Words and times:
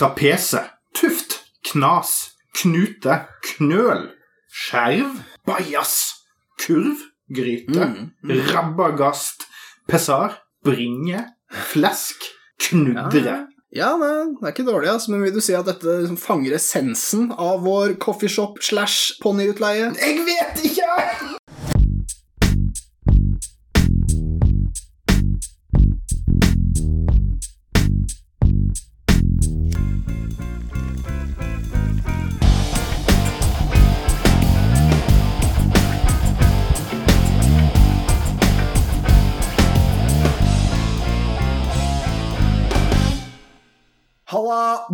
trapese, 0.00 0.62
tuft, 0.96 1.42
knas, 1.72 2.30
knute, 2.56 3.18
knøl, 3.44 4.06
skjerv, 4.48 5.18
bajas, 5.44 5.96
kurv, 6.62 7.02
gryte, 7.28 7.88
rabagast, 8.54 9.44
pessar, 9.90 10.38
bringe, 10.64 11.26
flesk, 11.68 12.30
knudre. 12.64 13.42
Ja, 13.76 13.92
det 14.00 14.08
er 14.40 14.54
ikke 14.54 14.64
dårlig, 14.66 14.88
altså, 14.94 15.12
men 15.12 15.26
vil 15.26 15.36
du 15.36 15.42
si 15.44 15.52
at 15.54 15.68
dette 15.68 16.00
liksom 16.00 16.16
fanger 16.18 16.56
essensen 16.56 17.28
av 17.36 17.60
vår 17.68 17.98
coffeeshop 18.00 18.56
slash 18.64 19.20
ponniutleie? 19.20 19.92
Jeg 20.00 20.24
vet 20.24 20.64
ikke! 20.70 20.88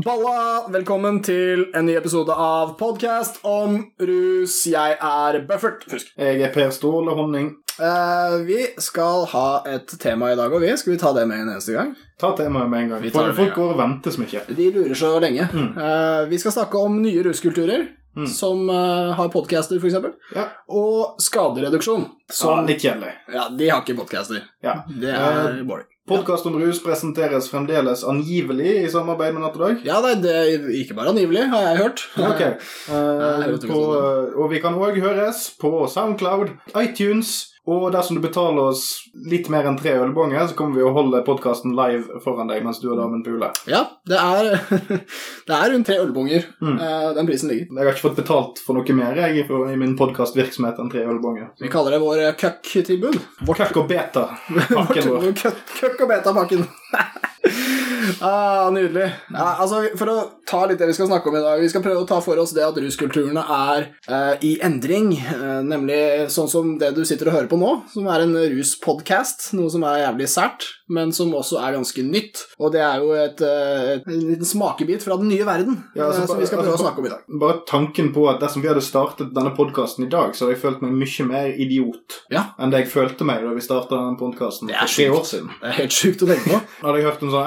Balla! 0.05 0.67
Velkommen 0.73 1.21
til 1.25 1.67
en 1.77 1.87
ny 1.89 1.95
episode 1.99 2.33
av 2.35 2.75
podcast 2.81 3.39
om 3.47 3.79
rus. 4.01 4.57
Jeg 4.69 4.97
er 5.01 5.39
Buffert. 5.49 5.85
Husk. 5.93 6.11
Jeg 6.19 6.43
er 6.45 6.53
Per 6.55 6.73
Ståle 6.75 7.15
Honning. 7.17 7.53
Eh, 7.77 8.37
vi 8.49 8.59
skal 8.81 9.27
ha 9.35 9.47
et 9.69 9.93
tema 10.01 10.31
i 10.33 10.39
dag, 10.39 10.53
og 10.53 10.63
vi 10.65 10.71
skal 10.81 10.95
vi 10.95 11.01
ta 11.01 11.13
det 11.17 11.27
med 11.29 11.43
en 11.43 11.51
eneste 11.55 11.75
gang. 11.77 11.93
Ta 12.21 12.31
temaet 12.39 12.71
med 12.73 12.87
en 12.87 12.95
gang. 12.95 13.07
For 13.13 13.35
folk 13.37 13.55
går 13.59 13.75
og 13.75 13.81
venter 13.83 14.15
så 14.15 14.23
mye. 14.25 14.45
De 14.57 14.69
lurer 14.79 14.97
så 14.97 15.13
lenge. 15.23 15.49
Eh, 15.53 16.23
vi 16.33 16.41
skal 16.41 16.57
snakke 16.61 16.81
om 16.89 17.01
nye 17.05 17.23
ruskulturer, 17.29 17.89
Mm. 18.17 18.27
som 18.33 18.63
eh, 18.73 19.11
har 19.13 19.29
podcaster, 19.29 19.77
f.eks., 19.77 19.93
Ja. 20.35 20.47
og 20.73 21.19
skadereduksjon. 21.21 22.07
Som, 22.33 22.63
ja, 22.63 22.65
litt 22.65 22.81
kjedelig. 22.81 23.11
ja, 23.35 23.43
de 23.53 23.69
har 23.69 23.83
ikke 23.83 23.97
podcaster. 23.99 24.41
Ja. 24.65 24.79
Det 24.89 25.11
er 25.13 25.59
boring. 25.69 25.85
Podkast 26.07 26.47
om 26.47 26.55
rus 26.55 26.79
presenteres 26.79 27.49
fremdeles 27.51 28.05
angivelig 28.07 28.77
i 28.85 28.91
samarbeid 28.93 29.33
med 29.35 29.43
Natt 29.43 29.57
og 29.59 29.65
Dag. 29.65 29.81
Ja, 29.83 29.97
nei, 30.05 30.13
det 30.23 30.35
er 30.39 30.69
ikke 30.79 30.95
bare 30.95 31.11
angivelig, 31.11 31.49
har 31.51 31.65
jeg 31.67 31.81
hørt. 31.81 32.05
Ok. 32.23 32.45
Uh, 32.87 33.57
på, 33.67 33.79
og 34.39 34.47
vi 34.53 34.61
kan 34.63 34.77
òg 34.79 35.01
høres 35.03 35.49
på 35.59 35.71
Soundcloud, 35.91 36.53
iTunes, 36.79 37.56
og 37.67 37.89
dersom 37.95 38.17
du 38.19 38.23
betaler 38.23 38.69
oss 38.71 38.83
litt 39.27 39.49
mer 39.51 39.67
enn 39.67 39.79
tre 39.81 39.97
ølbonger, 39.99 40.45
så 40.47 40.55
kommer 40.59 40.79
vi 40.79 40.85
å 40.87 40.93
holde 40.95 41.19
podkasten 41.27 41.73
live 41.75 42.21
foran 42.23 42.47
deg 42.51 42.63
mens 42.63 42.79
du 42.79 42.87
og 42.93 43.01
damen 43.01 43.25
puler. 43.27 43.51
Ja, 43.67 43.81
det 44.07 44.21
er, 44.23 44.53
det 45.49 45.57
er 45.57 45.73
rundt 45.75 45.89
tre 45.91 45.99
ølbonger 46.05 46.47
Mm. 46.63 46.79
eh, 46.81 47.09
den 47.17 47.27
prisen 47.29 47.51
ligger. 47.51 47.67
Jeg 47.75 47.85
har 47.89 47.93
ikke 47.97 48.07
fått 48.09 48.21
betalt 48.21 48.61
for 48.65 48.79
noe 48.79 48.95
mer 48.97 49.19
jeg, 49.19 49.43
i 49.51 49.77
min 49.81 49.97
podkastvirksomhet 49.99 50.79
enn 50.83 50.91
tre 50.93 51.03
ølbonger. 51.07 51.51
Vi 51.61 51.71
kaller 51.73 51.97
det 51.97 52.03
vår 52.05 52.23
køkk-tilbud. 52.41 53.19
Køkk 53.51 53.83
og 53.83 53.89
beta, 53.91 54.29
pakken 54.79 55.11
vår. 55.11 55.27
Vår 55.27 55.37
køkk 55.43 56.01
og 56.07 56.11
beta-pakken. 56.15 56.65
ah, 58.21 58.71
nydelig. 58.71 59.11
Ja, 59.35 59.57
altså, 59.63 59.83
for 59.99 60.13
å 60.13 60.17
ta 60.47 60.65
litt 60.71 60.79
det 60.79 60.87
vi 60.91 60.95
skal 60.97 61.09
snakke 61.11 61.29
om 61.31 61.37
i 61.37 61.43
dag 61.43 61.61
Vi 61.61 61.69
skal 61.73 61.83
prøve 61.85 62.05
å 62.05 62.07
ta 62.09 62.21
for 62.25 62.39
oss 62.39 62.53
det 62.57 62.63
at 62.65 62.77
ruskulturene 62.83 63.43
er 63.43 63.89
eh, 64.09 64.35
i 64.47 64.53
endring. 64.63 65.13
eh, 65.19 65.61
nemlig 65.67 65.99
sånn 66.33 66.49
som 66.51 66.77
det 66.79 66.93
du 66.97 67.03
sitter 67.05 67.29
og 67.31 67.37
hører 67.37 67.51
på 67.51 67.59
nå, 67.61 67.73
som 67.93 68.07
er 68.13 68.23
en 68.25 68.35
ruspodcast. 68.55 69.53
Noe 69.59 69.71
som 69.73 69.85
er 69.89 70.03
jævlig 70.05 70.29
sært, 70.31 70.67
men 70.93 71.13
som 71.17 71.33
også 71.35 71.59
er 71.63 71.75
ganske 71.77 72.05
nytt. 72.07 72.45
Og 72.63 72.73
det 72.75 72.83
er 72.85 73.03
jo 73.03 73.11
et, 73.19 73.41
eh, 73.43 73.91
et, 73.97 74.07
en 74.07 74.23
liten 74.31 74.47
smakebit 74.47 75.03
fra 75.03 75.17
den 75.21 75.29
nye 75.33 75.47
verden, 75.47 75.81
Ja, 75.97 76.07
altså, 76.09 76.23
eh, 76.23 76.31
som 76.31 76.39
vi 76.41 76.47
skal 76.47 76.61
altså, 76.61 76.71
prøve 76.71 76.79
å 76.79 76.85
snakke 76.85 77.03
om 77.03 77.09
i 77.09 77.13
dag. 77.15 77.25
Bare 77.43 77.59
tanken 77.69 78.13
på 78.15 78.27
at 78.31 78.41
dersom 78.43 78.63
vi 78.63 78.71
hadde 78.71 78.85
startet 78.85 79.35
denne 79.35 79.55
podkasten 79.57 80.07
i 80.07 80.11
dag, 80.13 80.35
så 80.37 80.47
hadde 80.47 80.57
jeg 80.57 80.63
følt 80.63 80.83
meg 80.87 80.93
mye 81.03 81.27
mer 81.27 81.51
idiot 81.57 82.21
Ja. 82.31 82.45
enn 82.59 82.71
det 82.71 82.85
jeg 82.85 82.93
følte 82.93 83.25
meg 83.27 83.43
da 83.43 83.53
vi 83.57 83.61
starta 83.65 83.97
denne 83.99 84.19
podkasten 84.21 84.71
for 84.71 84.87
tre 84.95 85.09
år 85.11 85.25
siden. 85.27 85.51
Det 85.61 85.69
er 85.73 85.79
helt 85.83 85.97
sjukt 85.97 86.23
å 86.23 86.31
tenke 86.31 86.51
på. 86.55 86.61
Hadde 86.87 86.97
jeg 87.01 87.07
hørt 87.11 87.23
en 87.23 87.31
sånn 87.35 87.47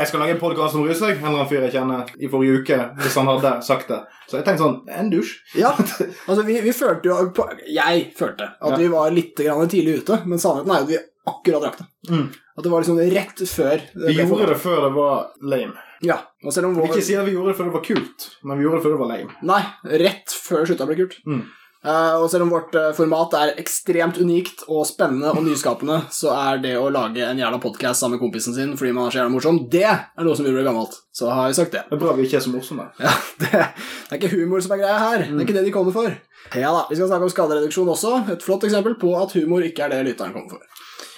Jeg 0.00 0.06
skal 0.08 0.20
lage 0.20 0.34
en 0.36 0.42
podkast 0.42 0.74
om 0.78 0.86
rus, 0.86 1.00
jeg. 1.00 1.18
En 1.20 1.24
eller 1.26 1.38
annen 1.40 1.50
fyr 1.50 1.62
jeg 1.66 1.72
kjenner 1.76 2.06
i 2.30 2.32
forrige 2.32 2.62
uke, 2.62 2.78
hvis 3.02 3.18
han 3.18 3.28
hadde 3.34 3.52
sagt 3.66 3.90
det. 3.90 4.00
Så 4.30 4.38
jeg 4.38 4.46
tenkte 4.46 4.62
sånn 4.62 4.78
En 5.02 5.10
dusj. 5.10 5.34
Ja, 5.58 5.74
altså 6.30 6.44
vi, 6.46 6.60
vi 6.62 6.72
følte 6.76 7.10
jo 7.10 7.18
på, 7.34 7.48
Jeg 7.66 8.06
følte 8.16 8.52
at 8.54 8.70
Ja. 8.70 8.78
vi 8.78 8.88
var 8.92 9.10
litt 9.10 9.34
grann 9.42 9.68
tidlig 9.68 10.04
ute, 10.04 10.20
men 10.24 10.38
sannheten 10.38 10.70
er 10.70 10.84
jo 10.84 10.86
at 10.86 10.92
vi 10.94 11.00
akkurat 11.30 11.66
rakk 11.66 11.78
det. 11.82 11.86
Mm. 12.14 12.26
At 12.56 12.64
det 12.64 12.70
var 12.72 12.82
liksom 12.84 12.98
rett 13.14 13.42
før 13.50 13.82
Vi 14.06 14.14
gjorde 14.16 14.46
det 14.54 14.58
før 14.62 14.82
det 14.86 14.92
var 14.96 15.30
lame. 15.42 15.86
Ja, 16.00 16.16
og 16.44 16.52
selv 16.56 16.70
om 16.70 16.76
vår 16.78 16.94
ikke 16.94 17.04
si 17.04 17.16
at 17.18 17.26
vi 17.26 17.34
gjorde 17.34 17.52
det 17.52 17.58
før 17.58 17.66
det 17.68 17.74
var 17.76 17.82
kult, 17.84 18.28
men 18.48 18.56
vi 18.56 18.64
gjorde 18.64 18.78
det 18.78 18.84
før 18.86 18.94
det 18.94 19.00
var 19.02 19.10
lame. 19.10 19.34
Nei, 19.50 19.60
rett 20.06 20.32
før 20.46 20.64
slutta 20.70 20.86
ble 20.88 20.96
kult. 21.02 21.18
Mm. 21.28 21.42
Eh, 21.80 22.14
og 22.20 22.26
selv 22.28 22.44
om 22.44 22.50
vårt 22.52 22.74
eh, 22.76 22.90
format 22.92 23.32
er 23.38 23.54
ekstremt 23.60 24.18
unikt 24.20 24.66
og 24.68 24.82
spennende 24.84 25.30
og 25.32 25.46
nyskapende, 25.46 26.02
så 26.12 26.28
er 26.34 26.58
det 26.60 26.74
å 26.76 26.90
lage 26.92 27.24
en 27.24 27.40
jævla 27.40 27.56
podkast 27.62 28.02
sammen 28.02 28.18
med 28.18 28.24
kompisen 28.26 28.52
sin 28.56 28.74
fordi 28.76 28.92
man 28.92 29.08
er 29.08 29.14
så 29.14 29.20
jævla 29.22 29.32
morsom, 29.32 29.62
det 29.72 29.86
er 29.88 30.26
noe 30.26 30.36
som 30.36 30.44
vil 30.44 30.58
bli 30.58 30.66
gammelt. 30.66 30.98
Så 31.16 31.30
har 31.32 31.48
vi 31.48 31.56
sagt 31.56 31.72
det. 31.72 31.86
Det 31.88 31.96
er 31.96 32.02
bra 32.02 32.12
vi 32.18 32.26
ikke 32.28 32.36
er 32.42 32.44
så 32.44 32.52
morsomme. 32.52 32.90
Ja, 33.00 33.14
det, 33.40 33.48
det 33.48 34.12
er 34.12 34.20
ikke 34.20 34.34
humor 34.36 34.60
som 34.60 34.76
er 34.76 34.82
greia 34.82 35.00
her. 35.06 35.24
Det 35.24 35.38
er 35.38 35.46
ikke 35.46 35.56
det 35.56 35.64
de 35.70 35.74
kommer 35.78 35.96
for. 35.96 36.12
Ja 36.52 36.68
da, 36.76 36.84
Vi 36.90 36.98
skal 36.98 37.08
snakke 37.08 37.30
om 37.30 37.32
skadereduksjon 37.32 37.92
også. 37.96 38.12
Et 38.34 38.44
flott 38.44 38.68
eksempel 38.68 38.98
på 39.00 39.14
at 39.16 39.32
humor 39.38 39.64
ikke 39.64 39.86
er 39.86 39.94
det 39.94 40.04
lytteren 40.10 40.36
kommer 40.36 40.58
for. 40.58 40.64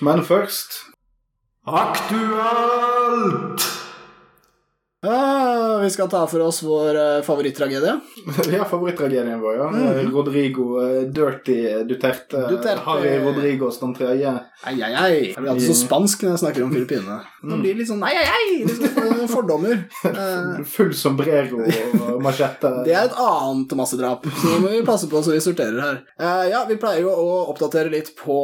Men 0.07 0.23
først 0.27 0.79
Aktuelt! 1.63 3.63
Ah, 5.07 5.79
vi 5.83 5.91
skal 5.91 6.09
ta 6.09 6.27
for 6.31 6.41
oss 6.41 6.63
vår 6.63 6.95
uh, 6.95 7.23
favorittragedie. 7.23 8.01
Ja, 8.53 8.65
favorittragedien 8.65 8.65
favoritttragedien 8.71 9.41
vår, 9.41 9.57
ja. 9.57 10.11
Rodrigo 10.13 10.67
uh, 10.79 11.03
Dirty 11.03 11.85
Duterte. 11.85 12.49
Duterte. 12.49 12.81
Harry 12.85 13.17
Rodrigos 13.19 13.81
den 13.81 13.95
tredje. 13.95 14.35
Ai, 14.63 14.77
ai, 14.83 14.93
ei. 14.95 15.17
Jeg 15.33 15.41
blir 15.41 15.51
alltid 15.51 15.67
så 15.73 15.75
spansk 15.81 16.23
når 16.23 16.37
jeg 16.37 16.43
snakker 16.45 16.67
om 16.69 16.71
Filippinene. 16.77 17.19
Nå 17.43 17.59
blir 17.65 17.81
litt 17.81 17.91
sånn 17.91 18.05
ai, 18.07 18.13
ai, 18.15 18.29
ai! 18.31 18.61
Liksom, 18.71 19.27
fordommer. 19.35 19.83
Uh, 20.07 20.63
Full 20.77 20.95
sombrero 20.95 21.67
og 21.67 22.23
machete. 22.23 22.71
det 22.87 22.95
er 22.95 23.11
et 23.11 23.19
annet 23.27 23.77
massedrap, 23.83 24.31
så 24.39 24.55
nå 24.55 24.63
må 24.63 24.73
vi 24.77 24.87
passe 24.87 25.11
på 25.11 25.27
så 25.27 25.35
vi 25.35 25.43
sorterer 25.43 25.83
her. 25.83 26.01
Uh, 26.15 26.47
ja, 26.53 26.63
Vi 26.71 26.79
pleier 26.79 27.09
jo 27.09 27.11
å 27.11 27.43
oppdatere 27.51 27.91
litt 27.91 28.15
på 28.23 28.39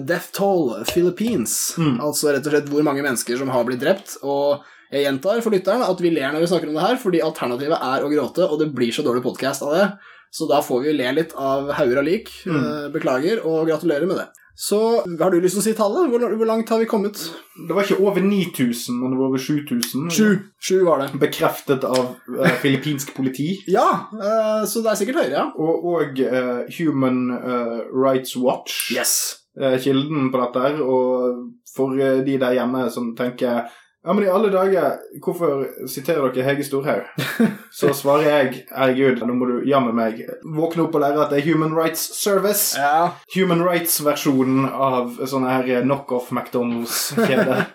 Death 0.00 0.32
Toll 0.40 0.78
Philippines. 0.88 1.74
Altså 2.00 2.32
rett 2.32 2.48
og 2.48 2.56
slett 2.56 2.72
hvor 2.72 2.88
mange 2.88 3.04
mennesker 3.04 3.36
som 3.36 3.52
har 3.52 3.68
blitt 3.68 3.84
drept. 3.84 4.16
Og 4.24 4.64
jeg 4.90 5.04
gjentar 5.06 5.40
for 5.44 5.54
lytteren 5.54 5.84
at 5.86 6.00
vi 6.02 6.10
ler 6.14 6.32
når 6.34 6.42
vi 6.44 6.50
snakker 6.50 6.70
om 6.70 6.76
det 6.78 6.86
her, 6.86 6.98
fordi 6.98 7.22
alternativet 7.22 7.78
er 7.90 8.02
å 8.06 8.10
gråte, 8.10 8.46
og 8.48 8.58
det 8.62 8.72
blir 8.74 8.90
så 8.94 9.04
dårlig 9.06 9.22
podkast 9.26 9.62
av 9.66 9.76
det. 9.76 9.86
Så 10.34 10.46
da 10.50 10.60
får 10.62 10.84
vi 10.84 10.92
le 10.94 11.08
litt 11.16 11.32
av 11.38 11.72
hauger 11.74 11.98
av 12.02 12.06
lik. 12.06 12.28
Mm. 12.46 12.92
Beklager, 12.94 13.40
og 13.46 13.66
gratulerer 13.70 14.06
med 14.06 14.20
det. 14.22 14.28
Så 14.60 14.76
har 15.06 15.32
du 15.32 15.38
lyst 15.40 15.56
til 15.56 15.62
å 15.62 15.64
si 15.64 15.72
tallet? 15.78 16.10
Hvor, 16.12 16.34
hvor 16.36 16.46
langt 16.50 16.68
har 16.68 16.78
vi 16.82 16.86
kommet? 16.90 17.16
Det 17.56 17.72
var 17.72 17.86
ikke 17.86 18.02
over 18.04 18.20
9000, 18.20 18.98
men 19.00 19.14
det 19.14 19.18
var 19.18 19.30
over 19.30 19.40
7000. 19.40 20.10
Sju. 20.12 20.82
Var 20.84 21.00
det. 21.00 21.08
Bekreftet 21.22 21.86
av 21.88 22.10
uh, 22.28 22.50
filippinsk 22.60 23.14
politi. 23.16 23.54
Ja, 23.76 23.86
uh, 24.12 24.66
så 24.68 24.82
det 24.84 24.92
er 24.92 25.00
sikkert 25.00 25.22
høyere, 25.22 25.38
ja. 25.38 25.46
Og, 25.56 25.86
og 25.94 26.20
uh, 26.20 26.66
Human 26.76 27.22
eh, 27.38 27.76
Rights 27.94 28.36
Watch, 28.36 28.90
Yes. 28.92 29.14
eh, 29.56 29.78
kilden 29.80 30.28
på 30.34 30.42
dette. 30.44 30.74
Og 30.84 31.40
for 31.74 31.96
eh, 31.96 32.20
de 32.26 32.36
der 32.42 32.58
hjemme 32.60 32.84
som 32.92 33.14
tenker 33.16 33.64
ja, 34.00 34.12
men 34.12 34.24
i 34.24 34.28
alle 34.32 34.48
dager, 34.48 34.94
hvorfor 35.20 35.66
siterer 35.88 36.32
dere 36.32 36.46
Hege 36.46 36.64
Storhaug? 36.64 37.08
Så 37.78 37.92
svarer 37.94 38.24
jeg, 38.28 38.62
herregud, 38.72 39.20
nå 39.28 39.34
må 39.36 39.48
du 39.50 39.68
jammen 39.68 39.92
meg 39.96 40.22
våkne 40.40 40.86
opp 40.86 40.96
og 40.96 41.04
lære 41.04 41.20
at 41.20 41.34
det 41.34 41.42
er 41.42 41.50
Human 41.50 41.76
Rights 41.76 42.06
Service. 42.16 42.80
Ja. 42.80 43.10
Human 43.36 43.60
Rights-versjonen 43.66 44.70
av 44.72 45.20
sånne 45.28 45.52
her 45.52 45.84
knockoff 45.84 46.32
McDonald's-kjede. 46.32 47.60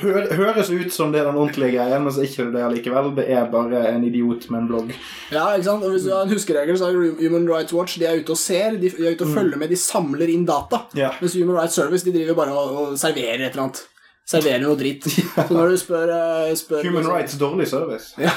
Hør, 0.00 0.26
høres 0.36 0.68
ut 0.70 0.92
som 0.92 1.10
det 1.12 1.22
er 1.22 1.28
den 1.30 1.38
ordentlige 1.40 1.74
greien, 1.74 2.02
men 2.04 2.12
så 2.12 2.22
er 2.22 2.28
ikke 2.28 2.46
det 2.46 2.54
det 2.54 2.64
allikevel. 2.68 3.12
Det 3.16 3.26
er 3.32 3.50
bare 3.50 3.84
en 3.90 4.04
idiot 4.06 4.46
med 4.52 4.62
en 4.62 4.70
blogg. 4.70 4.96
ja, 5.32 5.46
ikke 5.56 5.66
sant? 5.66 5.84
Og 5.84 5.94
hvis 5.96 6.06
du 6.06 6.12
har 6.14 6.26
en 6.26 6.34
huskeregel, 6.34 6.78
så 6.78 6.90
er 6.90 6.98
Human 7.24 7.48
Rights 7.50 7.74
Watch 7.74 7.98
de 7.98 8.06
er 8.06 8.20
ute 8.20 8.36
og 8.36 8.40
ser, 8.40 8.76
de 8.80 8.92
er 8.92 9.16
ute 9.16 9.26
og 9.26 9.34
følger 9.34 9.58
med, 9.58 9.72
de 9.72 9.80
samler 9.80 10.30
inn 10.30 10.46
data. 10.48 10.84
Ja. 10.94 11.14
Mens 11.20 11.34
Human 11.40 11.58
Rights 11.58 11.80
Service 11.80 12.06
de 12.06 12.14
driver 12.14 12.38
bare 12.44 12.54
og, 12.54 12.76
og 12.76 13.00
serverer 13.00 13.48
et 13.48 13.50
eller 13.50 13.66
annet. 13.66 13.88
Serverer 14.30 14.62
noe 14.62 14.76
dritt. 14.78 15.06
Så 15.48 15.48
når 15.50 15.72
du 15.74 15.76
spør, 15.80 16.12
eh, 16.14 16.52
spør 16.58 16.84
Human 16.86 17.00
liksom- 17.02 17.16
Rights 17.16 17.36
dårlig 17.40 17.66
service. 17.70 18.14
Ja, 18.20 18.30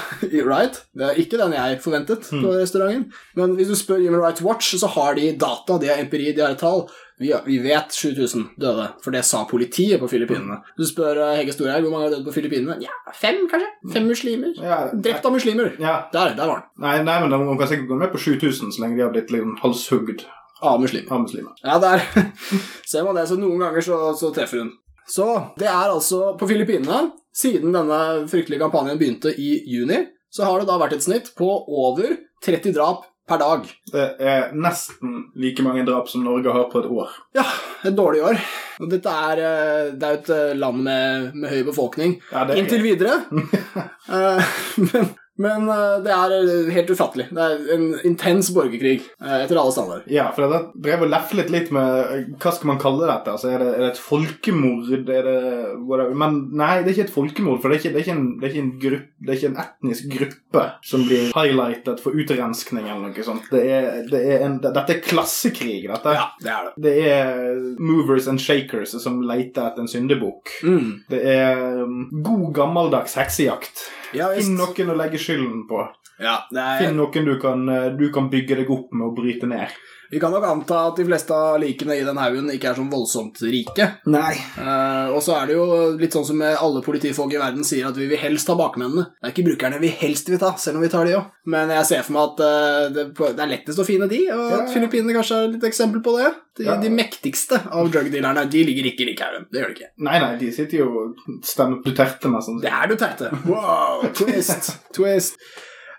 right. 0.48 0.80
Det 0.98 1.06
er 1.12 1.19
ikke 1.22 1.38
den 1.42 1.54
jeg 1.54 1.80
forventet 1.84 2.30
på 2.34 2.54
restauranten. 2.57 3.12
Men 3.38 3.56
hvis 3.60 3.69
du 3.69 3.75
spør 3.78 4.01
Human 4.01 4.22
Rights 4.24 4.42
Watch, 4.45 4.74
så 4.81 4.90
har 4.95 5.13
de 5.19 5.31
data, 5.38 5.78
de 5.81 5.92
har 5.92 6.01
empiri, 6.01 6.31
de 6.34 6.42
har 6.45 6.56
et 6.57 6.62
tall. 6.63 6.86
Vi, 7.22 7.30
vi 7.45 7.60
vet 7.62 7.94
7000 7.94 8.48
døde, 8.60 8.88
for 9.04 9.13
det 9.13 9.22
sa 9.24 9.44
politiet 9.48 10.01
på 10.01 10.10
Filippinene. 10.10 10.57
Du 10.80 10.81
spør 10.90 11.19
eh, 11.28 11.36
Hege 11.40 11.54
Storhaug 11.54 11.86
hvor 11.86 11.94
mange 11.94 12.07
har 12.10 12.16
dødd 12.18 12.25
på 12.28 12.34
Filippinene. 12.40 12.80
Ja, 12.84 12.92
fem, 13.16 13.44
kanskje? 13.51 13.69
Fem 13.94 14.07
muslimer. 14.10 14.56
Ja, 14.57 14.80
Drept 14.92 15.25
av 15.30 15.36
muslimer. 15.38 15.75
ja. 15.80 16.00
Der, 16.13 16.34
der 16.40 16.50
var 16.50 16.63
den. 16.63 16.69
Nei, 16.84 16.95
nei, 17.06 17.19
men 17.22 17.30
de 17.36 17.57
kan 17.62 17.69
sikkert 17.69 17.92
gå 17.94 18.00
med 18.01 18.12
på 18.16 18.24
7000 18.25 18.74
så 18.74 18.81
lenge 18.84 18.98
de 18.98 19.06
har 19.06 19.13
blitt 19.13 19.31
liksom 19.31 19.54
halshugd 19.62 20.25
av 20.63 20.81
muslimer. 20.81 21.54
Ja, 21.63 21.78
der 21.84 22.01
ser 22.92 23.06
man 23.06 23.16
det. 23.19 23.28
Så 23.30 23.38
noen 23.40 23.62
ganger 23.62 23.86
så, 23.86 24.00
så 24.19 24.34
treffer 24.36 24.63
hun. 24.66 24.74
Så 25.10 25.28
det 25.60 25.68
er 25.68 25.92
altså 25.92 26.34
På 26.40 26.48
Filippinene 26.48 27.12
Siden 27.34 27.74
denne 27.74 28.28
fryktelige 28.30 28.62
kampanjen 28.62 29.00
begynte 29.00 29.32
i 29.34 29.56
juni, 29.66 30.04
så 30.30 30.46
har 30.46 30.62
det 30.62 30.68
da 30.70 30.76
vært 30.78 30.94
et 31.00 31.06
snitt 31.06 31.32
på 31.34 31.48
over 31.66 32.12
30 32.46 32.76
drap 32.76 33.08
per 33.28 33.40
dag. 33.42 33.66
Det 33.90 34.04
er 34.20 34.52
nesten 34.54 35.16
like 35.40 35.64
mange 35.66 35.86
drap 35.88 36.12
som 36.12 36.26
Norge 36.26 36.54
har 36.54 36.68
på 36.70 36.84
et 36.84 36.92
år. 36.92 37.16
Ja, 37.38 37.46
et 37.88 37.96
dårlig 37.98 38.22
år. 38.28 38.42
Og 38.84 38.92
dette 38.92 39.16
er, 39.32 39.42
eh, 39.48 39.92
det 39.98 40.08
er 40.08 40.16
jo 40.16 40.22
et 40.22 40.32
eh, 40.36 40.54
land 40.60 40.84
med, 40.86 41.34
med 41.34 41.54
høy 41.54 41.64
befolkning. 41.72 42.18
Ja, 42.32 42.46
det 42.50 42.60
Inntil 42.62 42.86
videre. 42.86 43.22
Eh, 44.14 44.50
men 44.92 45.14
men 45.41 45.65
eh, 45.69 45.95
det 46.06 46.13
er 46.13 46.33
eh, 46.35 46.71
helt 46.75 46.91
ufattelig. 46.94 47.25
Det 47.33 47.41
er 47.41 47.62
en 47.74 47.85
intens 48.06 48.51
borgerkrig 48.53 49.00
eh, 49.01 49.38
etter 49.39 49.57
alle 49.57 49.74
standarder. 49.74 50.06
Ja, 50.13 50.27
for 50.35 50.45
jeg 50.45 50.68
drev 50.85 51.06
og 51.07 51.09
leflet 51.09 51.50
litt 51.53 51.71
med 51.74 52.35
hva 52.38 52.53
skal 52.53 52.69
man 52.69 52.81
kalle 52.81 53.07
dette. 53.09 53.33
Altså, 53.33 53.50
er, 53.50 53.63
det, 53.63 53.71
er 53.74 53.81
det 53.81 53.89
et 53.95 54.01
folkemord? 54.03 54.91
Er 54.94 55.30
det. 55.30 56.06
Men 56.19 56.38
nei, 56.53 56.75
det 56.83 56.91
er 56.91 56.94
ikke 56.94 57.07
et 57.07 57.15
folkemord, 57.15 57.63
for 57.63 57.74
det 57.74 57.80
er 57.80 57.81
ikke, 57.81 57.94
det 57.95 58.01
er 58.01 58.06
ikke, 58.06 58.18
en, 58.19 58.30
det 58.38 58.45
er 58.45 58.53
ikke, 58.53 58.65
en, 58.65 58.75
gruppe, 58.83 59.09
det 59.24 59.33
er 59.33 59.39
ikke 59.39 59.51
en 59.51 59.63
etnisk 59.63 60.13
gruppe 60.13 60.68
som 60.91 61.07
blir 61.07 61.33
highlightet 61.33 62.03
for 62.03 62.21
utrenskning 62.24 62.85
eller 62.85 63.09
noe 63.09 63.25
sånt. 63.25 63.50
Det 63.50 63.63
er, 63.65 63.89
det 64.12 64.21
er 64.35 64.45
en, 64.45 64.59
dette 64.62 64.85
er 64.97 65.01
klassekrig, 65.01 65.81
dette. 65.89 66.13
Ja, 66.13 66.30
det 66.44 66.53
er 66.53 66.69
det. 66.69 66.75
Det 66.83 66.95
er 67.09 67.57
movers 67.81 68.30
and 68.30 68.41
shakers 68.41 68.94
som 69.01 69.24
leter 69.25 69.71
etter 69.71 69.81
en 69.81 69.89
syndebukk. 69.89 70.53
Mm. 70.62 70.88
Det 71.09 71.25
er 71.33 71.81
um, 71.81 72.06
god 72.21 72.47
gammeldags 72.62 73.18
heksejakt. 73.18 73.88
Ja. 74.13 74.30
Finn 74.38 74.57
noen 74.57 74.94
å 74.94 74.98
legge 74.98 75.19
skylden 75.21 75.65
på. 75.69 75.81
Ja, 76.21 76.44
Finn 76.80 76.98
noen 77.00 77.25
du 77.25 77.36
kan, 77.42 77.68
eh, 77.69 77.89
du 77.98 78.10
kan 78.13 78.30
bygge 78.30 78.60
deg 78.62 78.71
opp 78.71 78.94
med 78.94 79.07
å 79.07 79.15
bryte 79.15 79.50
ned. 79.50 79.74
Vi 80.12 80.20
kan 80.22 80.32
nok 80.36 80.44
anta 80.46 80.80
at 80.90 80.98
de 81.00 81.06
fleste 81.08 81.34
av 81.34 81.60
likene 81.62 81.96
i 82.00 82.04
den 82.06 82.18
haugen 82.22 82.52
ikke 82.54 82.70
er 82.72 82.78
sånn 82.78 82.90
voldsomt 82.92 83.40
rike. 83.48 83.88
Nei. 84.12 84.34
Eh, 84.60 85.08
og 85.14 85.22
så 85.26 85.38
er 85.40 85.48
det 85.50 85.56
jo 85.58 85.66
litt 86.00 86.14
sånn 86.14 86.26
som 86.28 86.42
alle 86.44 86.84
politifolk 86.86 87.34
i 87.34 87.40
verden 87.42 87.64
sier 87.66 87.88
at 87.90 87.98
vi 87.98 88.08
vil 88.12 88.20
helst 88.22 88.52
ha 88.52 88.56
bakmennene. 88.60 89.08
Det 89.18 89.30
er 89.30 89.34
ikke 89.36 89.48
brukerne 89.50 89.80
vi 89.82 89.90
helst 90.04 90.30
vil 90.30 90.40
ta, 90.42 90.54
selv 90.62 90.78
om 90.78 90.86
vi 90.86 90.92
tar 90.94 91.08
de 91.10 91.16
òg. 91.18 91.32
Men 91.50 91.72
jeg 91.76 91.86
ser 91.90 92.06
for 92.06 92.16
meg 92.16 92.30
at 92.30 92.44
eh, 92.46 92.86
det, 92.96 93.08
det 93.18 93.44
er 93.48 93.52
lettest 93.56 93.82
å 93.82 93.88
finne 93.88 94.08
de, 94.12 94.22
og 94.34 94.44
Ja, 94.54 94.62
at. 94.62 94.72
Filippinene 94.74 95.18
kanskje 95.18 95.40
er 95.42 95.52
litt 95.56 95.66
eksempel 95.72 96.04
på 96.06 96.18
det. 96.20 96.32
De, 96.60 96.68
Ja. 96.68 96.76
de 96.78 96.90
mektigste 96.94 97.58
av 97.74 97.88
drugdealerne 97.90 98.44
de 98.54 98.62
ligger 98.68 98.86
ikke 98.92 99.02
i 99.02 99.08
likhaugen. 99.10 99.48
Det 99.52 99.64
gjør 99.64 99.72
de 99.72 99.78
ikke. 99.80 99.92
Nei, 100.06 100.20
nei, 100.22 100.32
de 100.38 100.52
sitter 100.54 100.84
jo 100.84 100.90
og 101.02 101.24
stemmer 101.50 101.82
Duterte 101.82 102.30
med 102.30 102.46
sånn. 102.46 102.62
Det 102.62 102.70
er 102.70 102.92
Duterte. 102.92 103.32
Wow, 103.50 104.06
twist, 104.14 104.76
twist. 104.94 105.40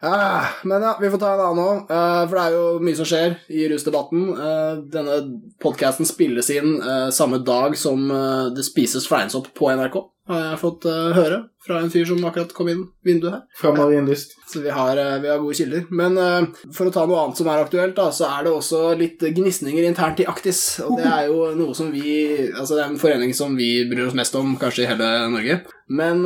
Ah, 0.05 0.51
men 0.69 0.83
ja, 0.83 0.99
vi 1.01 1.09
får 1.11 1.21
ta 1.23 1.31
en 1.33 1.41
annen 1.41 1.65
òg, 1.65 1.79
for 1.89 2.37
det 2.37 2.43
er 2.43 2.55
jo 2.57 2.65
mye 2.85 2.97
som 2.99 3.07
skjer 3.09 3.39
i 3.49 3.65
rusdebatten. 3.73 4.27
Eh, 4.37 4.73
denne 4.93 5.17
podkasten 5.65 6.09
spilles 6.09 6.51
inn 6.53 6.75
eh, 6.77 7.09
samme 7.15 7.41
dag 7.47 7.73
som 7.81 8.05
eh, 8.13 8.51
det 8.53 8.67
spises 8.67 9.09
fleinsopp 9.09 9.49
på 9.57 9.71
NRK, 9.73 9.97
har 10.29 10.41
jeg 10.41 10.61
fått 10.61 10.87
uh, 10.89 11.13
høre 11.13 11.43
fra 11.65 11.79
en 11.81 11.91
fyr 11.93 12.07
som 12.09 12.21
akkurat 12.25 12.53
kom 12.57 12.69
inn 12.73 12.83
vinduet 13.05 13.35
her. 13.35 13.43
Fra 13.61 13.73
Marienlyst. 13.77 14.35
Så 14.51 14.63
vi 14.65 14.73
har, 14.73 14.97
uh, 14.97 15.19
vi 15.21 15.29
har 15.29 15.41
gode 15.43 15.57
kilder. 15.59 15.85
Men 15.93 16.17
uh, 16.17 16.47
for 16.73 16.89
å 16.89 16.95
ta 16.95 17.05
noe 17.09 17.21
annet 17.21 17.41
som 17.41 17.51
er 17.53 17.65
aktuelt, 17.65 17.95
da, 17.99 18.09
så 18.15 18.31
er 18.31 18.47
det 18.47 18.55
også 18.55 18.83
litt 19.01 19.21
gnisninger 19.37 19.85
internt 19.85 20.23
i 20.25 20.29
Aktis. 20.31 20.63
Og 20.85 20.97
det 21.01 21.09
er 21.11 21.29
jo 21.29 21.53
noe 21.59 21.77
som 21.77 21.93
vi 21.93 22.15
Altså 22.55 22.77
det 22.77 22.83
er 22.83 22.91
en 22.91 23.01
forening 23.01 23.33
som 23.37 23.55
vi 23.59 23.69
bryr 23.91 24.09
oss 24.09 24.17
mest 24.17 24.37
om, 24.39 24.57
kanskje 24.61 24.85
i 24.85 24.91
hele 24.91 25.09
Norge. 25.33 25.61
Men 25.93 26.23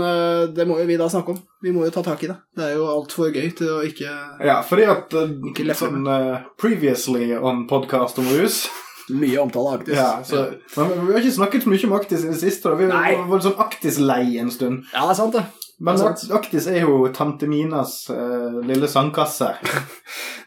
det 0.55 0.67
må 0.69 0.77
jo 0.79 0.87
vi 0.87 0.99
da 1.01 1.09
snakke 1.11 1.35
om. 1.35 1.41
Vi 1.65 1.73
må 1.75 1.83
jo 1.87 1.93
ta 1.95 2.05
tak 2.07 2.23
i 2.23 2.31
det. 2.31 2.37
Det 2.55 2.69
er 2.69 2.77
jo 2.79 2.87
altfor 2.91 3.33
gøy 3.35 3.49
til 3.59 3.73
å 3.75 3.79
ikke 3.87 4.11
Ja, 4.47 4.61
fordi 4.67 4.87
at 4.91 5.15
uh, 5.19 6.45
Previously 6.61 7.33
on 7.35 7.67
podcast 7.71 8.21
om 8.23 8.31
rus 8.37 8.67
Mye 9.11 9.39
omtale 9.41 9.69
av 9.75 9.81
Aktis. 9.81 9.95
ja, 9.97 10.11
så, 10.25 10.45
Men 10.77 11.07
vi 11.07 11.13
har 11.15 11.21
ikke 11.23 11.37
snakket 11.39 11.63
så 11.65 11.71
mye 11.73 11.85
om 11.89 11.97
Aktis 12.01 12.25
i 12.25 12.33
det 12.33 12.41
siste. 12.43 12.69
Da. 12.69 12.75
Vi 12.77 12.87
Nei. 12.91 13.15
var 13.31 13.41
sånn 13.45 13.59
Aktis-lei 13.65 14.39
en 14.43 14.51
stund. 14.53 14.85
Ja, 14.93 15.07
det 15.07 15.15
er 15.17 15.21
sant, 15.23 15.33
det. 15.39 15.45
Men 15.81 15.95
Det 15.95 16.03
er 16.09 16.15
sant. 16.17 16.33
Aktis 16.35 16.65
er 16.67 16.81
jo 16.83 17.07
tante 17.15 17.47
Minas 17.47 18.09
uh, 18.11 18.59
lille 18.67 18.89
sandkasse. 18.91 19.53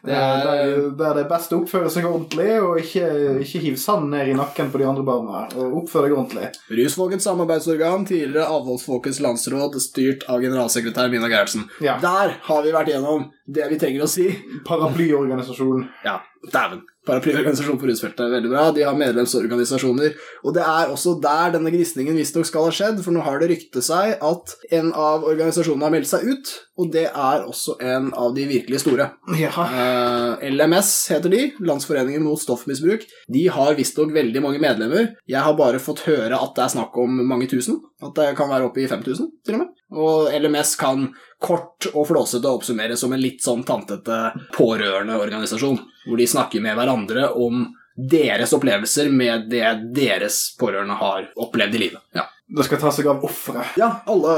Det 0.02 0.10
er- 0.10 0.40
der, 0.42 0.90
der 0.98 1.12
det 1.14 1.20
er 1.22 1.28
best 1.30 1.52
å 1.54 1.60
oppføre 1.62 1.86
seg 1.88 2.02
ordentlig, 2.08 2.48
og 2.58 2.80
ikke, 2.80 3.04
ikke 3.44 3.60
hive 3.62 3.78
sand 3.78 4.08
ned 4.10 4.32
i 4.32 4.34
nakken 4.34 4.72
på 4.72 4.80
de 4.80 4.86
andre 4.90 5.04
barna. 5.06 5.44
Og 5.54 5.76
oppføre 5.84 6.08
deg 6.08 6.16
ordentlig. 6.16 6.48
Rusfolkets 6.74 7.22
samarbeidsorgan, 7.28 8.02
tidligere 8.08 8.48
Avholdsfolkets 8.50 9.20
landsråd, 9.22 9.78
styrt 9.84 10.26
av 10.26 10.42
generalsekretær 10.42 11.06
Mina 11.12 11.30
Gerhardsen. 11.30 11.68
Ja. 11.86 12.00
Der 12.02 12.34
har 12.48 12.66
vi 12.66 12.74
vært 12.74 12.90
gjennom 12.90 13.28
det 13.46 13.68
vi 13.70 13.78
trenger 13.78 14.02
å 14.02 14.10
si. 14.10 14.26
Paraplyorganisasjonen. 14.66 15.86
Ja, 16.04 16.18
dæven. 16.50 16.82
Paraplyorganisasjon 17.06 17.78
på 17.82 17.88
rusfeltet 17.88 18.22
er 18.22 18.34
veldig 18.36 18.50
bra. 18.52 18.64
De 18.74 18.84
har 18.86 18.98
medlemsorganisasjoner. 18.98 20.14
Og 20.46 20.54
det 20.54 20.62
er 20.62 20.90
også 20.92 21.16
der 21.22 21.56
denne 21.56 21.72
gnisningen 21.74 22.18
visstnok 22.18 22.46
skal 22.46 22.68
ha 22.68 22.74
skjedd, 22.74 23.02
for 23.02 23.14
nå 23.14 23.24
har 23.26 23.42
det 23.42 23.50
ryktet 23.50 23.86
seg 23.86 24.16
at 24.22 24.54
en 24.78 24.92
av 24.94 25.26
organisasjonene 25.26 25.88
har 25.88 25.94
meldt 25.96 26.10
seg 26.12 26.28
ut, 26.30 26.52
og 26.80 26.88
det 26.92 27.04
er 27.10 27.42
også 27.44 27.74
en 27.84 28.08
av 28.16 28.32
de 28.36 28.46
virkelig 28.48 28.80
store. 28.80 29.10
Ja. 29.36 29.50
Eh, 29.52 30.44
LMS 30.48 30.92
heter 31.12 31.32
de, 31.32 31.42
Landsforeningen 31.60 32.24
mot 32.24 32.40
stoffmisbruk. 32.40 33.04
De 33.28 33.42
har 33.52 33.76
visstnok 33.76 34.14
veldig 34.14 34.42
mange 34.44 34.62
medlemmer. 34.62 35.10
Jeg 35.28 35.44
har 35.44 35.58
bare 35.58 35.82
fått 35.82 36.06
høre 36.06 36.38
at 36.38 36.54
det 36.56 36.64
er 36.64 36.72
snakk 36.76 36.96
om 37.02 37.20
mange 37.28 37.50
tusen. 37.50 37.82
At 38.02 38.16
det 38.16 38.30
kan 38.38 38.50
være 38.50 38.70
oppe 38.70 38.82
i 38.82 38.88
5000, 38.88 39.28
til 39.44 39.58
og 39.58 39.64
med. 39.64 39.76
Og 39.92 40.32
LMS 40.32 40.74
kan 40.80 41.10
kort 41.42 41.90
og 41.92 42.08
flåsete 42.08 42.48
oppsummeres 42.48 43.04
som 43.04 43.12
en 43.12 43.20
litt 43.20 43.44
sånn 43.44 43.66
tantete 43.68 44.22
pårørendeorganisasjon, 44.56 45.78
hvor 46.08 46.18
de 46.20 46.30
snakker 46.30 46.64
med 46.64 46.78
hverandre 46.78 47.28
om 47.36 47.66
deres 47.96 48.52
opplevelser 48.56 49.10
med 49.12 49.50
det 49.52 49.66
deres 49.94 50.54
pårørende 50.60 50.96
har 50.96 51.28
opplevd 51.36 51.76
i 51.76 51.82
livet. 51.84 52.04
Ja, 52.16 52.24
Det 52.52 52.64
skal 52.68 52.78
ta 52.82 52.90
seg 52.92 53.06
av 53.08 53.22
ofre. 53.24 53.62
ja 53.80 53.90
alle 54.12 54.32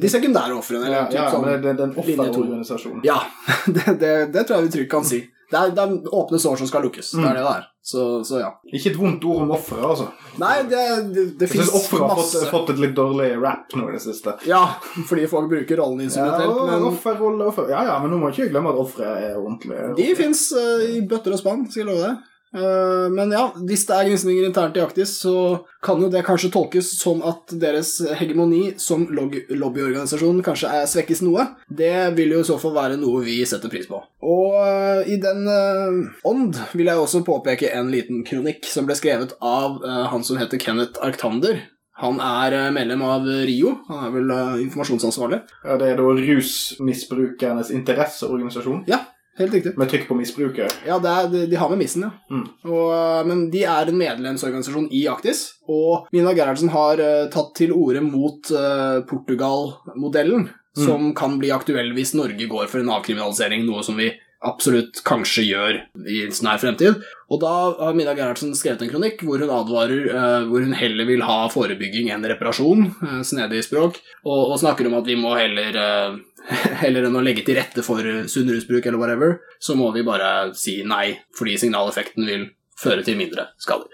de 0.00 0.08
sekundære 0.10 0.56
ofrene. 0.58 0.88
Ja, 0.90 1.04
ja, 1.14 1.26
sånn- 1.30 1.44
men 1.46 1.60
det, 1.62 1.76
det 1.78 1.84
er 1.86 1.98
offerorganisasjonen. 2.02 3.04
Ja, 3.06 3.20
det, 3.76 3.84
det, 4.00 4.14
det 4.34 4.46
tror 4.48 4.58
jeg 4.60 4.70
vi 4.70 4.72
trygt 4.78 4.90
kan 4.90 5.04
si. 5.06 5.20
Det 5.50 5.58
er, 5.58 5.70
det 5.74 5.82
er 5.82 6.14
åpne 6.14 6.38
sår 6.38 6.60
som 6.60 6.68
skal 6.70 6.84
lukkes. 6.86 7.08
Det 7.18 7.24
er 7.26 7.34
det 7.40 7.42
det 7.42 7.52
er. 7.58 7.64
Så, 7.90 8.02
så 8.22 8.38
ja. 8.38 8.50
Ikke 8.70 8.92
et 8.92 8.98
vondt 9.00 9.24
ord 9.26 9.40
om 9.42 9.50
offeret, 9.56 9.82
altså. 9.82 10.04
Nei, 10.38 10.60
det, 10.70 10.82
det, 11.10 11.24
det 11.40 11.48
Jeg 11.48 11.58
masse 11.58 11.72
fins 11.72 11.72
offeret 11.74 12.04
har 12.12 12.20
fått, 12.20 12.44
fått 12.52 12.70
et 12.76 12.82
litt 12.84 12.94
dårlig 12.94 13.26
rap 13.42 13.74
nå 13.74 13.88
i 13.90 13.96
det 13.96 14.02
siste. 14.04 14.36
Ja, 14.46 14.60
fordi 15.08 15.24
folk 15.32 15.48
bruker 15.50 15.80
rollen 15.82 16.04
instrumentelt, 16.06 16.54
Ja, 16.54 16.68
men 16.70 16.86
offerrolle, 16.92 17.48
offer. 17.50 17.66
ja, 17.72 17.82
ja, 17.88 17.96
men 18.04 18.14
nå 18.14 18.20
må 18.22 18.30
ikke 18.30 18.46
glemme 18.52 18.70
at 18.70 18.78
offeret 18.84 19.26
er 19.32 19.40
ordentlig. 19.40 19.80
de 19.98 20.06
fins 20.20 20.44
i 20.54 21.00
bøtter 21.10 21.34
og 21.34 21.42
spann, 21.42 21.66
skal 21.70 21.82
jeg 21.82 21.88
love 21.90 22.04
deg. 22.06 22.26
Eh, 22.50 23.06
men 23.14 23.30
ja, 23.30 23.44
hvis 23.66 23.84
det 23.86 23.94
er 23.94 24.08
gnisninger 24.08 24.48
internt 24.48 24.78
i 24.78 24.82
Aktis, 24.82 25.12
så 25.22 25.62
kan 25.84 26.02
jo 26.02 26.10
det 26.10 26.24
kanskje 26.26 26.50
tolkes 26.54 26.90
som 26.98 27.22
at 27.26 27.54
deres 27.62 27.96
hegemoni 28.18 28.74
som 28.82 29.06
lobbyorganisasjon 29.10 30.42
kanskje 30.46 30.72
er 30.80 30.88
svekkes 30.90 31.22
noe. 31.26 31.46
Det 31.66 32.10
vil 32.18 32.34
jo 32.34 32.42
i 32.42 32.48
så 32.48 32.58
fall 32.60 32.74
være 32.76 32.98
noe 33.00 33.22
vi 33.26 33.38
setter 33.46 33.72
pris 33.72 33.86
på. 33.90 34.02
Og 34.26 34.56
eh, 34.64 35.12
i 35.14 35.20
den 35.22 35.46
eh, 35.50 36.00
ånd 36.26 36.58
vil 36.74 36.90
jeg 36.90 37.04
også 37.04 37.24
påpeke 37.26 37.70
en 37.76 37.92
liten 37.92 38.24
kronikk 38.26 38.66
som 38.68 38.88
ble 38.88 38.98
skrevet 38.98 39.36
av 39.40 39.78
han 40.10 40.24
som 40.26 40.40
heter 40.40 40.60
Kenneth 40.60 40.98
Arctander. 41.04 41.62
Han 42.00 42.16
er 42.24 42.70
medlem 42.72 43.02
av 43.04 43.26
RIO, 43.28 43.74
han 43.90 44.06
er 44.06 44.12
vel 44.14 44.30
informasjonsansvarlig. 44.64 45.42
Ja, 45.66 45.76
det 45.76 45.90
er 45.90 45.98
da 46.00 46.06
rusmisbrukernes 46.16 47.72
interesseorganisasjon, 47.76 48.86
Ja, 48.88 49.02
helt 49.42 49.56
riktig. 49.56 49.74
med 49.80 49.90
trykk 49.90 50.06
på 50.08 50.16
misbruket. 50.18 50.78
Ja, 50.86 51.00
er, 51.00 51.28
de, 51.32 51.56
har 51.56 51.72
med 51.72 51.82
missen, 51.82 52.06
ja. 52.06 52.12
Mm. 52.30 52.46
Og, 52.68 52.86
eh, 52.94 53.24
men 53.28 53.44
de 53.52 53.64
er 53.64 53.90
en 53.90 54.00
medlemsorganisasjon 54.00 54.88
i 54.92 55.04
Aktis, 55.10 55.42
og 55.68 56.08
Mina 56.14 56.32
Gerhardsen 56.36 56.72
har 56.74 57.00
uh, 57.00 57.28
tatt 57.32 57.52
til 57.58 57.74
orde 57.76 58.02
mot 58.04 58.50
uh, 58.54 59.02
Portugal-modellen, 59.10 60.48
Mm. 60.78 60.86
som 60.86 61.14
kan 61.18 61.32
bli 61.40 61.50
aktuell 61.50 61.88
hvis 61.96 62.12
Norge 62.14 62.46
går 62.46 62.68
for 62.70 62.78
en 62.78 62.92
avkriminalisering, 62.94 63.64
noe 63.66 63.82
som 63.82 63.96
vi 63.98 64.12
absolutt 64.46 65.02
kanskje 65.04 65.42
gjør 65.44 65.78
i 66.08 66.20
nær 66.46 66.60
fremtid. 66.62 67.02
Og 67.30 67.40
da 67.42 67.50
har 67.76 67.96
Mina 67.98 68.14
Gerhardsen 68.16 68.54
skrevet 68.56 68.86
en 68.86 68.92
kronikk 68.92 69.20
hvor 69.26 69.42
hun 69.42 69.52
advarer 69.52 70.06
uh, 70.08 70.46
hvor 70.48 70.64
hun 70.64 70.72
heller 70.78 71.08
vil 71.10 71.24
ha 71.26 71.42
forebygging 71.52 72.08
enn 72.14 72.24
reparasjon, 72.24 72.86
uh, 73.02 73.20
snedig 73.26 73.64
språk, 73.66 73.98
og, 74.24 74.54
og 74.54 74.56
snakker 74.62 74.88
om 74.88 74.96
at 75.00 75.10
vi 75.10 75.18
må 75.20 75.34
heller 75.36 75.76
eh, 75.76 76.16
Heller 76.82 77.08
enn 77.08 77.18
å 77.18 77.24
legge 77.24 77.44
til 77.46 77.58
rette 77.60 77.84
for 77.86 78.04
eh, 78.06 78.24
sunn 78.30 78.50
rusbruk 78.50 78.86
eller 78.86 79.00
whatever, 79.00 79.38
så 79.62 79.76
må 79.78 79.90
vi 79.96 80.06
bare 80.06 80.50
si 80.58 80.80
nei, 80.86 81.12
fordi 81.36 81.58
signaleffekten 81.60 82.26
vil 82.28 82.48
føre 82.80 83.04
til 83.04 83.18
mindre 83.20 83.50
skader. 83.60 83.88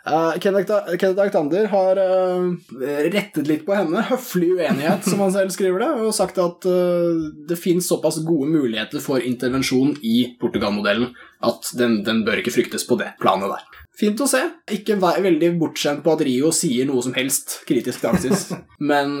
Uh, 0.00 0.32
Kenneth 0.40 0.72
Kenneth 0.96 1.20
Arctander 1.20 1.66
har 1.68 1.98
uh, 2.00 2.46
rettet 3.12 3.44
litt 3.50 3.66
på 3.66 3.76
henne, 3.76 4.00
høflig 4.08 4.54
uenighet, 4.56 5.04
som 5.04 5.20
han 5.20 5.34
selv 5.34 5.52
skriver 5.52 5.84
det, 5.84 5.90
og 6.00 6.14
sagt 6.16 6.40
at 6.40 6.64
uh, 6.64 7.28
det 7.48 7.58
finnes 7.60 7.88
såpass 7.88 8.22
gode 8.24 8.48
muligheter 8.48 9.02
for 9.04 9.20
intervensjon 9.20 9.92
i 10.00 10.32
Portugal-modellen 10.40 11.12
at 11.44 11.72
den, 11.76 12.00
den 12.06 12.24
bør 12.24 12.40
ikke 12.40 12.54
fryktes 12.54 12.86
på 12.88 12.96
det 13.00 13.12
planet 13.20 13.52
der. 13.52 13.66
Fint 14.00 14.20
å 14.24 14.28
se. 14.30 14.40
Ikke 14.72 14.96
vær 15.00 15.20
veldig 15.20 15.52
bortskjemt 15.60 16.00
på 16.04 16.14
at 16.14 16.24
Rio 16.24 16.48
sier 16.56 16.88
noe 16.88 17.04
som 17.04 17.12
helst 17.16 17.58
kritisk 17.68 18.00
til 18.00 18.14
Aksis, 18.14 18.46
men, 18.90 19.18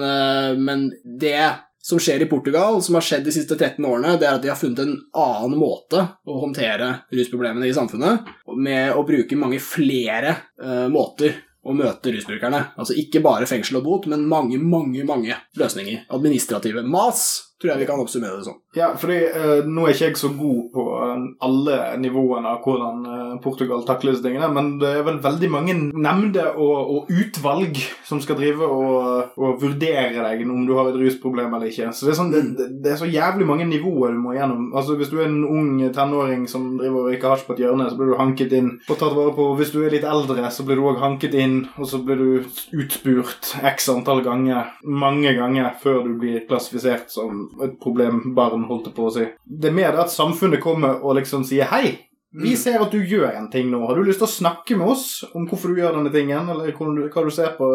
men 0.64 0.88
det 1.04 1.36
som 1.82 2.00
skjer 2.00 2.22
i 2.22 2.28
Portugal, 2.28 2.82
som 2.82 2.96
har 2.98 3.04
skjedd 3.04 3.24
de 3.24 3.32
siste 3.34 3.56
13 3.56 3.84
årene, 3.88 4.16
det 4.20 4.28
er 4.28 4.36
at 4.36 4.44
de 4.44 4.50
har 4.52 4.58
funnet 4.60 4.82
en 4.84 4.96
annen 5.16 5.56
måte 5.60 6.02
å 6.28 6.40
håndtere 6.42 6.90
rusproblemene 7.14 7.68
i 7.70 7.76
samfunnet, 7.76 8.28
med 8.56 8.92
å 8.92 9.04
bruke 9.08 9.38
mange 9.40 9.60
flere 9.64 10.34
uh, 10.60 10.88
måter 10.92 11.38
å 11.64 11.74
møte 11.76 12.12
rusbrukerne. 12.12 12.62
Altså 12.80 12.96
ikke 13.00 13.22
bare 13.24 13.48
fengsel 13.48 13.80
og 13.80 13.86
bot, 13.86 14.08
men 14.12 14.28
mange, 14.28 14.60
mange, 14.60 15.04
mange 15.08 15.36
løsninger. 15.60 16.06
Administrative 16.16 16.84
mas, 16.84 17.49
tror 17.60 17.74
jeg 17.74 17.82
vi 17.82 17.88
kan 17.90 18.00
oppsummere 18.00 18.38
det 18.38 18.46
sånn. 18.46 18.58
Ja, 18.76 18.92
fordi 18.96 19.18
eh, 19.26 19.66
nå 19.68 19.84
er 19.84 19.92
ikke 19.92 20.08
jeg 20.08 20.18
så 20.20 20.30
god 20.32 20.60
på 20.72 20.84
eh, 20.96 21.24
alle 21.44 21.78
nivåene 22.00 22.54
av 22.54 22.62
hvordan 22.64 23.00
eh, 23.04 23.34
Portugal 23.44 23.82
takler 23.84 24.14
disse 24.14 24.24
tingene, 24.24 24.48
men 24.54 24.70
det 24.80 24.92
er 24.96 25.04
vel 25.04 25.18
veldig 25.20 25.50
mange 25.52 25.74
nemnder 25.92 26.54
og, 26.54 26.92
og 26.94 27.10
utvalg 27.12 27.76
som 28.06 28.22
skal 28.24 28.38
drive 28.40 28.64
og, 28.64 29.34
og 29.36 29.60
vurdere 29.60 30.24
deg 30.24 30.44
om 30.46 30.64
du 30.68 30.72
har 30.78 30.88
et 30.88 30.96
rusproblem 31.02 31.52
eller 31.52 31.68
ikke. 31.68 31.90
Så 31.92 32.08
det 32.08 32.14
er, 32.14 32.18
sånn, 32.20 32.32
det, 32.32 32.68
det 32.80 32.94
er 32.94 33.00
så 33.02 33.10
jævlig 33.10 33.48
mange 33.50 33.68
nivåer 33.68 34.16
du 34.16 34.22
må 34.22 34.32
gjennom. 34.38 34.70
Altså 34.72 34.96
Hvis 34.96 35.12
du 35.12 35.18
er 35.20 35.28
en 35.28 35.44
ung 35.44 35.76
tenåring 35.92 36.48
som 36.50 36.78
driver 36.80 37.02
og 37.02 37.10
røyker 37.10 37.34
hasj 37.34 37.46
på 37.48 37.58
et 37.58 37.64
hjørne, 37.66 37.90
så 37.90 38.00
blir 38.00 38.14
du 38.14 38.18
hanket 38.22 38.56
inn 38.56 38.72
og 38.86 38.94
tatt 38.94 39.18
vare 39.18 39.36
på. 39.36 39.50
Hvis 39.60 39.74
du 39.74 39.82
er 39.82 39.92
litt 39.92 40.08
eldre, 40.08 40.48
så 40.54 40.64
blir 40.64 40.80
du 40.80 40.88
òg 40.88 41.02
hanket 41.04 41.36
inn, 41.36 41.60
og 41.76 41.90
så 41.92 42.00
blir 42.06 42.22
du 42.22 42.80
utspurt 42.80 43.52
x 43.74 43.90
antall 43.92 44.24
ganger, 44.24 44.72
mange 44.86 45.36
ganger, 45.36 45.74
før 45.82 46.06
du 46.06 46.16
blir 46.22 46.46
klassifisert 46.48 47.12
som 47.12 47.49
et 47.64 47.80
problem 47.82 48.34
barn 48.36 48.66
holdt 48.68 48.92
på 48.96 49.08
å 49.08 49.14
si. 49.14 49.26
Det 49.44 49.70
er 49.70 49.76
mer 49.76 49.92
det 49.96 50.06
at 50.06 50.14
samfunnet 50.14 50.62
kommer 50.62 51.02
og 51.02 51.18
liksom 51.20 51.44
sier 51.48 51.68
hei. 51.72 51.98
Vi 52.30 52.52
ser 52.54 52.78
at 52.78 52.92
du 52.94 53.00
gjør 53.02 53.32
en 53.34 53.48
ting 53.50 53.66
nå. 53.72 53.80
Har 53.88 53.98
du 53.98 54.04
lyst 54.06 54.20
til 54.22 54.28
å 54.28 54.30
snakke 54.30 54.76
med 54.78 54.92
oss 54.92 55.24
om 55.34 55.48
hvorfor 55.50 55.72
du 55.72 55.80
gjør 55.80 55.96
denne 55.96 56.12
tingen? 56.14 56.46
Eller 56.52 56.70
hva 56.78 57.24
du, 57.26 57.30
ser 57.34 57.56
på? 57.56 57.66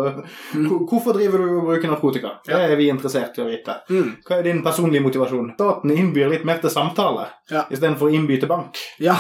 Hvorfor 0.88 1.17
driver 1.17 1.44
du 1.44 1.50
og 1.58 1.67
bruker 1.67 1.91
narkotika? 1.91 2.38
Det 2.48 2.55
er 2.55 2.75
vi 2.79 2.88
interessert 2.88 3.36
i 3.36 3.44
å 3.44 3.50
vite. 3.50 3.75
Mm. 3.91 4.13
Hva 4.24 4.38
er 4.38 4.48
din 4.48 4.63
personlige 4.63 5.03
motivasjon? 5.03 5.51
Staten 5.58 5.91
innbyr 5.91 6.32
litt 6.32 6.48
mer 6.48 6.63
til 6.63 6.72
samtale 6.72 7.27
Ja. 7.51 7.65
istedenfor 7.67 8.08
å 8.08 8.15
innby 8.15 8.39
til 8.39 8.50
bank. 8.50 8.79
Ja. 9.03 9.17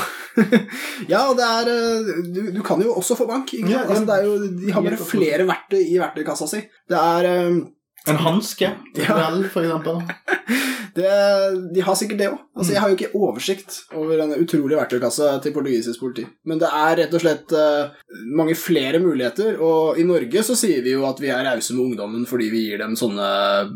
ja, 1.11 1.25
og 1.27 1.35
det 1.35 1.49
er 1.59 1.73
eh, 1.73 2.15
du, 2.31 2.41
du 2.55 2.63
kan 2.63 2.79
jo 2.81 2.95
også 2.95 3.19
få 3.19 3.27
bank. 3.27 3.51
Ikke? 3.59 3.75
Sant? 3.75 3.91
Altså, 3.91 4.05
det 4.07 4.21
jo, 4.23 4.37
de 4.63 4.71
har 4.71 4.87
bare 4.87 5.09
flere 5.11 5.49
verktøy 5.51 5.81
i 5.83 5.99
verktøykassa 5.99 6.47
si. 6.47 6.63
Det 6.87 7.01
er 7.01 7.29
eh, 7.33 7.59
En 8.11 8.19
hanske, 8.21 8.71
Ja. 9.01 9.15
vel, 9.17 9.43
for 9.51 9.65
eksempel. 9.65 10.01
det, 10.95 11.11
De 11.75 11.81
har 11.83 11.95
sikkert 11.99 12.19
det 12.21 12.27
òg. 12.31 12.41
Altså, 12.55 12.71
jeg 12.71 12.79
har 12.81 12.91
jo 12.91 12.95
ikke 12.95 13.19
oversikt 13.19 13.77
over 13.97 14.15
denne 14.21 14.37
utrolig 14.39 14.77
verktøykasse 14.79 15.27
til 15.43 15.51
portugisisk 15.55 15.99
politi. 15.99 16.23
Men 16.47 16.61
det 16.61 16.69
er 16.71 16.93
rett 17.01 17.15
og 17.17 17.23
slett 17.23 17.51
uh, 17.51 17.91
mange 18.39 18.55
flere 18.55 19.01
muligheter, 19.03 19.57
og 19.59 19.99
i 19.99 20.05
Norge 20.07 20.43
så 20.47 20.55
sier 20.55 20.79
vi 20.85 20.93
jo 20.93 21.03
at 21.09 21.19
vi 21.19 21.33
er 21.35 21.43
rause 21.49 21.75
med 21.75 21.83
ungdommen 21.89 22.23
fordi 22.29 22.47
vi 22.53 22.61
gir 22.69 22.79
dem 22.79 22.95
sånne 22.95 23.25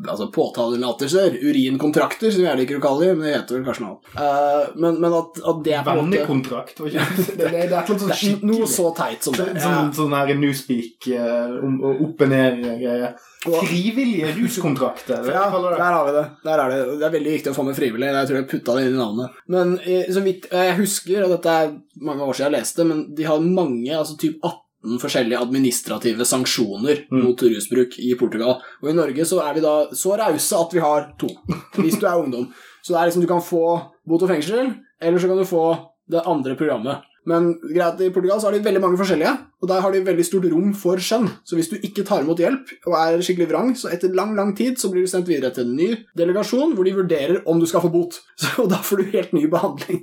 altså, 0.08 0.30
påtalelatelser, 0.32 1.36
urinkontrakter, 1.44 2.32
som 2.32 2.46
jeg 2.48 2.62
liker 2.62 2.80
å 2.80 2.86
kalle 2.86 3.10
dem, 3.10 3.20
men 3.20 3.28
det 3.28 3.36
heter 3.36 3.58
vel 3.60 3.68
kanskje 3.68 3.84
noe 3.84 3.98
annet. 3.98 4.16
Uh, 4.16 4.80
men, 4.86 5.02
men 5.04 5.18
at, 5.20 5.42
at 5.52 5.62
det 5.68 5.76
er 5.76 5.84
på 5.84 5.96
en 5.96 6.00
måte 6.06 6.22
Vennekontrakt. 6.22 6.80
var 6.80 6.94
ikke 6.94 7.10
det? 7.20 7.28
Det, 7.40 7.52
det, 7.52 7.66
det 7.72 7.76
er 7.78 7.84
et 7.84 8.02
sånn 8.22 8.48
noe 8.48 8.68
så 8.70 8.90
teit 8.96 9.24
som 9.28 9.36
det. 9.36 9.50
Sånn, 9.64 9.92
sånn 9.96 10.16
her 10.16 10.32
newspeak 10.40 11.10
uh, 11.20 11.60
opp 12.06 12.24
og 12.26 12.32
ned-greier. 12.32 13.20
Frivillige 13.46 14.34
ruskontrakter. 14.36 15.24
Ja, 15.32 15.46
der 15.50 15.84
har 15.96 16.06
vi 16.06 16.12
det. 16.18 16.24
Der 16.44 16.60
er 16.64 16.70
det. 16.74 16.80
det 17.00 17.06
er 17.08 17.14
veldig 17.14 17.34
viktig 17.38 17.52
å 17.54 17.56
få 17.56 17.64
med 17.68 17.78
frivillig. 17.78 18.10
Jeg 18.12 18.28
tror 18.30 18.40
jeg 18.42 18.48
putta 18.52 18.76
det 18.76 18.86
inn 18.88 18.96
i 18.98 19.00
navnet. 19.00 19.38
Men 19.48 19.76
eh, 19.80 20.10
vidt 20.26 20.50
jeg 20.52 20.76
husker, 20.80 21.24
og 21.24 21.36
dette 21.38 21.54
er 21.62 21.72
mange 22.04 22.26
år 22.26 22.36
siden 22.36 22.50
jeg 22.52 22.58
leste, 22.60 22.88
men 22.90 23.06
de 23.16 23.28
har 23.30 23.40
mange, 23.46 23.92
altså 23.96 24.18
typ 24.20 24.44
18 24.44 25.00
forskjellige 25.02 25.40
administrative 25.44 26.26
sanksjoner 26.28 27.06
Mm. 27.12 27.24
mot 27.26 27.42
rusbruk 27.42 27.98
i 28.00 28.14
Portugal. 28.20 28.60
Og 28.84 28.90
i 28.92 28.94
Norge 28.96 29.26
så 29.28 29.40
er 29.44 29.54
vi 29.58 29.64
da 29.66 29.76
så 29.96 30.18
rause 30.20 30.60
at 30.60 30.74
vi 30.76 30.80
har 30.84 31.10
to, 31.20 31.28
hvis 31.82 32.00
du 32.00 32.06
er 32.08 32.20
ungdom. 32.22 32.50
Så 32.84 32.94
det 32.94 33.00
er 33.02 33.10
liksom 33.10 33.24
du 33.24 33.28
kan 33.32 33.44
få 33.44 33.64
bot 34.08 34.24
og 34.24 34.30
fengsel, 34.32 34.76
eller 35.02 35.20
så 35.20 35.28
kan 35.32 35.38
du 35.40 35.48
få 35.48 35.66
det 36.10 36.24
andre 36.26 36.56
programmet. 36.60 37.04
Men 37.30 37.54
greit, 37.62 38.02
i 38.02 38.10
Portugal 38.14 38.42
så 38.42 38.50
har 38.50 38.56
de 38.58 38.64
veldig 38.66 38.82
mange 38.82 38.98
forskjellige, 39.00 39.32
og 39.60 39.70
der 39.70 39.82
har 39.84 39.94
de 39.94 40.02
veldig 40.08 40.24
stort 40.26 40.48
rom 40.50 40.72
for 40.78 41.02
skjønn. 41.04 41.28
Så 41.46 41.58
hvis 41.58 41.70
du 41.70 41.76
ikke 41.78 42.06
tar 42.08 42.24
imot 42.24 42.40
hjelp 42.42 42.72
og 42.88 42.96
er 42.98 43.22
skikkelig 43.26 43.50
vrang, 43.52 43.74
så 43.78 43.92
etter 43.94 44.14
lang, 44.16 44.32
lang 44.38 44.56
tid 44.58 44.80
så 44.82 44.90
blir 44.90 45.06
du 45.06 45.12
sendt 45.12 45.30
videre 45.30 45.52
til 45.54 45.68
en 45.68 45.76
ny 45.78 45.90
delegasjon 46.18 46.74
hvor 46.78 46.88
de 46.88 46.96
vurderer 46.96 47.44
om 47.50 47.60
du 47.62 47.68
skal 47.70 47.84
få 47.84 47.92
bot. 47.94 48.18
Så, 48.40 48.54
og 48.64 48.70
da 48.72 48.80
får 48.80 49.02
du 49.02 49.10
helt 49.12 49.34
ny 49.36 49.44
behandling. 49.52 50.00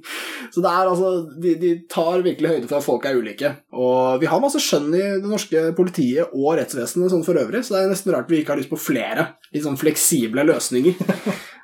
Så 0.53 0.61
det 0.61 0.69
er 0.69 0.91
altså, 0.91 1.13
de, 1.41 1.55
de 1.57 1.71
tar 1.89 2.21
virkelig 2.21 2.51
høyde 2.53 2.69
for 2.69 2.79
at 2.79 2.85
folk 2.85 3.07
er 3.09 3.17
ulike. 3.17 3.53
Og 3.73 4.21
vi 4.21 4.29
har 4.29 4.43
masse 4.43 4.61
skjønn 4.61 4.91
i 4.93 5.05
det 5.23 5.31
norske 5.31 5.63
politiet 5.79 6.37
og 6.37 6.59
rettsvesenet 6.61 7.15
sånn 7.15 7.25
for 7.25 7.41
øvrig, 7.41 7.65
så 7.65 7.75
det 7.75 7.83
er 7.83 7.95
nesten 7.95 8.13
rart 8.13 8.29
vi 8.29 8.43
ikke 8.43 8.53
har 8.53 8.61
lyst 8.61 8.73
på 8.73 8.81
flere 8.81 9.31
litt 9.55 9.65
sånn 9.65 9.81
fleksible 9.81 10.45
løsninger. 10.53 11.01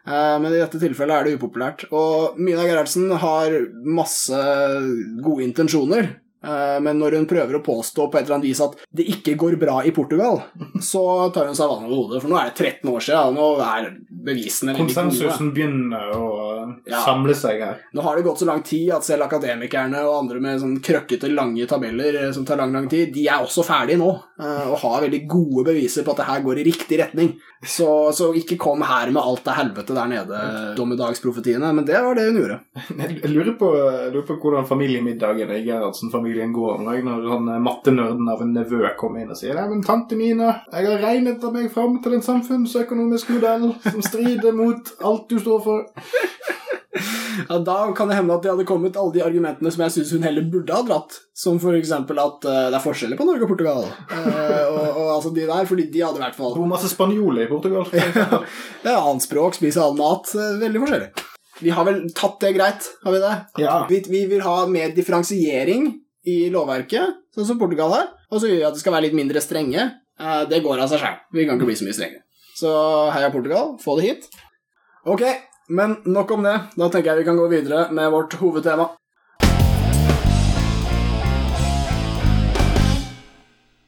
Eh, 0.07 0.39
Men 0.43 0.53
i 0.53 0.59
dette 0.59 0.81
tilfellet 0.83 1.15
er 1.21 1.25
det 1.31 1.37
upopulært. 1.39 1.85
Og 1.93 2.39
Mina 2.39 2.65
Gerhardsen 2.67 3.11
har 3.23 3.55
masse 3.85 4.43
gode 5.23 5.45
intensjoner. 5.47 6.17
eh, 6.45 6.79
Men 6.83 6.99
når 6.99 7.15
hun 7.21 7.27
prøver 7.31 7.55
å 7.55 7.63
påstå 7.63 8.11
på 8.11 8.19
et 8.19 8.25
eller 8.27 8.35
annet 8.41 8.49
vis 8.51 8.61
at 8.65 8.75
det 8.93 9.07
ikke 9.07 9.37
går 9.39 9.59
bra 9.61 9.81
i 9.87 9.93
Portugal, 9.95 10.43
så 10.83 11.31
tar 11.33 11.47
hun 11.47 11.55
seg 11.55 11.69
vann 11.71 11.85
over 11.87 11.95
hodet. 12.09 12.23
For 12.25 12.29
nå 12.33 12.39
er 12.41 12.51
det 12.51 12.57
13 12.83 12.91
år 12.91 13.01
siden, 13.07 13.39
og 13.39 13.39
nå 13.39 13.63
er 13.63 13.93
bevisene. 14.23 14.75
Konsensusen 14.79 15.53
begynner 15.55 16.11
å 16.15 16.29
Ja. 16.87 16.99
samle 17.05 17.35
seg 17.35 17.61
her. 17.61 17.79
Nå 17.95 18.03
har 18.03 18.17
det 18.17 18.25
gått 18.25 18.39
så 18.39 18.47
lang 18.47 18.63
tid 18.63 18.91
at 18.95 19.03
selv 19.05 19.23
akademikerne 19.27 19.99
og 20.07 20.15
andre 20.25 20.41
med 20.41 20.61
sånn 20.63 20.77
krøkkete, 20.83 21.29
lange 21.35 21.67
tabeller 21.69 22.15
eh, 22.27 22.33
som 22.33 22.45
tar 22.47 22.57
lang, 22.57 22.73
lang 22.73 22.89
tid, 22.89 23.13
de 23.15 23.27
er 23.29 23.43
også 23.43 23.65
ferdige 23.67 23.99
nå, 23.99 24.09
og 24.43 24.79
har 24.83 25.03
veldig 25.03 25.27
gode 25.29 25.65
beviser 25.71 26.03
på 26.07 26.11
at 26.15 26.17
det 26.23 26.27
her 26.27 26.41
går 26.43 26.59
i 26.63 26.65
riktig 26.71 26.99
retning. 26.99 27.33
Så, 27.63 28.13
så 28.13 28.33
ikke 28.35 28.57
kom 28.59 28.81
her 28.83 29.11
med 29.15 29.23
alt 29.23 29.45
det 29.47 29.55
helvete 29.55 29.95
der 29.95 30.09
nede, 30.11 30.39
dommedagsprofetiene, 30.75 31.69
men 31.77 31.87
det 31.87 32.01
var 32.03 32.19
det 32.19 32.25
hun 32.27 32.41
gjorde. 32.41 32.57
Jeg 33.23 33.31
lurer 33.31 33.53
på, 33.59 33.69
jeg 33.77 34.09
lurer 34.11 34.27
på 34.27 34.37
hvordan 34.43 34.67
familiemiddagen 34.67 35.53
i 35.55 35.61
Gerhardsen-familien 35.69 36.51
går 36.57 36.73
om 36.81 36.89
dagen 36.91 37.07
når 37.07 37.29
sånn 37.31 37.53
eh, 37.55 37.61
mattenerden 37.63 38.33
av 38.33 38.43
en 38.43 38.51
nevø 38.57 38.83
kommer 38.99 39.23
inn 39.23 39.31
og 39.31 39.39
sier 39.39 39.55
Nei, 39.55 39.69
men 39.71 39.85
tante 39.87 40.19
Mina, 40.19 40.51
jeg 40.73 40.91
har 40.91 41.05
regnet 41.07 41.47
meg 41.55 41.71
fram 41.75 42.01
til 42.03 42.19
en 42.19 42.27
samfunnsøkonomisk 42.27 43.31
modell 43.37 43.69
som 43.87 44.03
strider 44.03 44.59
mot 44.59 44.93
alt 45.07 45.31
du 45.31 45.39
står 45.39 45.63
for. 45.63 45.87
Ja, 47.49 47.59
Da 47.59 47.77
kan 47.97 48.09
det 48.11 48.19
hende 48.19 48.35
at 48.35 48.45
det 48.45 48.51
hadde 48.53 48.67
kommet 48.69 48.97
alle 49.01 49.15
de 49.15 49.23
argumentene 49.25 49.71
som 49.73 49.83
jeg 49.87 49.95
syns 49.95 50.13
hun 50.13 50.27
heller 50.27 50.45
burde 50.53 50.75
ha 50.77 50.85
dratt, 50.85 51.15
som 51.37 51.57
eksempel 51.73 52.21
at 52.21 52.45
uh, 52.45 52.69
det 52.69 52.77
er 52.77 52.85
forskjeller 52.85 53.19
på 53.19 53.27
Norge 53.29 53.47
og 53.47 53.53
Portugal, 53.55 53.87
Uh, 54.13 54.67
og, 54.69 54.99
og 55.01 55.07
altså 55.17 55.31
de 55.35 55.47
der, 55.49 55.67
fordi 55.69 55.87
de 55.93 56.03
hadde 56.05 56.21
i 56.21 56.23
hvert 56.23 56.37
fall 56.37 56.53
Hvor 56.55 56.69
masse 56.69 56.91
spanjoler 56.93 57.47
i 57.47 57.51
Portugal? 57.51 57.89
Det 57.91 58.91
er 58.91 58.99
annet 59.09 59.25
språk, 59.25 59.57
spiser 59.57 59.87
annen 59.87 60.01
mat. 60.01 60.29
Uh, 60.37 60.61
Veldig 60.61 60.83
forskjellig. 60.85 61.09
Vi 61.63 61.73
har 61.73 61.87
vel 61.87 62.03
tatt 62.17 62.39
det 62.43 62.53
greit, 62.57 62.89
har 63.05 63.15
vi 63.15 63.23
det? 63.23 63.33
Ja. 63.63 63.75
Vi, 63.89 64.03
vi 64.11 64.23
vil 64.31 64.45
ha 64.45 64.57
mer 64.71 64.93
differensiering 64.97 65.89
i 66.29 66.37
lovverket, 66.53 67.19
sånn 67.35 67.49
som 67.49 67.61
Portugal 67.61 67.93
har. 67.95 68.11
Og 68.31 68.41
så 68.41 68.49
vil 68.49 68.59
vi 68.61 68.67
at 68.67 68.77
det 68.77 68.83
skal 68.83 68.97
være 68.97 69.09
litt 69.09 69.19
mindre 69.19 69.43
strenge. 69.43 69.89
Det 70.51 70.61
går 70.65 70.83
av 70.83 70.91
seg 70.91 71.03
sjøl. 71.03 71.17
Vi 71.35 71.47
kan 71.47 71.59
ikke 71.59 71.69
bli 71.71 71.77
så 71.79 71.87
mye 71.87 71.97
strenge. 71.97 72.23
Så 72.59 72.73
heia 73.15 73.31
Portugal, 73.35 73.77
få 73.83 73.95
det 73.99 74.09
hit. 74.09 74.27
Ok, 75.07 75.23
men 75.73 75.97
nok 76.05 76.31
om 76.37 76.45
det. 76.45 76.59
Da 76.77 76.89
tenker 76.93 77.13
jeg 77.13 77.23
vi 77.23 77.29
kan 77.31 77.39
gå 77.41 77.49
videre 77.49 77.87
med 77.95 78.11
vårt 78.13 78.37
hovedtema. 78.41 78.91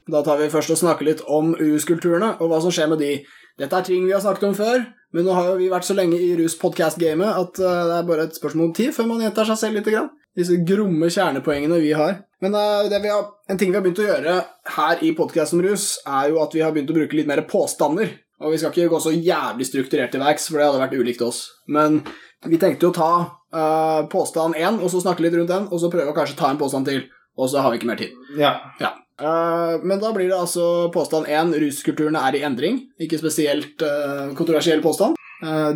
Da 0.04 0.20
tar 0.24 0.40
vi 0.40 0.50
først 0.52 0.72
og 0.74 0.80
snakker 0.80 1.06
litt 1.08 1.22
om 1.32 1.54
ruskulturene 1.56 2.34
og 2.38 2.50
hva 2.50 2.60
som 2.60 2.72
skjer 2.74 2.90
med 2.92 3.00
de. 3.00 3.12
Dette 3.60 3.78
er 3.78 3.86
ting 3.86 4.04
vi 4.04 4.12
har 4.12 4.20
snakket 4.24 4.48
om 4.50 4.56
før, 4.56 4.82
men 5.14 5.24
nå 5.24 5.36
har 5.36 5.52
jo 5.52 5.54
vi 5.60 5.70
vært 5.72 5.86
så 5.86 5.96
lenge 5.96 6.18
i 6.20 6.34
ruspodcast-gamet 6.40 7.38
at 7.40 7.60
eh, 7.62 7.80
det 7.88 7.96
er 7.96 8.08
bare 8.08 8.26
et 8.28 8.36
spørsmål 8.36 8.68
om 8.68 8.74
tid 8.76 8.92
før 8.96 9.08
man 9.12 9.22
gjentar 9.24 9.48
seg 9.48 9.60
selv 9.60 9.78
litt. 9.78 9.88
Grann. 9.94 10.10
Disse 10.34 10.58
gromme 10.66 11.08
kjernepoengene 11.14 11.78
vi 11.80 11.92
har. 11.94 12.18
Men 12.42 12.56
eh, 12.58 12.98
vi 12.98 13.12
har, 13.12 13.28
en 13.48 13.60
ting 13.60 13.70
vi 13.70 13.78
har 13.78 13.84
begynt 13.84 14.02
å 14.02 14.08
gjøre 14.08 14.36
her 14.76 15.04
i 15.06 15.14
podkast 15.16 15.56
om 15.56 15.62
rus, 15.64 15.86
er 16.04 16.32
jo 16.32 16.42
at 16.42 16.56
vi 16.56 16.64
har 16.64 16.74
begynt 16.74 16.92
å 16.92 16.98
bruke 16.98 17.16
litt 17.16 17.30
mer 17.30 17.44
påstander. 17.48 18.10
Og 18.42 18.52
vi 18.52 18.58
skal 18.58 18.72
ikke 18.72 18.90
gå 18.92 19.00
så 19.02 19.12
jævlig 19.14 19.66
strukturert 19.68 20.14
til 20.14 20.22
verks, 20.22 20.48
for 20.50 20.58
det 20.58 20.66
hadde 20.66 20.82
vært 20.82 20.96
ulikt 20.98 21.22
oss. 21.24 21.44
Men 21.70 22.00
vi 22.48 22.58
tenkte 22.60 22.90
å 22.90 22.94
ta 22.94 23.12
uh, 23.54 24.02
påstand 24.10 24.58
én, 24.58 24.80
og 24.80 24.90
så 24.92 25.02
snakke 25.04 25.24
litt 25.24 25.36
rundt 25.38 25.52
den, 25.52 25.68
og 25.70 25.80
så 25.80 25.90
prøve 25.92 26.10
å 26.10 26.16
kanskje 26.16 26.38
ta 26.40 26.50
en 26.50 26.60
påstand 26.60 26.90
til. 26.90 27.06
Og 27.38 27.50
så 27.50 27.62
har 27.62 27.72
vi 27.72 27.80
ikke 27.80 27.90
mer 27.90 28.00
tid. 28.00 28.14
ja. 28.38 28.58
Ja. 28.82 28.96
Uh, 29.14 29.78
men 29.86 30.00
da 30.02 30.08
blir 30.10 30.26
det 30.26 30.34
altså 30.34 30.88
påstand 30.90 31.28
én 31.30 31.52
ruskulturene 31.62 32.18
er 32.26 32.34
i 32.34 32.42
endring. 32.42 32.80
Ikke 32.98 33.20
spesielt 33.20 33.78
uh, 33.86 34.34
kontroversiell 34.34 34.82
påstand. 34.82 35.20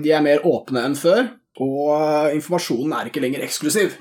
De 0.02 0.10
er 0.14 0.22
mer 0.24 0.40
åpne 0.48 0.80
enn 0.86 0.94
før, 0.96 1.26
og 1.60 2.32
informasjonen 2.32 2.94
er 2.96 3.10
ikke 3.10 3.20
lenger 3.20 3.42
eksklusiv. 3.44 3.98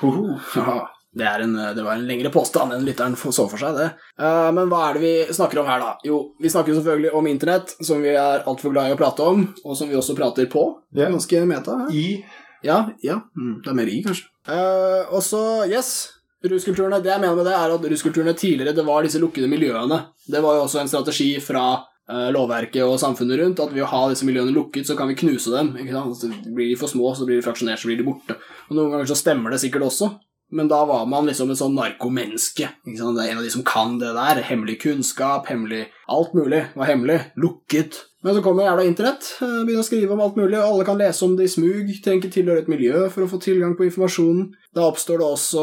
Hoho. 0.00 0.38
Haha, 0.54 0.78
Det, 1.10 1.26
er 1.26 1.42
en, 1.42 1.56
det 1.74 1.82
var 1.82 1.96
en 1.96 2.06
lengre 2.06 2.30
påstand 2.30 2.74
enn 2.74 2.84
lytteren 2.86 3.16
så 3.18 3.46
for 3.50 3.58
seg, 3.58 3.74
det. 3.78 3.88
Eh, 4.20 4.50
men 4.54 4.70
hva 4.70 4.84
er 4.88 4.98
det 4.98 5.02
vi 5.02 5.34
snakker 5.34 5.62
om 5.62 5.70
her, 5.70 5.82
da? 5.82 5.96
Jo, 6.06 6.20
vi 6.38 6.52
snakker 6.52 6.76
selvfølgelig 6.76 7.14
om 7.18 7.30
internett, 7.30 7.74
som 7.82 8.04
vi 8.04 8.14
er 8.14 8.46
altfor 8.46 8.74
glad 8.74 8.90
i 8.90 8.94
å 8.94 9.00
prate 9.00 9.26
om, 9.26 9.42
og 9.64 9.76
som 9.78 9.90
vi 9.90 9.98
også 9.98 10.14
prater 10.18 10.46
på. 10.50 10.68
Det 10.94 11.06
er 11.06 11.10
Ganske 11.10 11.42
meta. 11.50 11.82
Her. 11.82 11.90
I 11.90 12.22
Ja, 12.62 12.90
ja. 13.02 13.16
Mm, 13.34 13.60
det 13.64 13.70
er 13.72 13.76
mer 13.78 13.90
i, 13.90 14.00
kanskje. 14.04 14.28
Eh, 14.48 15.10
og 15.10 15.22
så, 15.24 15.42
yes 15.68 16.10
Ruskulturene, 16.40 17.02
Det 17.04 17.10
jeg 17.10 17.20
mener 17.20 17.36
med 17.36 17.44
det, 17.44 17.52
er 17.52 17.72
at 17.74 17.84
ruskulturene 17.92 18.32
tidligere 18.32 18.72
det 18.72 18.84
var 18.86 19.04
disse 19.04 19.20
lukkede 19.20 19.48
miljøene. 19.50 19.98
Det 20.24 20.40
var 20.40 20.56
jo 20.56 20.62
også 20.64 20.80
en 20.80 20.88
strategi 20.88 21.34
fra 21.44 21.64
eh, 22.08 22.30
lovverket 22.32 22.80
og 22.86 22.96
samfunnet 23.02 23.42
rundt 23.42 23.60
at 23.60 23.74
ved 23.74 23.84
å 23.84 23.90
ha 23.90 24.06
disse 24.08 24.24
miljøene 24.24 24.54
lukket, 24.56 24.88
så 24.88 24.96
kan 24.96 25.10
vi 25.10 25.18
knuse 25.20 25.52
dem. 25.52 25.74
ikke 25.76 25.92
sant? 25.92 26.16
Så 26.16 26.54
blir 26.56 26.70
de 26.70 26.78
for 26.80 26.88
små, 26.88 27.12
så 27.12 27.28
blir 27.28 27.40
de 27.40 27.44
fraksjonert, 27.44 27.82
så 27.82 27.90
blir 27.90 28.00
de 28.00 28.08
borte. 28.08 28.38
Og 28.70 28.78
Noen 28.78 28.94
ganger 28.94 29.10
så 29.12 29.18
stemmer 29.20 29.52
det 29.52 29.60
sikkert 29.60 29.84
også, 29.90 30.14
men 30.50 30.68
da 30.70 30.84
var 30.88 31.06
man 31.06 31.28
liksom 31.28 31.52
et 31.52 31.60
sånn 31.60 31.76
narkomenneske. 31.78 32.68
Ikke 32.86 32.98
sant? 32.98 33.18
Det 33.18 33.26
er 33.26 33.32
en 33.32 33.40
av 33.40 33.46
de 33.46 33.52
som 33.54 33.66
kan 33.66 33.98
det 34.00 34.12
der. 34.16 34.42
Hemmelig 34.50 34.80
kunnskap, 34.82 35.50
hemmelig 35.50 35.86
Alt 36.10 36.32
mulig 36.34 36.64
var 36.74 36.88
hemmelig. 36.90 37.20
Lukket. 37.38 38.00
Men 38.22 38.34
så 38.34 38.42
kommer 38.42 38.66
jævla 38.66 38.84
internett, 38.84 39.28
eh, 39.40 39.60
begynner 39.64 39.80
å 39.80 39.86
skrive 39.86 40.12
om 40.12 40.20
alt 40.20 40.36
mulig, 40.36 40.58
og 40.58 40.66
alle 40.66 40.84
kan 40.84 40.98
lese 40.98 41.22
om 41.24 41.36
det 41.38 41.46
i 41.46 41.52
smug, 41.54 41.92
trenger 42.02 42.20
ikke 42.20 42.34
tilhøre 42.34 42.64
et 42.64 42.68
miljø 42.68 43.06
for 43.08 43.24
å 43.24 43.30
få 43.30 43.38
tilgang 43.40 43.76
på 43.78 43.86
informasjonen. 43.86 44.50
Da 44.74 44.90
oppstår 44.90 45.22
det 45.22 45.28
også 45.28 45.62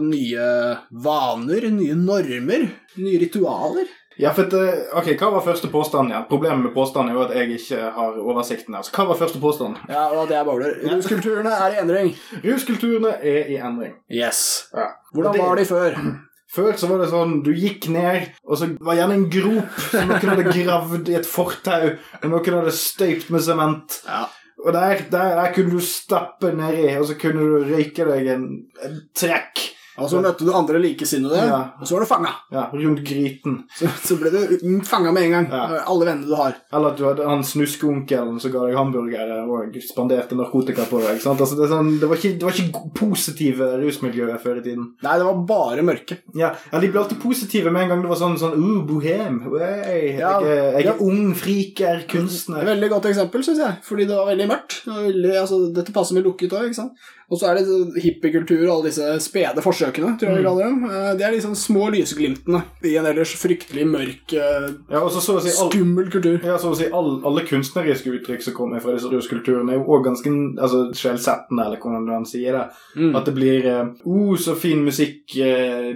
nye 0.00 0.48
vaner, 0.90 1.68
nye 1.70 1.94
normer, 1.94 2.66
nye 2.96 3.20
ritualer. 3.22 3.86
Ja, 4.18 4.30
for 4.32 4.42
at, 4.46 4.52
eh, 4.54 4.84
ok, 4.94 5.08
Hva 5.18 5.30
var 5.34 5.42
første 5.42 5.68
påstand 5.72 6.10
Ja? 6.14 6.20
Problemet 6.28 6.62
med 6.68 6.74
påstanden 6.74 7.10
er 7.10 7.14
jo 7.18 7.24
at 7.24 7.32
jeg 7.36 7.50
ikke 7.58 7.80
har 7.96 8.18
oversikten. 8.22 8.74
Altså, 8.74 8.90
Så 8.92 8.96
hva 9.00 9.08
var 9.08 9.18
første 9.18 9.40
påstand? 9.42 9.76
Ja, 9.88 10.04
og 10.14 10.28
det 10.28 10.36
er 10.36 10.44
bowler. 10.44 10.76
Ruskulturene 10.92 11.50
er 11.50 11.74
i 11.74 11.80
endring. 11.82 12.12
Ruskulturene 12.44 13.14
er 13.22 13.50
i 13.50 13.56
endring. 13.58 13.94
Yes. 14.10 14.68
Ja. 14.74 14.86
Hvordan 15.14 15.32
Det- 15.32 15.42
var 15.42 15.54
de 15.56 15.64
før? 15.64 15.98
Før 16.54 16.72
så 16.78 16.86
var 16.86 16.98
det 17.02 17.08
sånn 17.10 17.42
du 17.42 17.50
gikk 17.50 17.88
ned, 17.90 18.28
og 18.46 18.56
så 18.60 18.68
var 18.78 18.94
det 18.94 19.00
gjerne 19.00 19.14
en 19.18 19.30
grop 19.30 19.78
som 19.90 20.06
noen 20.06 20.28
hadde 20.30 20.52
gravd 20.54 21.08
i 21.10 21.16
et 21.18 21.26
fortau, 21.26 21.88
og 22.22 22.28
noen 22.30 22.54
hadde 22.60 22.70
støypt 22.76 23.30
med 23.34 23.42
sement. 23.42 23.96
Ja. 24.06 24.20
Og 24.64 24.72
der, 24.72 25.02
der, 25.10 25.34
der 25.40 25.50
kunne 25.52 25.70
du 25.74 25.80
stappe 25.82 26.52
nedi, 26.54 26.96
og 26.96 27.08
så 27.08 27.16
kunne 27.18 27.42
du 27.42 27.64
røyke 27.74 28.06
deg 28.06 28.30
en, 28.36 28.44
en 28.86 29.00
trekk 29.18 29.64
Og 29.98 30.08
så 30.10 30.18
møtte 30.22 30.42
du 30.46 30.50
andre 30.52 30.80
likesinnede, 30.82 31.38
Ja. 31.46 31.60
og 31.80 31.86
så 31.86 31.94
var 31.94 32.00
du 32.02 32.06
fanga. 32.10 32.30
ja, 32.50 32.64
rundt 32.72 33.04
gryten. 33.06 33.60
Så, 33.78 33.86
så 34.08 34.16
ble 34.18 34.30
du 34.32 34.80
fanga 34.82 35.12
med 35.14 35.22
en 35.28 35.30
gang. 35.36 35.46
Ja. 35.52 35.82
Alle 35.86 36.04
vennene 36.08 36.26
du 36.26 36.34
har. 36.34 36.56
Eller 36.72 36.88
at 36.90 36.98
du 36.98 37.04
hadde 37.06 37.28
han 37.28 37.44
snuskeonkelen 37.46 38.40
som 38.42 38.50
ga 38.50 38.64
deg 38.66 38.76
hamburgere 38.78 39.38
og 39.46 39.76
spanderte 39.86 40.34
narkotika 40.38 40.86
på 40.90 40.98
deg. 41.04 41.20
Altså, 41.22 41.54
det, 41.58 41.68
sånn, 41.70 41.92
det, 42.00 42.08
var 42.10 42.18
ikke, 42.18 42.34
det 42.40 42.48
var 42.48 42.58
ikke 42.58 42.82
positive 42.98 43.68
rusmiljøer 43.84 44.38
før 44.42 44.58
i 44.60 44.64
tiden. 44.66 44.88
Nei, 45.04 45.16
det 45.20 45.28
var 45.28 45.40
bare 45.48 45.84
mørke. 45.86 46.18
Ja, 46.34 46.50
ja, 46.72 46.80
De 46.82 46.90
ble 46.90 47.02
alltid 47.04 47.20
positive 47.22 47.70
med 47.74 47.84
en 47.86 47.94
gang 47.94 48.02
det 48.04 48.10
var 48.10 48.20
sånn, 48.20 48.36
sånn 48.40 48.58
uh, 48.58 48.82
bohem. 48.88 49.40
Wey, 49.54 50.16
Ja, 50.18 50.36
jeg, 50.42 50.58
er- 50.58 50.78
jeg 50.80 50.90
er 50.94 51.02
ung, 51.04 51.34
friker, 51.38 52.04
kunstner. 52.10 52.64
veldig 52.66 52.90
godt 52.90 53.06
eksempel, 53.12 53.44
syns 53.46 53.62
jeg. 53.62 53.78
Fordi 53.86 54.06
det 54.10 54.16
var 54.18 54.26
veldig 54.32 54.48
mørkt. 54.50 54.80
Det 54.84 54.92
var 54.94 55.06
veldig, 55.08 55.34
altså, 55.44 55.60
dette 55.74 55.92
passer 55.94 56.14
med 56.18 56.24
lukket 56.26 56.52
òg, 56.58 56.66
ikke 56.70 56.80
sant. 56.82 56.92
Og 57.34 57.40
så 57.40 57.48
er 57.50 57.58
det 57.58 57.64
så 57.66 57.78
hippiekultur 57.98 58.60
og 58.68 58.72
alle 58.76 58.90
disse 58.92 59.08
spede 59.24 59.62
forsøkene, 59.64 60.12
tror 60.20 60.30
jeg 60.30 60.38
vi 60.38 60.44
kaller 60.46 60.68
dem. 60.68 60.84
Eh, 60.86 61.10
Det 61.18 61.24
er 61.26 61.32
liksom 61.34 61.54
små 61.58 61.88
lysglimtene 61.94 62.60
i 62.86 62.94
en 63.00 63.08
ellers 63.10 63.32
fryktelig 63.40 63.86
mørk, 63.90 64.34
eh, 64.38 64.68
Ja, 64.92 65.00
og 65.02 65.10
så 65.10 65.20
så 65.24 65.38
å 65.38 65.42
si 65.42 65.50
all, 65.58 65.70
skummel 65.72 66.10
kultur. 66.12 66.38
ja, 66.44 66.54
så 66.60 66.70
å 66.70 66.76
si 66.78 66.86
all, 66.92 67.18
alle 67.26 67.42
kunstneriske 67.48 68.12
uttrykk 68.20 68.42
som 68.46 68.54
kommer 68.54 68.80
fra 68.84 68.94
disse 68.94 69.10
ruskulturene, 69.10 69.72
er 69.74 69.80
jo 69.80 69.88
òg 69.96 70.04
ganske 70.06 70.30
altså, 70.60 70.84
skjellsettende, 70.94 71.64
eller 71.66 71.80
hvordan 71.82 72.06
man 72.06 72.24
sier 72.28 72.52
det. 72.52 72.64
Mm. 72.96 73.16
At 73.18 73.24
det 73.26 73.34
blir 73.34 73.66
eh, 73.66 73.84
oh, 74.04 74.36
så 74.36 74.54
fin 74.54 74.84
musikk 74.84 75.34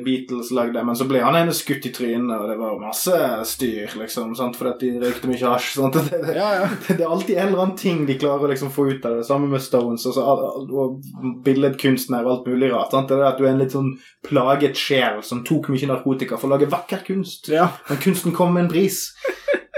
Beatles 0.05 0.51
lagde, 0.57 0.83
men 0.85 0.97
så 0.97 1.07
ble 1.09 1.21
han 1.23 1.37
ene 1.39 1.55
skutt 1.55 1.87
i 1.87 1.93
trynet, 1.95 2.35
og 2.35 2.49
det 2.51 2.59
var 2.59 2.79
masse 2.81 3.15
styr, 3.53 3.95
liksom, 4.01 4.35
sant? 4.39 4.57
fordi 4.59 4.91
de 4.97 5.05
røykte 5.05 5.29
mye 5.31 5.53
hasj. 5.55 5.75
Sant? 5.79 5.95
Det, 5.95 6.23
det, 6.25 6.35
Ja, 6.39 6.51
ja. 6.63 6.69
det 6.97 7.03
er 7.05 7.09
alltid 7.11 7.37
en 7.37 7.49
eller 7.53 7.63
annen 7.65 7.77
ting 7.79 8.05
de 8.09 8.19
klarer 8.19 8.49
å 8.49 8.51
liksom 8.53 8.71
få 8.75 8.89
ut 8.91 9.05
av 9.07 9.19
det. 9.19 9.27
Samme 9.29 9.49
med 9.51 9.63
Stones 9.63 10.07
og, 10.09 10.15
så, 10.17 10.25
og 10.25 11.03
billedkunstner 11.45 12.25
og 12.27 12.33
alt 12.33 12.47
mulig 12.53 12.71
rart. 12.73 12.93
Sant? 12.95 13.09
Det 13.09 13.19
er 13.19 13.27
at 13.31 13.39
du 13.41 13.45
er 13.47 13.53
en 13.55 13.61
litt 13.63 13.75
sånn 13.75 13.91
plaget 14.27 14.77
sjel 14.79 15.23
som 15.27 15.45
tok 15.47 15.69
mye 15.75 15.91
narkotika 15.91 16.39
for 16.39 16.49
å 16.49 16.57
lage 16.57 16.71
vakker 16.71 17.05
kunst. 17.07 17.49
ja. 17.53 17.69
Men 17.89 18.01
kunsten 18.05 18.33
kom 18.37 18.55
med 18.55 18.67
en 18.67 18.73
pris. 18.73 19.03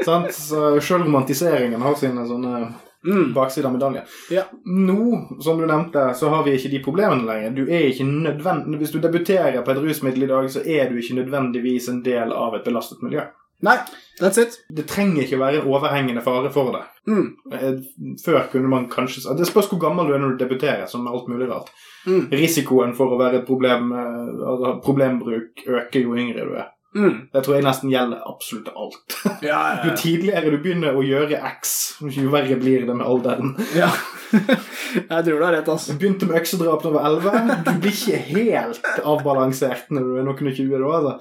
sant? 0.04 0.32
Så 0.34 0.78
romantiseringen 0.98 1.82
har 1.82 1.98
sine 2.00 2.26
sånne 2.28 2.68
Mm. 3.00 3.32
Bakside 3.32 3.64
av 3.64 3.72
medaljen. 3.72 4.02
ja. 4.30 4.42
Nå, 4.66 5.40
som 5.40 5.58
du 5.58 5.66
nevnte, 5.66 6.14
så 6.14 6.28
har 6.28 6.42
vi 6.44 6.52
ikke 6.58 6.70
de 6.70 6.82
problemene 6.84 7.24
lenger. 7.24 7.54
Du 7.56 7.62
er 7.62 7.86
ikke 7.88 8.04
nødvendig, 8.04 8.76
Hvis 8.78 8.92
du 8.92 8.98
debuterer 9.00 9.62
på 9.64 9.70
et 9.72 9.78
rusmiddel 9.80 10.26
i 10.26 10.26
dag, 10.26 10.44
så 10.50 10.60
er 10.60 10.90
du 10.90 10.98
ikke 11.00 11.16
nødvendigvis 11.16 11.88
en 11.88 12.02
del 12.02 12.32
av 12.32 12.54
et 12.54 12.64
belastet 12.64 13.00
miljø. 13.02 13.22
Nei, 13.62 13.76
that's 14.20 14.40
it. 14.40 14.56
Det 14.72 14.86
trenger 14.88 15.22
ikke 15.24 15.38
være 15.40 15.60
en 15.60 15.68
overhengende 15.68 16.22
fare 16.24 16.50
for 16.52 16.72
det. 16.74 16.82
Mm. 17.10 17.26
Eh, 17.52 18.16
Før 18.24 18.46
kunne 18.52 18.68
man 18.68 18.88
kanskje 18.88 19.36
Det 19.36 19.46
spørs 19.48 19.68
hvor 19.68 19.80
gammel 19.80 20.08
du 20.08 20.14
er 20.14 20.22
når 20.22 20.36
du 20.36 20.44
debuterer, 20.44 20.86
som 20.86 21.04
med 21.04 21.12
alt 21.12 21.28
mulig 21.28 21.48
rart. 21.50 21.70
Mm. 22.06 22.28
Risikoen 22.32 22.94
for 22.96 23.12
å 23.12 23.20
være 23.20 23.42
et 23.42 23.48
problem, 23.48 23.92
eh, 23.92 24.46
altså 24.52 24.76
problembruk 24.84 25.64
øker 25.66 26.00
jo 26.00 26.16
yngre 26.16 26.46
du 26.48 26.54
er. 26.56 26.70
Mm. 26.96 27.28
Det 27.30 27.42
tror 27.46 27.54
jeg 27.54 27.64
nesten 27.64 27.90
gjelder 27.92 28.22
absolutt 28.26 28.70
alt. 28.74 29.16
Ja, 29.44 29.58
ja, 29.58 29.74
Jo 29.86 29.92
tidligere 29.98 30.50
du 30.50 30.58
begynner 30.62 30.96
å 30.98 31.04
gjøre 31.06 31.38
X, 31.52 31.76
jo 32.02 32.32
verre 32.32 32.58
blir 32.58 32.86
det 32.88 32.96
med 32.98 33.06
alderen. 33.06 33.54
ja. 33.78 33.90
jeg 34.34 35.24
tror 35.26 35.38
du 35.40 35.44
har 35.44 35.54
rett, 35.56 35.68
altså. 35.70 35.94
Du 35.94 36.02
begynte 36.02 36.26
med 36.30 36.40
øksedrap 36.40 36.82
da 36.84 36.90
du 36.90 36.96
var 36.98 37.06
11. 37.10 37.62
Du 37.66 37.70
blir 37.82 37.94
ikke 37.94 38.20
helt 38.30 38.90
avbalansert 39.02 39.90
når 39.94 40.06
du 40.06 40.12
er 40.18 40.28
noen 40.28 40.50
og 40.50 40.58
20 40.58 40.76
da. 40.82 40.90
Altså. 40.98 41.16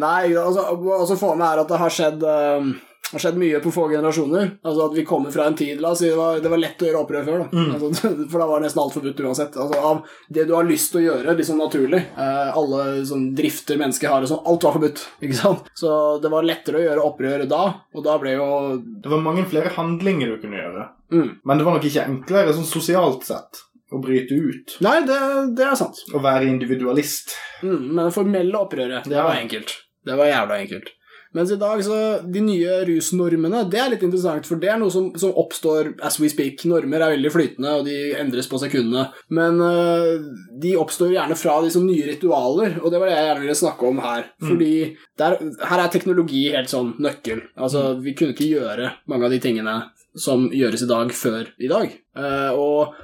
Nei, 0.00 0.32
altså, 0.38 0.66
altså 0.98 1.16
for 1.20 1.36
meg 1.36 1.50
her 1.50 1.62
at 1.64 1.72
det 1.72 1.80
har 1.80 1.92
skjedd 1.92 2.26
eh, 2.28 2.68
har 3.16 3.22
skjedd 3.24 3.38
mye 3.40 3.60
på 3.64 3.72
få 3.74 3.86
generasjoner. 3.92 4.50
Altså 4.66 4.88
At 4.88 4.96
vi 4.98 5.04
kommer 5.08 5.32
fra 5.34 5.46
en 5.48 5.56
tid 5.58 5.80
La 5.80 5.90
oss 5.94 6.02
si 6.02 6.08
det 6.10 6.16
var, 6.18 6.40
det 6.44 6.50
var 6.52 6.60
lett 6.60 6.82
å 6.84 6.88
gjøre 6.88 7.00
opprør 7.04 7.24
før. 7.28 7.44
Da. 7.44 7.64
Altså, 7.74 8.10
for 8.32 8.42
da 8.42 8.48
var 8.50 8.64
nesten 8.64 8.82
alt 8.84 8.96
forbudt 8.98 9.22
uansett. 9.24 9.56
Altså 9.64 9.80
Av 9.80 10.02
det 10.38 10.44
du 10.48 10.54
har 10.58 10.68
lyst 10.68 10.92
til 10.92 11.00
å 11.00 11.04
gjøre, 11.06 11.36
liksom 11.38 11.58
naturlig 11.62 12.02
eh, 12.02 12.50
Alle 12.58 12.86
sånn 13.08 13.28
drifter 13.38 13.80
mennesker 13.80 14.12
har 14.12 14.26
og 14.26 14.30
sånn, 14.34 14.42
alt 14.52 14.66
var 14.68 14.76
forbudt. 14.78 15.04
Ikke 15.24 15.38
sant? 15.40 15.70
Så 15.78 15.94
det 16.22 16.30
var 16.34 16.46
lettere 16.46 16.80
å 16.82 16.84
gjøre 16.88 17.06
opprør 17.08 17.46
da, 17.50 17.62
og 17.94 18.04
da 18.06 18.18
ble 18.22 18.34
jo 18.36 18.48
Det 18.82 19.10
var 19.12 19.22
mange 19.24 19.46
flere 19.50 19.72
handlinger 19.78 20.34
du 20.34 20.40
kunne 20.44 20.60
gjøre. 20.60 20.88
mm. 21.14 21.30
Men 21.44 21.58
det 21.60 21.64
var 21.68 21.78
nok 21.78 21.86
ikke 21.88 22.04
enklere 22.08 22.52
sånn 22.56 22.66
sosialt 22.68 23.24
sett 23.26 23.62
å 23.94 23.98
bryte 24.02 24.34
ut. 24.34 24.72
Nei, 24.82 24.96
det, 25.06 25.16
det 25.54 25.66
er 25.68 25.76
sant. 25.78 26.00
Å 26.10 26.18
være 26.24 26.48
individualist. 26.50 27.36
Mm, 27.62 27.92
men 27.94 28.00
det 28.08 28.14
formelle 28.16 28.58
opprøret, 28.58 29.04
det 29.06 29.14
Ja. 29.14 29.26
var 29.28 29.36
enkelt. 29.38 29.70
Det 30.04 30.16
var 30.18 30.26
jævla 30.26 30.56
enkelt. 30.64 30.88
Mens 31.34 31.50
i 31.50 31.58
dag, 31.58 31.80
så 31.84 31.96
De 32.22 32.42
nye 32.44 32.76
rusnormene, 32.88 33.64
det 33.70 33.80
er 33.80 33.90
litt 33.92 34.04
interessant, 34.06 34.46
for 34.46 34.60
det 34.62 34.70
er 34.70 34.78
noe 34.80 34.92
som, 34.94 35.10
som 35.18 35.34
oppstår 35.40 35.94
as 36.06 36.18
we 36.22 36.30
speak. 36.30 36.62
Normer 36.70 37.02
er 37.02 37.14
veldig 37.16 37.32
flytende, 37.34 37.72
og 37.80 37.88
de 37.88 37.96
endres 38.20 38.48
på 38.50 38.60
sekundene. 38.62 39.08
Men 39.34 39.58
uh, 39.62 40.14
de 40.62 40.76
oppstår 40.78 41.14
gjerne 41.16 41.38
fra 41.38 41.56
liksom 41.64 41.88
nye 41.88 42.06
ritualer, 42.12 42.78
og 42.82 42.92
det 42.92 43.02
var 43.02 43.10
det 43.10 43.16
jeg 43.16 43.28
gjerne 43.28 43.44
ville 43.46 43.58
snakke 43.58 43.90
om 43.90 44.02
her. 44.04 44.28
Fordi 44.44 44.74
der, 45.20 45.38
her 45.70 45.82
er 45.82 45.90
teknologi 45.92 46.44
helt 46.54 46.70
sånn 46.70 46.94
nøkkel. 47.02 47.42
Altså, 47.58 47.86
vi 48.04 48.14
kunne 48.18 48.36
ikke 48.36 48.52
gjøre 48.52 48.92
mange 49.10 49.28
av 49.28 49.34
de 49.34 49.42
tingene 49.42 49.80
som 50.14 50.46
gjøres 50.54 50.86
i 50.86 50.90
dag, 50.90 51.10
før 51.18 51.50
i 51.58 51.70
dag. 51.70 51.98
Uh, 52.14 52.52
og 52.54 52.94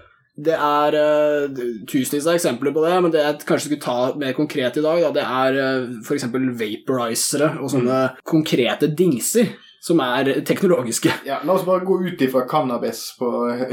det 0.46 0.57
er 0.57 0.96
uh, 0.96 1.62
tusenvis 1.88 2.26
av 2.26 2.37
eksempler 2.37 2.74
på 2.74 2.85
det, 2.85 2.92
men 3.05 3.14
det 3.14 3.24
jeg 3.24 3.40
kanskje 3.48 3.68
skulle 3.68 3.85
ta 3.85 4.20
mer 4.20 4.37
konkret 4.37 4.79
i 4.81 4.85
dag, 4.85 5.03
da, 5.07 5.11
det 5.16 5.24
er 5.24 5.59
uh, 5.61 5.98
f.eks. 6.05 6.29
vaporizere 6.61 7.55
og 7.61 7.72
sånne 7.74 8.00
konkrete 8.29 8.90
dingser 8.96 9.53
som 9.80 10.00
er 10.04 10.28
teknologiske. 10.44 11.12
Ja, 11.24 11.38
La 11.48 11.54
oss 11.54 11.64
bare 11.64 11.80
gå 11.88 11.94
ut 12.04 12.20
ifra 12.20 12.42
cannabis. 12.48 13.14
på 13.18 13.28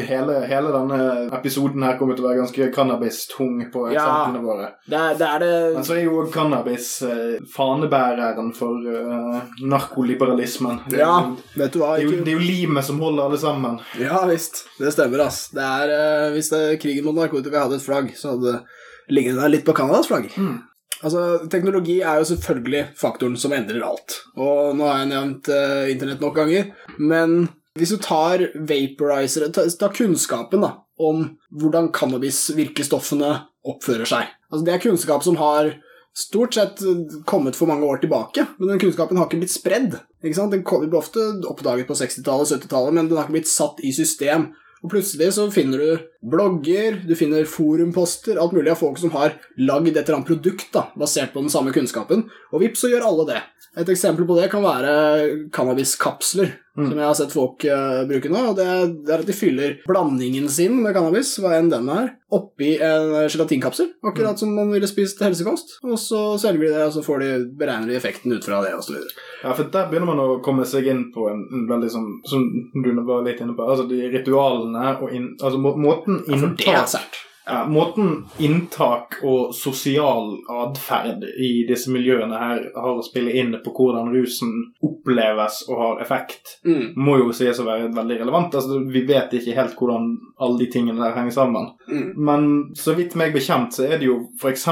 hele, 0.07 0.37
hele 0.47 0.71
denne 0.71 0.99
episoden 1.35 1.83
her 1.83 1.97
kommer 1.99 2.15
til 2.15 2.23
å 2.23 2.29
være 2.29 2.39
ganske 2.45 2.69
cannabis-tung 2.73 3.65
på 3.73 3.91
Ja. 3.93 4.31
våre. 4.41 4.69
Det 4.87 5.01
det, 5.19 5.27
er 5.27 5.39
det 5.39 5.73
Men 5.75 5.83
så 5.83 5.97
er 5.97 6.03
jo 6.05 6.23
cannabis 6.31 7.01
eh, 7.03 7.37
fanebæreren 7.55 8.53
for 8.55 8.79
eh, 8.87 9.41
narkoliberalismen. 9.67 10.79
Det 10.89 10.99
Ja, 10.99 11.35
vet 11.55 11.73
du 11.73 11.79
hva? 11.79 11.97
Det 11.97 12.05
er, 12.05 12.07
jo, 12.07 12.23
det 12.23 12.33
er 12.33 12.39
jo 12.39 12.45
limet 12.45 12.85
som 12.87 12.99
holder 13.03 13.25
alle 13.27 13.37
sammen. 13.37 13.79
ja 13.99 14.23
visst. 14.29 14.63
Det 14.79 14.93
stemmer, 14.93 15.25
ass. 15.27 15.49
Det 15.51 15.63
er, 15.63 15.91
uh, 15.91 16.31
hvis 16.35 16.49
det, 16.53 16.79
krigen 16.81 17.05
mot 17.05 17.15
narkotika 17.15 17.65
hadde 17.65 17.75
et 17.81 17.85
flagg, 17.85 18.13
så 18.15 18.35
hadde 18.35 18.53
det 18.53 19.13
lignet 19.15 19.41
der 19.41 19.49
litt 19.49 19.65
på 19.67 19.75
Canadas 19.75 20.07
flagg. 20.07 20.31
Mm. 20.37 20.61
Altså, 21.05 21.47
Teknologi 21.51 21.99
er 22.01 22.21
jo 22.21 22.29
selvfølgelig 22.31 22.87
faktoren 22.97 23.37
som 23.39 23.53
endrer 23.53 23.85
alt. 23.85 24.17
Og 24.39 24.73
nå 24.77 24.87
har 24.87 25.03
jeg 25.03 25.11
nevnt 25.11 25.51
uh, 25.53 25.85
internett 25.91 26.23
nok 26.23 26.37
ganger, 26.39 26.71
men 26.97 27.43
hvis 27.77 27.93
du 27.93 27.99
tar 28.01 28.41
vaporizere 28.55 29.51
Ta, 29.53 29.67
ta 29.69 29.91
kunnskapen 29.93 30.63
da, 30.65 30.71
om 30.97 31.27
hvordan 31.53 31.91
cannabis-virkestoffene 31.93 33.35
oppfører 33.67 34.09
seg. 34.09 34.31
Altså, 34.49 34.63
Det 34.65 34.73
er 34.73 34.83
kunnskap 34.87 35.25
som 35.25 35.37
har 35.37 35.75
stort 36.17 36.57
sett 36.57 36.81
eh, 36.81 37.17
kommet 37.29 37.55
for 37.55 37.69
mange 37.69 37.85
år 37.85 38.01
tilbake, 38.01 38.47
men 38.57 38.71
den 38.71 38.81
kunnskapen 38.81 39.19
har 39.19 39.27
ikke 39.29 39.43
blitt 39.43 39.53
spredd. 39.53 39.99
Ikke 40.23 40.39
sant? 40.39 40.55
Den 40.55 40.63
ble 40.65 40.97
ofte 40.97 41.27
oppdaget 41.45 41.89
på 41.89 41.97
60-tallet, 41.99 42.55
70-tallet, 42.55 42.95
men 42.95 43.09
den 43.09 43.19
har 43.19 43.27
ikke 43.27 43.37
blitt 43.37 43.51
satt 43.51 43.83
i 43.85 43.93
system. 43.93 44.49
Og 44.81 44.91
plutselig 44.93 45.31
så 45.37 45.47
finner 45.53 45.81
du 45.81 46.07
blogger, 46.21 47.01
du 47.07 47.15
finner 47.15 47.47
forumposter, 47.49 48.39
alt 48.41 48.55
mulig 48.55 48.71
av 48.73 48.81
folk 48.81 48.99
som 49.01 49.13
har 49.15 49.37
lagd 49.57 49.93
et 49.93 50.01
eller 50.03 50.19
annet 50.19 50.31
produkt 50.31 50.71
da, 50.73 50.87
basert 50.97 51.33
på 51.33 51.43
den 51.43 51.53
samme 51.53 51.73
kunnskapen, 51.75 52.27
og 52.51 52.63
vips, 52.63 52.83
så 52.83 52.91
gjør 52.91 53.07
alle 53.09 53.27
det. 53.33 53.41
Et 53.77 53.89
eksempel 53.93 54.25
på 54.25 54.37
det 54.39 54.47
kan 54.49 54.63
være 54.65 54.93
cannabiskapsler, 55.53 56.55
som 56.77 56.93
jeg 56.93 57.09
har 57.09 57.15
sett 57.17 57.33
folk 57.33 57.63
uh, 57.65 58.03
bruke 58.09 58.29
nå. 58.29 58.41
og 58.51 58.57
det 58.57 58.65
det 59.05 59.13
er 59.13 59.23
at 59.23 59.29
de 59.29 59.33
fyller 59.33 59.77
blandingen 59.89 60.45
sin 60.49 60.75
med 60.83 60.93
cannabis, 60.93 61.35
hva 61.41 61.55
enn 61.57 61.71
den 61.71 61.89
er, 61.89 62.11
oppi 62.33 62.75
en 62.83 63.13
gelatinkapsel, 63.31 63.93
akkurat 64.05 64.37
som 64.39 64.51
man 64.53 64.69
ville 64.73 64.89
spist 64.89 65.21
helsekost, 65.23 65.77
og 65.85 65.95
så 66.01 66.21
selger 66.41 66.67
de 66.67 66.73
det, 66.73 66.83
og 66.89 66.93
så 66.97 67.03
får 67.05 67.23
de, 67.23 67.29
beregner 67.57 67.89
de 67.89 67.97
effekten 67.97 68.33
ut 68.35 68.45
fra 68.45 68.59
det, 68.65 68.73
videre. 68.77 69.25
Ja, 69.43 69.53
for 69.53 69.69
Der 69.73 69.89
begynner 69.89 70.11
man 70.11 70.21
å 70.21 70.39
komme 70.45 70.65
seg 70.65 70.89
inn 70.91 71.07
på 71.13 71.27
en, 71.29 71.43
en 71.53 71.67
veldig 71.69 71.89
sånn 71.93 72.07
Som 72.25 72.45
du 72.73 72.87
var 73.05 73.21
litt 73.25 73.41
inne 73.43 73.53
på, 73.53 73.67
altså 73.69 73.85
de 73.89 73.99
ritualene 74.09 74.95
og 74.97 75.13
inn, 75.13 75.27
altså 75.37 75.61
må, 75.61 75.75
måten 75.77 76.16
Det 76.25 76.41
inntak 76.65 77.23
ja, 77.47 77.65
måten 77.65 78.25
inntak 78.37 79.19
og 79.23 79.55
sosial 79.55 80.33
atferd 80.51 81.23
i 81.23 81.63
disse 81.67 81.91
miljøene 81.93 82.39
her 82.39 82.63
har 82.75 82.97
å 82.97 83.05
spille 83.05 83.31
inn 83.39 83.53
på 83.63 83.71
hvordan 83.77 84.11
rusen 84.11 84.51
oppleves 84.83 85.61
og 85.69 85.79
har 85.81 86.01
effekt, 86.03 86.57
Mm. 86.67 86.93
må 86.95 87.17
jo 87.19 87.31
sies 87.31 87.59
å 87.59 87.65
være 87.65 87.93
veldig 87.93 88.19
relevant. 88.19 88.55
Altså, 88.55 88.79
vi 88.91 89.05
vet 89.05 89.31
ikke 89.33 89.55
helt 89.55 89.75
hvordan 89.75 90.17
alle 90.39 90.57
de 90.59 90.65
tingene 90.71 90.99
der 90.99 91.15
henger 91.15 91.31
sammen. 91.31 91.69
Mm. 91.87 92.13
Men 92.17 92.75
så 92.75 92.95
vidt 92.95 93.15
meg 93.15 93.33
bekjent 93.33 93.73
så 93.73 93.85
er 93.87 93.97
det 93.97 94.09
jo 94.09 94.29
f.eks. 94.41 94.67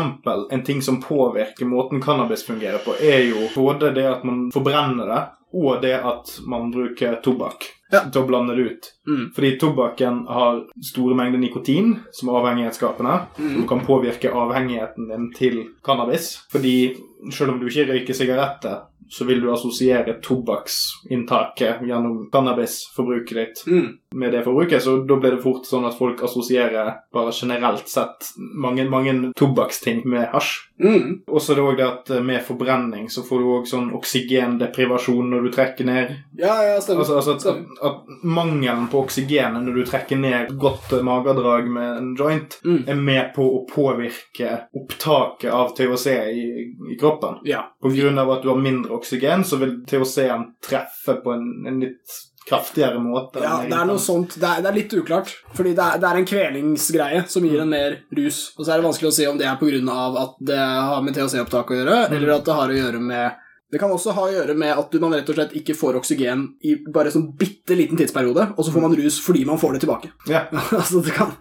en 0.52 0.64
ting 0.64 0.82
som 0.82 1.02
påvirker 1.02 1.66
måten 1.66 2.02
cannabis 2.02 2.44
fungerer 2.44 2.84
på, 2.84 2.96
er 3.02 3.30
jo 3.30 3.48
både 3.56 3.94
det 3.96 4.06
at 4.06 4.24
man 4.24 4.52
forbrenner 4.52 5.08
det, 5.08 5.24
og 5.54 5.82
det 5.82 5.96
at 6.04 6.40
man 6.48 6.72
bruker 6.72 7.22
tobakk 7.24 7.64
Ja. 7.92 8.00
til 8.10 8.22
å 8.24 8.28
blande 8.28 8.56
det 8.56 8.64
ut. 8.72 8.92
Mm. 9.08 9.32
Fordi 9.36 9.58
tobakken 9.60 10.26
har 10.28 10.64
store 10.82 11.16
mengder 11.16 11.38
nikotin, 11.40 12.00
som 12.12 12.30
er 12.30 12.40
avhengighetsskapende, 12.42 13.20
Mm. 13.38 13.54
som 13.54 13.68
kan 13.68 13.86
påvirke 13.86 14.32
avhengigheten 14.34 15.08
din 15.10 15.32
til 15.34 15.64
cannabis. 15.84 16.40
Fordi 16.52 16.96
selv 17.32 17.52
om 17.54 17.60
du 17.60 17.68
ikke 17.68 17.88
røyker 17.92 18.14
sigaretter, 18.14 18.82
så 19.08 19.24
vil 19.26 19.40
du 19.42 19.52
assosiere 19.54 20.20
tobakksinntaket 20.22 21.82
gjennom 21.86 22.30
cannabisforbruket 22.32 23.36
ditt 23.36 23.64
Mm. 23.68 23.98
med 24.16 24.32
det 24.32 24.44
forbruket, 24.46 24.82
så 24.82 25.06
da 25.08 25.16
blir 25.16 25.32
det 25.36 25.44
fort 25.44 25.64
sånn 25.66 25.86
at 25.86 25.94
folk 25.98 26.22
assosierer 26.24 26.96
bare 27.14 27.32
generelt 27.32 27.88
sett 27.88 28.32
mange, 28.38 28.90
mange 28.90 29.32
tobakksting 29.36 30.06
med 30.06 30.30
hasj. 30.32 30.62
Mm. 30.80 31.22
Og 31.28 31.40
så 31.42 31.52
er 31.52 31.56
det 31.56 31.64
òg 31.64 31.78
det 31.78 31.86
at 32.16 32.24
med 32.24 32.42
forbrenning 32.44 33.08
så 33.10 33.22
får 33.24 33.40
du 33.40 33.46
òg 33.46 33.68
sånn 33.68 33.94
oksygendeprivasjon 33.94 35.30
når 35.30 35.44
du 35.44 35.50
trekker 35.52 35.86
ned. 35.86 36.16
Ja, 36.38 36.62
ja, 36.64 36.80
stemmer. 36.82 37.06
Altså, 37.06 37.34
altså 37.34 37.66
at, 37.82 38.04
mangelen 38.24 38.88
på 38.92 39.02
oksygen 39.06 39.58
når 39.66 39.76
du 39.80 39.86
trekker 39.86 40.20
ned 40.20 40.54
godt 40.62 40.94
magedrag 41.06 41.68
med 41.72 41.98
en 41.98 42.14
joint, 42.20 42.60
Mm. 42.66 42.84
er 42.88 42.96
med 42.96 43.34
på 43.36 43.44
å 43.44 43.64
påvirke 43.70 44.68
opptaket 44.76 45.52
av 45.54 45.76
THC 45.78 46.08
i, 46.32 46.46
i 46.94 46.98
kroppen. 47.00 47.42
Ja. 47.44 47.66
På 47.82 47.90
grunn 47.94 48.18
av 48.20 48.32
at 48.32 48.42
du 48.44 48.50
har 48.50 48.58
mindre 48.62 48.96
oksygen, 48.98 49.44
så 49.44 49.58
vil 49.62 49.82
THC-en 49.86 50.48
treffe 50.66 51.20
på 51.24 51.34
en, 51.36 51.68
en 51.68 51.80
litt 51.80 52.18
kraftigere 52.46 53.00
måte. 53.02 53.42
Ja, 53.42 53.64
det 53.66 53.74
er 53.74 53.88
noe 53.90 53.98
sånt. 54.02 54.36
Det 54.38 54.46
er, 54.46 54.60
det 54.62 54.70
er 54.70 54.76
litt 54.78 54.94
uklart. 54.94 55.32
Fordi 55.58 55.72
det 55.78 55.82
er, 55.82 56.02
det 56.02 56.10
er 56.10 56.20
en 56.20 56.28
kvelingsgreie 56.30 57.24
som 57.28 57.46
gir 57.48 57.64
en 57.64 57.72
mer 57.72 57.96
rus. 58.18 58.52
Og 58.58 58.66
så 58.68 58.74
er 58.76 58.82
det 58.82 58.86
vanskelig 58.86 59.10
å 59.10 59.16
si 59.18 59.26
om 59.30 59.40
det 59.40 59.48
er 59.50 59.58
pga. 59.58 59.96
at 60.22 60.36
det 60.46 60.60
har 60.60 61.02
med 61.02 61.18
THC-opptak 61.18 61.74
å 61.74 61.80
gjøre, 61.80 61.98
eller 62.14 62.36
at 62.36 62.46
det 62.46 62.60
har 62.60 62.70
å 62.70 62.78
gjøre 62.78 63.02
med 63.02 63.42
det 63.72 63.80
kan 63.82 63.92
også 63.92 64.14
ha 64.16 64.28
å 64.28 64.34
gjøre 64.34 64.56
med 64.58 64.78
at 64.78 64.98
man 65.02 65.16
rett 65.16 65.30
og 65.32 65.38
slett 65.38 65.56
ikke 65.58 65.76
får 65.78 65.98
oksygen 66.00 66.44
i 66.68 66.76
bare 66.86 67.10
en 67.10 67.16
sånn 67.18 67.32
bitte 67.40 67.78
liten 67.78 67.98
tidsperiode, 68.00 68.52
og 68.54 68.62
så 68.62 68.74
får 68.74 68.86
man 68.86 68.98
rus 68.98 69.18
fordi 69.24 69.46
man 69.48 69.60
får 69.62 69.76
det 69.76 69.86
tilbake. 69.86 70.12
Ja. 70.30 70.46
altså, 70.80 71.02
det 71.06 71.16
kan... 71.18 71.34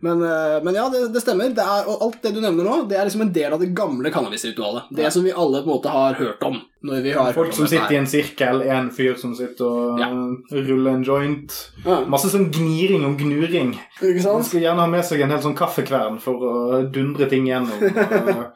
Men, 0.00 0.20
eh, 0.22 0.58
men 0.62 0.74
ja, 0.78 0.84
det, 0.92 1.08
det 1.12 1.20
stemmer. 1.24 1.50
Det 1.56 1.64
er, 1.64 1.88
og 1.90 2.02
alt 2.06 2.20
det 2.22 2.30
du 2.36 2.40
nevner 2.44 2.66
nå, 2.68 2.74
det 2.90 2.98
er 3.00 3.08
liksom 3.08 3.24
en 3.26 3.32
del 3.34 3.52
av 3.56 3.62
det 3.62 3.72
gamle 3.74 4.12
cannabisritualet. 4.14 4.92
Det 4.94 5.08
som 5.12 5.24
vi 5.26 5.32
alle 5.34 5.62
på 5.64 5.66
en 5.70 5.74
måte 5.74 5.90
har 5.94 6.14
hørt 6.20 6.42
om. 6.46 6.60
Når 6.86 7.00
vi 7.02 7.12
har 7.16 7.32
Folk 7.34 7.50
som 7.56 7.66
sitter 7.66 7.90
i 7.96 7.98
en 7.98 8.06
sirkel, 8.06 8.60
en 8.70 8.92
fyr 8.94 9.16
som 9.18 9.32
sitter 9.34 9.64
og 9.66 9.98
Ja. 9.98 10.06
ruller 10.54 10.92
en 10.92 11.02
joint. 11.02 11.56
ja, 11.84 11.96
Masse 12.06 12.30
sånn 12.30 12.52
gniring 12.54 13.02
og 13.08 13.16
gnuring. 13.18 13.72
Ikke 13.98 14.12
Man 14.14 14.22
sant? 14.22 14.46
skal 14.52 14.60
gjerne 14.62 14.84
ha 14.84 14.86
med 14.86 15.02
seg 15.04 15.20
en 15.26 15.30
hel 15.34 15.42
sånn 15.42 15.56
kaffekvern 15.58 16.20
for 16.22 16.38
å 16.38 16.54
dundre 16.94 17.26
ting 17.28 17.48
gjennom. 17.50 17.82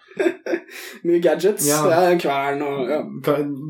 Mye 1.04 1.18
gadgets. 1.24 1.66
Ja. 1.66 1.82
Er 1.90 2.14
kvern 2.22 2.62
og 2.62 2.88
ja. 2.88 3.00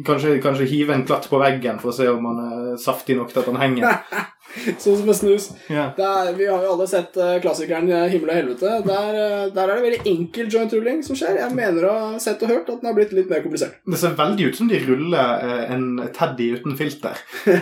Kanskje, 0.06 0.36
kanskje 0.44 0.68
hive 0.68 0.94
en 0.94 1.06
klatt 1.08 1.28
på 1.30 1.40
veggen 1.40 1.80
for 1.80 1.88
å 1.92 1.96
se 1.96 2.08
om 2.12 2.28
han 2.28 2.44
er 2.44 2.76
saftig 2.82 3.16
nok 3.18 3.32
til 3.32 3.40
at 3.42 3.48
han 3.54 3.60
henger. 3.62 3.98
Sånn 4.82 4.98
som 4.98 5.06
med 5.08 5.16
snus. 5.16 5.48
Yeah. 5.70 5.92
Det 5.96 6.06
er, 6.06 6.32
vi 6.36 6.46
har 6.50 6.64
jo 6.64 6.74
alle 6.74 6.86
sett 6.90 7.16
eh, 7.16 7.38
klassikeren 7.42 7.88
eh, 7.90 8.08
'Himmel 8.12 8.32
og 8.32 8.38
helvete'. 8.38 8.74
Der, 8.86 9.18
eh, 9.22 9.46
der 9.54 9.62
er 9.64 9.74
det 9.80 9.86
veldig 9.86 10.12
enkel 10.12 10.50
joint-rulling 10.52 11.02
som 11.06 11.18
skjer. 11.18 11.38
Jeg 11.40 11.56
mener 11.56 11.88
å 11.88 11.94
ha 11.96 12.20
sett 12.22 12.42
og 12.44 12.52
hørt 12.52 12.68
at 12.68 12.82
den 12.82 12.90
har 12.90 12.96
blitt 12.96 13.14
litt 13.16 13.30
mer 13.32 13.42
komplisert. 13.44 13.78
Det 13.86 14.00
ser 14.00 14.16
veldig 14.18 14.50
ut 14.50 14.60
som 14.60 14.70
de 14.70 14.80
ruller 14.84 15.48
en 15.72 15.86
Teddy 16.14 16.52
uten 16.58 16.76
filter. 16.78 17.18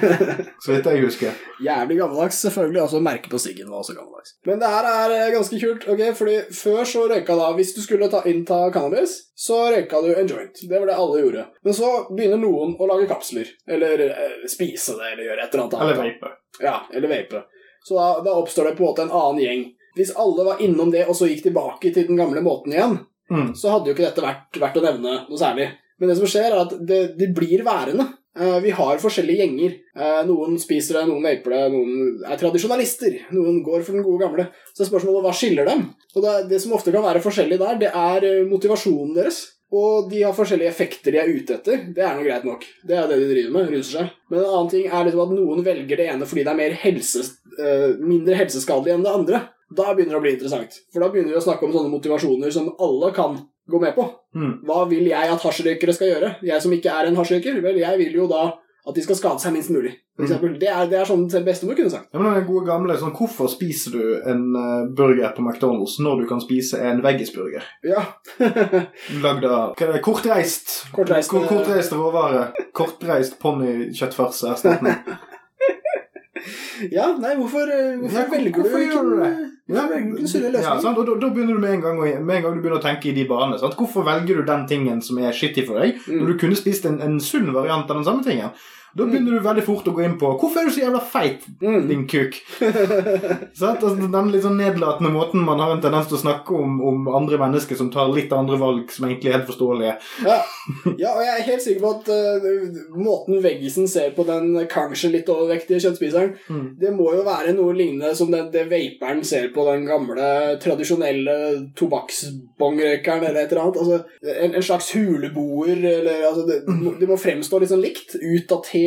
Så 0.65 0.75
vidt 0.75 0.91
jeg 0.91 1.05
husker. 1.05 1.41
Jævlig 1.63 2.01
gammeldags. 2.01 2.41
Selvfølgelig 2.45 2.81
Altså 2.81 3.01
merket 3.05 3.31
på 3.33 3.39
siggen 3.43 3.71
var 3.71 3.83
også 3.83 3.95
gammeldags. 3.97 4.35
Men 4.49 4.61
det 4.63 4.71
her 4.73 4.87
er 4.91 5.35
ganske 5.35 5.61
kult. 5.61 5.87
ok? 5.89 6.03
Fordi 6.17 6.37
før 6.57 6.85
så 6.89 7.07
røyka 7.11 7.37
da 7.37 7.51
Hvis 7.57 7.75
du 7.77 7.83
skulle 7.85 8.09
ta, 8.13 8.23
innta 8.29 8.61
cannabis, 8.73 9.17
så 9.37 9.59
røyka 9.73 10.03
du 10.03 10.11
en 10.15 10.29
joint. 10.29 10.63
Det 10.69 10.79
var 10.79 10.87
det 10.87 10.97
alle 10.97 11.23
gjorde. 11.23 11.47
Men 11.65 11.77
så 11.77 11.91
begynner 12.11 12.41
noen 12.41 12.77
å 12.77 12.89
lage 12.91 13.09
kapsler. 13.11 13.49
Eller 13.69 14.07
eh, 14.11 14.37
spise 14.51 14.97
det, 14.99 15.13
eller 15.15 15.29
gjøre 15.31 15.45
et 15.47 15.55
eller 15.55 15.67
annet. 15.67 15.81
Eller 15.81 16.01
vape. 16.05 16.33
Ja, 16.61 16.81
eller 16.93 17.09
vape. 17.09 17.45
Så 17.87 17.95
da, 17.97 18.09
da 18.25 18.35
oppstår 18.41 18.71
det 18.71 18.77
på 18.79 18.85
en 18.85 18.91
måte 18.91 19.05
en 19.07 19.15
annen 19.15 19.41
gjeng. 19.45 19.63
Hvis 19.97 20.13
alle 20.19 20.45
var 20.47 20.61
innom 20.63 20.91
det, 20.93 21.07
og 21.09 21.17
så 21.19 21.27
gikk 21.31 21.47
tilbake 21.49 21.93
til 21.95 22.07
den 22.11 22.19
gamle 22.21 22.43
måten 22.45 22.75
igjen, 22.77 22.99
Mm. 23.31 23.53
så 23.55 23.71
hadde 23.71 23.87
jo 23.87 23.95
ikke 23.95 24.09
dette 24.09 24.23
vært 24.25 24.57
verdt 24.59 24.79
å 24.81 24.83
nevne 24.83 25.11
noe 25.29 25.39
særlig. 25.39 25.69
Men 26.01 26.09
det 26.11 26.17
som 26.19 26.27
skjer, 26.27 26.49
er 26.51 26.65
at 26.65 26.73
det, 26.83 26.97
det 27.17 27.29
blir 27.37 27.63
værende. 27.63 28.09
Eh, 28.35 28.57
vi 28.65 28.71
har 28.75 28.99
forskjellige 28.99 29.39
gjenger. 29.45 29.77
Eh, 29.95 30.23
noen 30.27 30.57
spiser 30.59 30.99
det, 30.99 31.05
noen 31.07 31.23
vaper 31.23 31.55
det, 31.55 31.61
noen 31.71 32.25
er 32.27 32.41
tradisjonalister. 32.41 33.15
Noen 33.37 33.61
går 33.63 33.85
for 33.87 33.95
den 33.95 34.03
gode 34.03 34.25
gamle. 34.25 34.49
Så 34.75 34.83
er 34.83 34.91
spørsmålet 34.91 35.23
hva 35.29 35.35
skiller 35.39 35.71
dem? 35.71 35.85
Og 36.17 36.27
det, 36.27 36.35
det 36.51 36.59
som 36.65 36.75
ofte 36.75 36.91
kan 36.91 37.07
være 37.07 37.23
forskjellig 37.23 37.61
der, 37.63 37.79
det 37.85 37.93
er 37.95 38.27
eh, 38.33 38.43
motivasjonen 38.51 39.15
deres. 39.15 39.39
Og 39.71 40.09
de 40.11 40.25
har 40.25 40.35
forskjellige 40.35 40.73
effekter 40.73 41.15
de 41.15 41.21
er 41.23 41.31
ute 41.31 41.55
etter. 41.55 41.85
Det 41.95 42.03
er 42.03 42.17
noe 42.17 42.27
greit 42.27 42.47
nok. 42.47 42.65
Det 42.87 42.97
er 42.99 43.07
det 43.07 43.21
de 43.21 43.29
driver 43.31 43.55
med. 43.55 43.69
ruser 43.71 44.01
seg. 44.01 44.17
Men 44.31 44.41
en 44.41 44.51
annen 44.51 44.71
ting 44.73 44.89
er 44.89 45.07
liksom 45.07 45.23
at 45.23 45.35
noen 45.37 45.65
velger 45.67 46.01
det 46.01 46.09
ene 46.11 46.27
fordi 46.27 46.45
det 46.47 46.53
er 46.53 46.59
mer 46.59 46.75
helse, 46.83 47.23
eh, 47.59 47.87
mindre 48.03 48.39
helseskadelig 48.41 48.97
enn 48.97 49.07
det 49.07 49.15
andre. 49.15 49.43
Da 49.71 49.93
begynner 49.95 50.17
det 50.17 50.19
å 50.19 50.25
bli 50.25 50.35
interessant. 50.35 50.81
For 50.91 51.03
da 51.03 51.11
begynner 51.13 51.37
vi 51.37 51.39
å 51.39 51.45
snakke 51.45 51.67
om 51.67 51.75
sånne 51.77 51.93
motivasjoner 51.93 52.51
som 52.51 52.73
alle 52.83 53.13
kan 53.15 53.39
gå 53.71 53.81
med 53.81 53.95
på. 53.95 54.09
Mm. 54.35 54.55
Hva 54.67 54.81
vil 54.91 55.07
jeg 55.07 55.35
at 55.37 55.47
hasjrøykere 55.47 55.95
skal 55.95 56.11
gjøre? 56.11 56.33
Jeg 56.43 56.65
som 56.65 56.75
ikke 56.75 56.91
er 56.91 57.07
en 57.07 57.21
hasjrøyker? 57.21 57.63
Vel, 57.63 57.79
jeg 57.79 58.03
vil 58.03 58.19
jo 58.19 58.27
da 58.31 58.49
at 58.89 58.97
de 58.97 59.05
skal 59.05 59.19
skade 59.19 59.43
seg 59.43 59.55
minst 59.55 59.71
mulig. 59.71 59.95
For 60.21 60.29
eksempel. 60.29 60.55
det, 60.61 60.69
er, 60.73 60.87
det 60.91 60.99
er 61.01 61.09
sånn 61.09 61.25
selv 61.33 61.49
bestemor 61.51 61.77
kunne 61.79 61.91
sagt. 61.93 62.09
Ja, 62.15 62.21
men 62.23 62.35
den 62.39 62.47
gode 62.49 62.67
gamle, 62.69 62.97
sånn, 63.01 63.15
Hvorfor 63.17 63.49
spiser 63.53 63.97
du 63.97 64.03
en 64.31 64.45
uh, 64.57 64.87
burger 64.97 65.33
på 65.37 65.43
McDonald's 65.45 65.97
når 66.05 66.23
du 66.23 66.29
kan 66.31 66.41
spise 66.45 66.81
en 66.91 67.03
veggisburger? 67.05 67.65
Ja. 67.87 68.05
Lagd 69.25 69.45
av 69.49 69.75
kortreist 70.05 70.77
Kortreist, 70.95 71.31
Kort- 71.33 71.45
eh, 71.47 71.57
kortreist 71.57 71.93
råvare. 71.97 72.47
Kortreist 72.77 73.39
ponnikjøttfarseerstatning. 73.43 74.97
ja, 76.97 77.11
nei, 77.21 77.35
hvorfor, 77.37 77.69
eh, 77.69 77.97
hvorfor 78.01 78.19
Ja, 78.19 78.27
velger 78.31 78.53
du 78.55 78.61
hvorfor 78.63 78.79
ikke 78.81 78.95
gjør 78.95 79.09
du 79.11 79.23
det? 79.23 79.33
du 79.71 80.27
sunne 80.27 80.51
Ja, 80.63 80.79
sant? 80.81 80.99
Og 80.99 81.07
da, 81.07 81.15
da 81.21 81.29
begynner 81.31 81.55
du 81.55 81.61
med 81.63 81.75
en, 81.77 81.83
gang, 81.85 82.01
med 82.01 82.37
en 82.37 82.43
gang 82.43 82.55
du 82.57 82.63
begynner 82.63 82.81
å 82.81 82.83
tenke 82.85 83.11
i 83.11 83.15
de 83.15 83.27
banene. 83.29 83.59
Sant? 83.61 83.77
Hvorfor 83.79 84.03
velger 84.07 84.41
du 84.41 84.43
den 84.49 84.65
tingen 84.71 85.03
som 85.05 85.19
er 85.23 85.33
skittig 85.37 85.67
for 85.69 85.79
deg, 85.83 85.99
Mm. 86.09 86.21
når 86.23 86.27
du 86.33 86.39
kunne 86.41 86.57
spist 86.59 86.87
en, 86.89 87.01
en 87.05 87.21
sunn 87.21 87.53
variant 87.55 87.91
av 87.91 87.97
den 88.01 88.05
samme 88.09 88.25
tingen? 88.27 88.51
Da 88.97 89.05
begynner 89.07 89.37
du 89.39 89.41
veldig 89.45 89.63
fort 89.65 89.87
å 89.87 89.95
gå 89.95 90.03
inn 90.05 90.17
på 90.19 90.33
'Hvorfor 90.39 90.61
er 90.61 90.65
du 90.67 90.71
så 90.75 90.81
jævla 90.85 91.01
feit, 91.01 91.41
Mm. 91.63 91.89
din 91.89 92.07
kuk?' 92.07 92.41
Altså, 92.61 93.95
den 94.13 94.31
litt 94.33 94.43
sånn 94.43 94.57
nedlatende 94.59 95.11
måten 95.13 95.45
man 95.45 95.59
har 95.61 95.73
en 95.75 95.81
tendens 95.83 96.09
til 96.09 96.17
å 96.19 96.21
snakke 96.23 96.51
om, 96.55 96.81
om 96.83 97.09
andre 97.15 97.39
mennesker 97.39 97.77
som 97.77 97.91
tar 97.91 98.09
litt 98.15 98.33
andre 98.33 98.57
valg 98.59 98.91
som 98.91 99.07
egentlig 99.07 99.29
er 99.31 99.39
helt 99.39 99.47
forståelige. 99.51 99.97
Ja. 100.27 100.39
ja, 101.03 101.13
og 101.15 101.23
jeg 101.23 101.35
er 101.39 101.47
helt 101.51 101.63
sikker 101.63 101.81
på 101.81 101.93
at 102.01 102.09
uh, 102.09 102.97
måten 102.97 103.43
veggisen 103.43 103.89
ser 103.89 104.11
på 104.17 104.25
den 104.27 104.67
kanskje 104.69 105.13
litt 105.13 105.27
overvektige 105.29 105.81
kjøttspiseren, 105.81 106.35
Mm. 106.51 106.77
det 106.81 106.93
må 106.97 107.13
jo 107.15 107.23
være 107.23 107.55
noe 107.55 107.73
lignende 107.75 108.15
som 108.17 108.31
det, 108.31 108.51
det 108.53 108.67
vaperen 108.71 109.23
ser 109.25 109.49
på 109.55 109.65
den 109.71 109.87
gamle, 109.87 110.59
tradisjonelle 110.61 111.71
tobakksbongrøykeren 111.77 113.25
eller 113.25 113.41
et 113.45 113.53
eller 113.53 113.63
annet. 113.63 113.77
Altså, 113.77 114.05
en, 114.43 114.55
en 114.55 114.63
slags 114.63 114.93
huleboer, 114.95 115.77
eller 116.01 116.27
altså, 116.29 116.47
det, 116.47 116.61
det 117.01 117.09
må 117.09 117.17
fremstå 117.21 117.61
litt 117.61 117.71
sånn 117.73 117.83
likt. 117.85 118.17
Utdatert, 118.21 118.80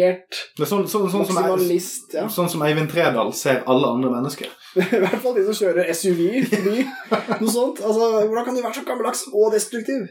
Det 0.58 0.66
er 0.66 0.70
sånn, 0.70 0.88
sånn, 0.90 1.10
sånn, 1.12 1.26
som, 1.30 1.38
maksimalist. 1.38 2.16
Ja. 2.16 2.28
sånn 2.32 2.50
som 2.52 2.64
Eivind 2.66 2.92
Tredal 2.92 3.34
ser 3.38 3.62
alle 3.70 3.92
andre 3.96 4.12
mennesker. 4.14 4.50
I 4.82 5.02
hvert 5.04 5.20
fall 5.24 5.38
de 5.38 5.46
som 5.50 5.60
kjører 5.60 5.92
SUV 5.94 6.24
forbi. 6.52 6.88
Noe 7.42 7.52
sånt. 7.52 7.84
Altså, 7.84 8.10
hvordan 8.24 8.48
kan 8.48 8.58
du 8.58 8.64
være 8.64 8.80
så 8.80 8.88
gammeldags 8.88 9.28
og 9.32 9.54
destruktiv? 9.56 10.10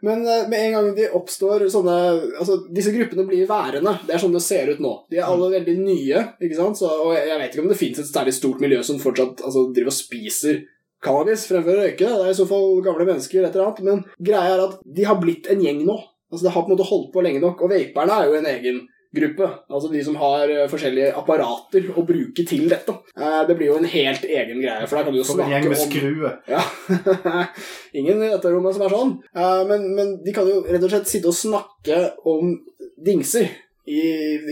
Men 0.00 0.22
eh, 0.24 0.48
med 0.48 0.66
en 0.66 0.72
gang 0.72 0.90
de 0.96 1.08
oppstår 1.12 1.66
sånne 1.68 1.96
Altså, 2.40 2.62
disse 2.72 2.92
gruppene 2.94 3.26
blir 3.28 3.48
værende. 3.48 3.98
Det 4.06 4.16
er 4.16 4.22
sånn 4.22 4.36
det 4.36 4.44
ser 4.44 4.72
ut 4.72 4.82
nå. 4.82 4.94
De 5.12 5.20
er 5.20 5.28
alle 5.28 5.50
veldig 5.58 5.76
nye, 5.82 6.26
ikke 6.40 6.56
sant? 6.56 6.80
Så, 6.80 6.88
og 6.88 7.14
jeg, 7.16 7.28
jeg 7.28 7.40
vet 7.42 7.56
ikke 7.56 7.64
om 7.66 7.72
det 7.72 7.80
fins 7.80 8.00
et 8.02 8.12
særlig 8.12 8.36
stort 8.36 8.62
miljø 8.64 8.80
som 8.86 9.00
fortsatt 9.02 9.44
altså, 9.44 9.66
driver 9.74 9.92
og 9.92 9.98
spiser 9.98 10.62
cannabis 11.04 11.46
fremfor 11.48 11.76
å 11.76 11.82
røyke. 11.84 12.06
Det 12.06 12.24
er 12.28 12.32
i 12.32 12.38
så 12.38 12.46
fall 12.48 12.80
gamle 12.84 13.08
mennesker, 13.08 13.44
et 13.44 13.54
eller 13.54 13.68
annet. 13.68 13.84
Men 13.86 14.30
greia 14.30 14.54
er 14.54 14.64
at 14.68 14.80
de 14.84 15.06
har 15.08 15.20
blitt 15.20 15.50
en 15.52 15.62
gjeng 15.64 15.84
nå. 15.86 15.98
Altså, 16.30 16.46
Det 16.46 16.54
har 16.54 16.64
på 16.64 16.70
en 16.70 16.76
måte 16.76 16.88
holdt 16.90 17.12
på 17.14 17.24
lenge 17.26 17.42
nok. 17.42 17.64
Og 17.64 17.72
vaperne 17.72 18.16
er 18.16 18.28
jo 18.28 18.38
en 18.38 18.50
egen 18.54 18.80
gruppe. 19.14 19.46
Altså 19.70 19.88
de 19.92 20.02
som 20.06 20.16
har 20.20 20.50
eh, 20.52 20.66
forskjellige 20.70 21.14
apparater 21.18 21.88
å 21.98 22.04
bruke 22.06 22.44
til 22.46 22.68
dette. 22.70 22.94
Eh, 23.16 23.40
Det 23.48 23.56
blir 23.58 23.72
jo 23.72 23.78
en 23.80 23.88
helt 23.90 24.24
egen 24.24 24.60
greie, 24.62 24.86
for 24.86 24.98
da 25.00 25.02
kan 25.06 25.12
du 25.16 25.18
jo 25.18 25.26
snakke 25.26 25.62
om 25.66 25.74
skrue. 25.74 26.30
ja. 26.48 26.62
Ingen 27.98 28.22
i 28.22 28.30
dette 28.30 28.52
rommet 28.52 28.76
som 28.76 28.84
er 28.86 28.94
sånn. 28.94 29.16
Eh, 29.34 29.64
Men, 29.70 29.88
men 29.96 30.14
de 30.24 30.34
kan 30.36 30.46
jo 30.48 30.62
rett 30.68 30.84
og 30.86 30.92
slett 30.92 31.10
sitte 31.10 31.32
og 31.32 31.36
snakke 31.38 31.98
om 32.30 32.54
dingser 33.00 33.48
i, 33.90 34.02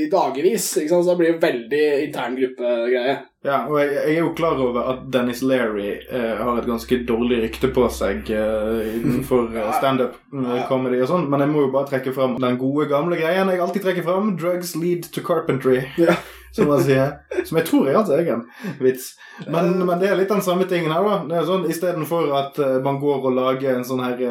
i 0.04 0.08
dagevis. 0.10 0.72
Så 0.88 1.02
det 1.06 1.18
blir 1.20 1.38
veldig 1.42 1.84
intern 2.08 2.34
gruppegreie. 2.38 3.18
Ja, 3.46 3.60
og 3.70 3.76
jeg, 3.78 3.92
jeg 3.94 4.14
er 4.16 4.24
jo 4.24 4.32
klar 4.34 4.58
over 4.58 4.88
at 4.90 5.04
Dennis 5.14 5.44
Leary 5.46 5.92
eh, 6.10 6.40
har 6.40 6.56
et 6.58 6.66
ganske 6.66 6.96
dårlig 7.06 7.36
rykte 7.44 7.68
på 7.70 7.84
seg 7.94 8.32
eh, 8.34 8.96
innenfor 8.96 9.52
eh, 9.54 9.68
standup-comedy 9.78 10.98
og 11.04 11.12
sånn, 11.12 11.28
men 11.30 11.44
jeg 11.44 11.52
må 11.52 11.62
jo 11.68 11.68
bare 11.76 11.86
trekke 11.92 12.14
fram 12.16 12.34
den 12.42 12.58
gode, 12.58 12.88
gamle 12.90 13.18
greien 13.20 13.52
jeg 13.52 13.62
alltid 13.62 13.86
trekker 13.86 14.06
fram. 14.08 14.32
Drugs 14.40 14.74
lead 14.74 15.06
to 15.14 15.22
carpentry. 15.22 15.84
Ja. 16.00 16.16
som 16.56 16.66
man 16.72 16.80
sier. 16.82 17.12
Som 17.46 17.60
jeg 17.60 17.68
tror 17.68 17.86
er 17.86 17.98
hans 18.00 18.10
egen 18.16 18.42
vits. 18.82 19.12
Men, 19.46 19.70
men 19.86 20.00
det 20.00 20.08
er 20.08 20.16
litt 20.18 20.32
den 20.32 20.42
samme 20.42 20.64
tingen 20.66 20.90
her, 20.90 21.04
da. 21.04 21.18
Det 21.28 21.36
er 21.38 21.46
sånn, 21.46 21.66
Istedenfor 21.70 22.32
at 22.34 22.58
man 22.82 22.98
går 22.98 23.28
og 23.28 23.36
lager 23.36 23.76
en 23.76 23.84
sånn 23.86 24.00
her 24.02 24.22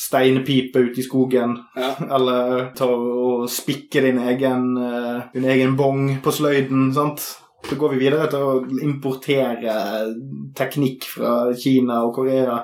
steinpipe 0.00 0.82
ute 0.88 1.04
i 1.04 1.06
skogen, 1.06 1.58
Ja. 1.78 1.92
eller 2.16 2.72
tar 2.74 2.96
og 2.96 3.46
spikker 3.52 4.08
din 4.08 4.18
egen, 4.24 4.66
din 5.36 5.50
egen 5.54 5.78
bong 5.78 6.16
på 6.24 6.34
sløyden, 6.34 6.88
sant. 6.96 7.28
Så 7.68 7.76
går 7.80 7.94
vi 7.94 8.00
videre 8.04 8.26
til 8.30 8.42
å 8.44 8.54
importere 8.84 9.74
teknikk 10.56 11.06
fra 11.08 11.32
Kina 11.58 12.02
og 12.06 12.14
Korea. 12.18 12.58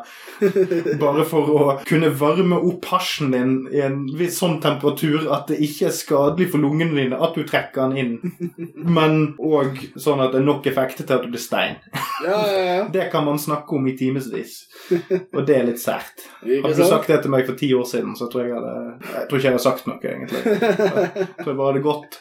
Bare 1.05 1.25
for 1.29 1.53
å 1.55 1.65
kunne 1.89 2.11
varme 2.21 2.59
opp 2.71 2.89
hasjen 2.93 3.33
din 3.35 3.55
i 3.73 3.83
en 3.85 4.03
viss 4.19 4.39
sånn 4.41 4.59
temperatur 4.63 5.31
at 5.33 5.49
det 5.51 5.61
ikke 5.65 5.89
er 5.89 5.97
skadelig 5.97 6.51
for 6.53 6.63
lungene 6.63 6.97
dine 6.99 7.21
at 7.21 7.37
du 7.37 7.45
trekker 7.49 7.91
den 7.91 8.01
inn. 8.03 8.67
Men 8.75 9.35
òg 9.37 9.81
sånn 9.97 10.23
at 10.25 10.35
det 10.35 10.43
er 10.43 10.49
nok 10.49 10.69
effekter 10.71 11.09
til 11.09 11.17
at 11.17 11.25
du 11.27 11.33
blir 11.33 11.43
stein. 11.43 11.81
Ja, 12.25 12.37
ja, 12.47 12.65
ja. 12.65 12.89
Det 13.01 13.09
kan 13.13 13.25
man 13.25 13.39
snakke 13.41 13.77
om 13.77 13.87
i 13.89 13.97
timevis. 13.97 14.65
Og 15.33 15.45
det 15.47 15.57
er 15.57 15.69
litt 15.71 15.81
sært. 15.81 16.27
Hadde 16.43 16.75
du 16.77 16.85
sagt 16.85 17.09
det 17.11 17.23
til 17.25 17.33
meg 17.33 17.47
for 17.49 17.59
ti 17.59 17.71
år 17.77 17.87
siden, 17.89 18.17
så 18.19 18.29
tror 18.31 18.45
jeg 18.45 18.53
jeg 18.53 18.61
hadde 18.61 19.15
Jeg 19.15 19.29
tror 19.31 19.41
ikke 19.41 19.49
jeg 19.49 19.57
hadde 19.57 19.65
sagt 19.65 19.89
noe, 19.89 20.01
egentlig. 20.01 20.43
Jeg 21.21 21.45
tror 21.45 21.51
jeg 21.53 21.59
bare 21.59 21.71
hadde 21.71 21.83
gått. 21.85 22.21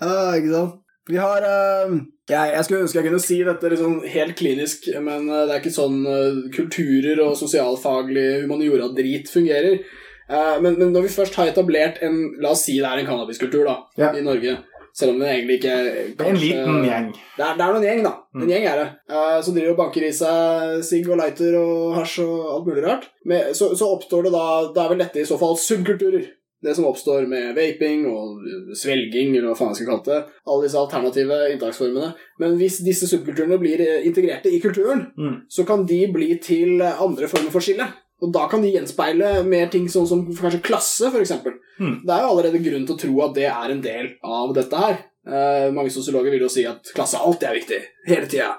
Ja, 0.00 0.16
ikke 0.38 0.52
sant? 0.54 0.82
Vi 1.06 1.18
har 1.22 1.44
uh, 1.46 1.92
jeg, 2.26 2.50
jeg 2.56 2.64
skulle 2.66 2.82
ønske 2.82 2.98
jeg 2.98 3.06
kunne 3.06 3.22
si 3.22 3.36
dette 3.46 3.68
liksom 3.70 4.00
helt 4.10 4.34
klinisk, 4.40 4.88
men 4.98 5.28
uh, 5.30 5.44
det 5.46 5.54
er 5.54 5.60
ikke 5.62 5.70
sånn 5.76 6.00
uh, 6.02 6.40
kulturer 6.56 7.20
og 7.28 7.36
sosialfaglig 7.38 8.42
humaniora-drit 8.46 9.30
fungerer. 9.30 9.78
Eh, 10.26 10.56
men, 10.58 10.74
men 10.80 10.88
når 10.90 11.04
vi 11.06 11.12
først 11.14 11.36
har 11.38 11.46
etablert 11.52 12.00
en 12.02 12.16
La 12.42 12.50
oss 12.50 12.64
si 12.66 12.72
det 12.80 12.88
er 12.88 12.98
en 12.98 13.06
cannabiskultur 13.06 13.62
da, 13.68 13.76
Ja. 14.00 14.08
i 14.18 14.24
Norge. 14.26 14.56
Selv 14.96 15.12
om 15.12 15.20
det 15.20 15.28
egentlig 15.28 15.58
ikke 15.60 15.74
Det 16.18 16.24
er 16.24 16.30
en 16.32 16.38
liten 16.40 16.78
gjeng. 16.88 17.06
Det 17.36 17.44
er, 17.44 17.52
det 17.58 17.62
er 17.66 17.74
noen 17.76 17.84
gjeng, 17.86 18.00
da. 18.08 18.12
En 18.34 18.42
Mm. 18.42 18.48
gjeng 18.50 18.66
er 18.66 18.80
det. 18.80 18.86
Eh, 19.12 19.36
som 19.46 19.54
driver 19.54 19.74
og 19.76 19.78
banker 19.84 20.02
i 20.02 20.10
seg 20.16 20.82
sigg 20.88 21.06
og 21.12 21.20
lighter 21.20 21.54
og 21.60 21.94
hasj 22.00 22.16
og 22.24 22.48
alt 22.56 22.66
mulig 22.72 22.82
rart. 22.88 23.06
Men, 23.28 23.52
så, 23.54 23.70
så 23.78 23.92
oppstår 23.94 24.26
det 24.26 24.32
da 24.34 24.46
Da 24.74 24.86
er 24.86 24.94
vel 24.96 25.04
dette 25.04 25.22
i 25.22 25.28
så 25.30 25.38
fall 25.38 25.54
subkulturer. 25.60 26.26
Det 26.66 26.74
som 26.74 26.88
oppstår 26.88 27.28
med 27.30 27.52
vaping 27.54 28.00
og 28.10 28.40
svelging, 28.74 29.30
eller 29.36 29.52
hva 29.52 29.58
faen 29.60 29.70
jeg 29.70 29.78
skal 29.84 29.92
kalle 29.92 30.06
det. 30.08 30.20
Alle 30.50 30.66
disse 30.66 30.80
alternative 30.80 31.36
inntaksformene. 31.54 32.08
Men 32.42 32.56
hvis 32.58 32.80
disse 32.86 33.06
subkulturene 33.10 33.58
blir 33.62 33.84
eh, 33.84 34.02
integrerte 34.08 34.50
i 34.50 34.58
kulturen, 34.64 35.06
Mm. 35.16 35.36
så 35.48 35.64
kan 35.68 35.86
de 35.86 36.00
bli 36.12 36.32
til 36.42 36.80
eh, 36.82 37.00
andre 37.02 37.28
former 37.30 37.54
for 37.54 37.62
skille. 37.62 37.86
Og 38.24 38.32
da 38.32 38.46
kan 38.48 38.62
de 38.64 38.70
gjenspeile 38.72 39.44
mer 39.44 39.68
ting 39.68 39.86
sånn 39.92 40.06
som 40.08 40.22
kanskje 40.26 40.62
klasse, 40.64 41.10
f.eks. 41.12 41.32
Mm. 41.78 42.00
Det 42.06 42.14
er 42.14 42.22
jo 42.24 42.30
allerede 42.32 42.62
grunn 42.64 42.86
til 42.88 42.96
å 42.96 43.00
tro 43.02 43.14
at 43.26 43.34
det 43.36 43.44
er 43.50 43.74
en 43.74 43.82
del 43.84 44.08
av 44.24 44.54
dette 44.56 44.80
her. 44.80 44.96
Eh, 45.26 45.68
mange 45.76 45.90
sosiologer 45.92 46.32
vil 46.32 46.46
jo 46.46 46.48
si 46.52 46.64
at 46.66 46.92
klasse 46.96 47.20
alltid 47.20 47.48
er 47.50 47.58
viktig. 47.60 47.80
Hele 48.08 48.26
tida. 48.30 48.54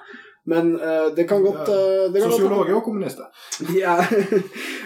Men 0.48 0.74
uh, 0.80 1.10
det 1.16 1.28
kan 1.28 1.42
godt 1.44 1.68
uh, 1.68 2.08
det 2.14 2.22
kan 2.22 2.30
godt- 2.30 2.38
Sosiologer 2.40 2.78
og 2.80 2.84
kommunister. 2.86 3.28
ja. 3.82 3.98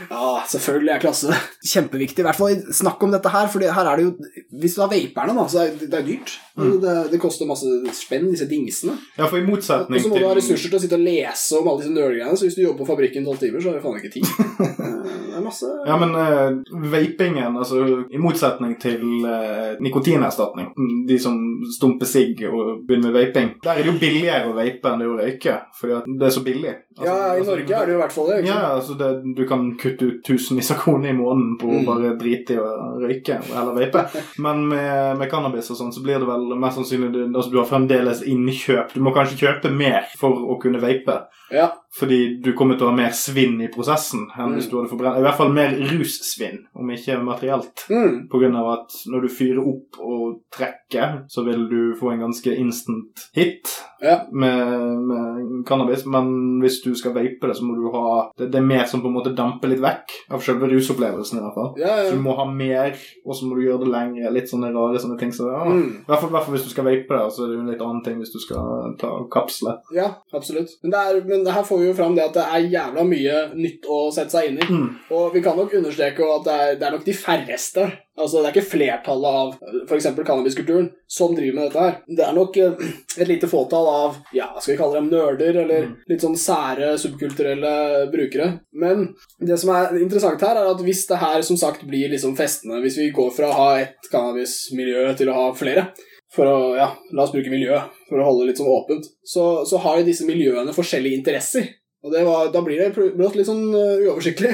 ja, 0.10 0.30
selvfølgelig 0.50 0.94
er 0.96 1.04
klasse 1.04 1.36
kjempeviktig. 1.74 2.24
I 2.24 2.28
hvert 2.30 2.40
fall 2.40 2.56
snakk 2.74 3.04
om 3.06 3.14
dette 3.14 3.30
her, 3.34 3.50
for 3.52 3.62
her 3.62 3.90
er 3.92 4.00
det 4.02 4.08
jo 4.08 4.14
Hvis 4.62 4.76
du 4.78 4.82
har 4.82 4.90
vaperne, 4.92 5.36
da, 5.38 5.46
så 5.52 5.62
er 5.66 5.76
det, 5.78 5.92
det 5.92 6.00
er 6.00 6.08
dyrt. 6.08 6.34
Mm. 6.58 6.74
Det, 6.84 6.96
det 7.14 7.20
koster 7.22 7.48
masse 7.50 7.70
spenn, 7.96 8.28
disse 8.34 8.48
dingsene. 8.50 8.98
Ja, 9.18 9.28
for 9.30 9.40
i 9.40 9.46
motsetning 9.46 10.02
til 10.02 10.10
Og 10.10 10.10
så 10.10 10.12
må 10.12 10.20
du 10.20 10.28
ha 10.28 10.34
ressurser 10.38 10.70
til 10.74 10.80
å 10.80 10.82
sitte 10.84 10.98
og 11.00 11.06
lese 11.06 11.60
om 11.62 11.70
alle 11.72 11.84
disse 11.84 11.94
nerdgreiene, 11.96 12.38
så 12.38 12.48
hvis 12.48 12.58
du 12.58 12.64
jobber 12.66 12.84
på 12.84 12.90
fabrikken 12.92 13.28
tolv 13.28 13.40
timer, 13.42 13.62
så 13.64 13.72
har 13.72 13.78
du 13.80 13.86
faen 13.86 14.02
ikke 14.02 14.16
tid. 14.18 14.28
Eh, 14.82 14.98
Det 15.32 15.38
er 15.40 15.44
masse 15.44 15.68
Ja, 15.88 15.96
men 15.98 16.12
uh, 16.14 16.82
vapingen, 16.92 17.56
altså 17.58 17.82
i 18.12 18.20
motsetning 18.22 18.76
til 18.82 19.02
uh, 19.26 19.78
nikotinerstatning, 19.84 20.68
de 21.08 21.18
som 21.24 21.38
stumper 21.72 22.10
sigg 22.10 22.44
og 22.50 22.84
begynner 22.88 23.10
med 23.10 23.16
vaping, 23.18 23.50
der 23.64 23.72
er 23.80 23.82
det 23.86 23.94
jo 23.94 24.00
billigere 24.02 24.52
å 24.52 24.56
vape 24.58 24.92
enn 24.92 25.02
det 25.02 25.08
å 25.10 25.16
røyke, 25.18 25.51
fordi 25.80 25.94
at 25.94 26.10
det 26.20 26.28
er 26.28 26.34
så 26.36 26.44
billig. 26.44 26.76
Altså, 27.02 27.10
Ja, 27.10 27.34
i 27.34 27.40
altså, 27.40 27.52
Norge 27.56 27.76
er 27.82 27.86
det 27.86 27.94
jo 27.94 27.98
i 27.98 28.02
hvert 28.02 28.16
fall 28.16 28.28
det. 28.32 28.40
Ja, 28.46 28.60
altså 28.76 28.98
det, 29.00 29.10
du 29.36 29.44
kan 29.50 29.66
kutte 29.82 30.06
ut 30.12 30.24
tusenvis 30.28 30.72
av 30.72 30.78
kroner 30.84 31.10
i 31.10 31.18
måneden 31.18 31.58
på 31.60 31.68
å 31.68 31.80
Mm. 31.82 31.86
bare 31.86 32.14
drite 32.22 32.54
i 32.54 32.62
å 32.62 32.72
røyke 33.02 33.40
eller 33.52 33.74
vape. 33.74 34.06
Men 34.40 34.68
med, 34.70 35.18
med 35.18 35.30
cannabis 35.32 35.72
og 35.72 35.78
sånn, 35.82 35.92
så 35.94 36.04
blir 36.06 36.20
det 36.22 36.28
vel 36.30 36.48
mest 36.62 36.78
sannsynlig 36.78 37.12
du, 37.14 37.22
altså, 37.34 37.52
du 37.52 37.58
har 37.58 37.66
fremdeles 37.66 38.24
innkjøp. 38.24 38.94
Du 38.94 39.02
må 39.02 39.14
kanskje 39.16 39.42
kjøpe 39.48 39.72
mer 39.74 40.06
for 40.18 40.32
å 40.54 40.60
kunne 40.62 40.80
vape. 40.82 41.24
Ja. 41.52 41.72
Fordi 42.00 42.40
du 42.42 42.54
kommer 42.56 42.78
til 42.80 42.88
å 42.88 42.92
ha 42.92 42.96
mer 42.96 43.12
svinn 43.12 43.58
i 43.62 43.68
prosessen 43.68 44.30
enn 44.40 44.52
Mm. 44.52 44.56
hvis 44.56 44.70
du 44.70 44.78
hadde 44.78 44.90
forbrent 44.94 45.18
I 45.18 45.22
hvert 45.26 45.36
fall 45.38 45.52
mer 45.52 45.74
russvinn, 46.00 46.60
om 46.76 46.88
ikke 46.90 47.18
materielt. 47.24 47.84
Mm. 47.90 48.30
På 48.32 48.40
grunn 48.40 48.56
av 48.56 48.70
at 48.78 48.94
når 49.12 49.22
du 49.22 49.28
fyrer 49.28 49.60
opp 49.60 50.00
og 50.00 50.38
trekker, 50.56 51.26
så 51.28 51.44
vil 51.44 51.68
du 51.68 51.96
få 52.00 52.14
en 52.14 52.20
ganske 52.28 52.56
instant 52.58 53.28
hit 53.36 53.68
Ja. 54.02 54.22
med, 54.32 54.98
med 55.08 55.66
cannabis. 55.68 56.06
Men 56.06 56.60
hvis 56.62 56.82
du 56.84 56.91
skal 56.98 57.14
vape 57.16 57.48
det, 57.50 57.56
så 57.58 57.66
må 57.66 57.76
du 57.78 57.88
ha 57.94 58.32
Det, 58.38 58.50
det 58.52 58.60
er 58.60 58.68
mer 58.68 58.86
som 58.90 59.04
på 59.04 59.10
en 59.10 59.16
måte 59.18 59.34
damper 59.38 59.72
litt 59.72 59.82
vekk 59.84 60.16
av 60.32 60.44
selve 60.46 60.70
rusopplevelsen. 60.72 61.40
i 61.40 61.44
hvert 61.46 61.58
fall. 61.58 61.72
Ja, 61.82 61.96
Så 62.08 62.18
du 62.18 62.24
må 62.24 62.36
ha 62.38 62.46
mer, 62.48 62.96
og 63.26 63.36
så 63.38 63.48
må 63.48 63.58
du 63.58 63.66
gjøre 63.66 63.86
det 63.86 63.92
lengre. 63.94 64.34
Litt 64.36 64.52
sånne 64.52 64.72
rare 64.76 65.02
sånne 65.02 65.20
ting. 65.20 65.34
Så, 65.36 65.50
ja. 65.52 65.64
Mm. 65.66 66.04
I 66.04 66.10
hvert 66.12 66.24
fall, 66.24 66.54
hvis 66.56 66.68
du 66.68 66.72
skal 66.74 66.88
vape 66.88 67.18
det, 67.18 67.24
så 67.36 67.46
er 67.46 67.52
det 67.52 67.58
jo 67.58 67.64
en 67.66 67.72
litt 67.74 67.86
annen 67.86 68.04
ting 68.06 68.20
hvis 68.22 68.34
du 68.34 68.40
skal 68.44 68.96
ta 69.02 69.12
kapsle. 69.32 69.78
ja 69.96 70.10
absolutt. 70.34 70.78
Men, 70.84 70.94
det 70.94 71.00
er, 71.00 71.22
men 71.28 71.48
her 71.48 71.66
får 71.68 71.82
vi 71.82 71.90
jo 71.90 71.98
fram 71.98 72.16
det 72.18 72.28
at 72.30 72.38
det 72.38 72.46
er 72.46 72.70
jævla 72.76 73.06
mye 73.08 73.42
nytt 73.58 73.88
å 73.90 74.04
sette 74.14 74.36
seg 74.38 74.52
inn 74.52 74.62
i. 74.62 74.70
Mm. 74.72 74.88
Og 75.18 75.36
vi 75.36 75.44
kan 75.44 75.58
nok 75.60 75.74
understreke 75.82 76.28
at 76.36 76.48
det 76.48 76.56
er, 76.64 76.80
det 76.80 76.88
er 76.88 76.96
nok 76.98 77.06
de 77.08 77.18
færreste 77.18 77.88
Altså 78.22 78.42
Det 78.42 78.50
er 78.50 78.56
ikke 78.56 78.72
flertallet 78.72 79.38
av 79.42 79.88
f.eks. 79.90 80.08
cannabiskulturen 80.22 80.90
som 81.12 81.34
driver 81.36 81.58
med 81.58 81.68
dette 81.70 81.86
her. 81.86 81.96
Det 82.08 82.24
er 82.28 82.36
nok 82.38 82.58
eh, 82.62 82.86
et 83.18 83.28
lite 83.30 83.50
fåtall 83.52 83.90
av 83.92 84.20
ja, 84.38 84.48
skal 84.60 84.74
vi 84.76 84.80
kalle 84.84 85.00
dem 85.00 85.10
nerder, 85.12 85.62
eller 85.66 85.88
Mm. 85.90 85.96
litt 86.12 86.22
sånn 86.24 86.38
sære 86.38 86.94
subkulturelle 87.02 87.74
brukere. 88.14 88.48
Men 88.74 89.08
det 89.40 89.58
som 89.60 89.74
er 89.74 89.98
interessant 90.00 90.42
her, 90.46 90.56
er 90.62 90.70
at 90.72 90.84
hvis 90.86 91.04
det 91.10 91.18
her 91.22 91.42
som 91.46 91.58
sagt 91.58 91.84
blir 91.90 92.12
liksom 92.14 92.36
festende, 92.38 92.80
hvis 92.84 93.00
vi 93.02 93.10
går 93.16 93.32
fra 93.36 93.50
å 93.50 93.58
ha 93.58 93.70
et 93.82 94.10
cannabismiljø 94.12 95.16
til 95.18 95.30
å 95.32 95.36
ha 95.38 95.46
flere 95.58 95.88
for 96.32 96.48
å, 96.48 96.58
ja, 96.78 96.90
la 97.12 97.24
oss 97.26 97.34
bruke 97.34 97.52
miljø 97.52 97.76
for 98.08 98.22
å 98.22 98.26
holde 98.30 98.46
det 98.46 98.52
litt 98.54 98.62
sånn 98.62 98.72
åpent, 98.72 99.10
så, 99.28 99.66
så 99.68 99.82
har 99.84 100.00
jo 100.00 100.08
disse 100.08 100.28
miljøene 100.28 100.76
forskjellige 100.76 101.18
interesser. 101.20 101.68
Og 102.04 102.14
det 102.14 102.24
var, 102.26 102.48
da 102.54 102.62
blir 102.66 102.80
det 102.82 102.94
brått 102.96 103.36
litt 103.38 103.46
sånn 103.50 103.68
uh, 103.76 104.00
uoversiktlig. 104.08 104.54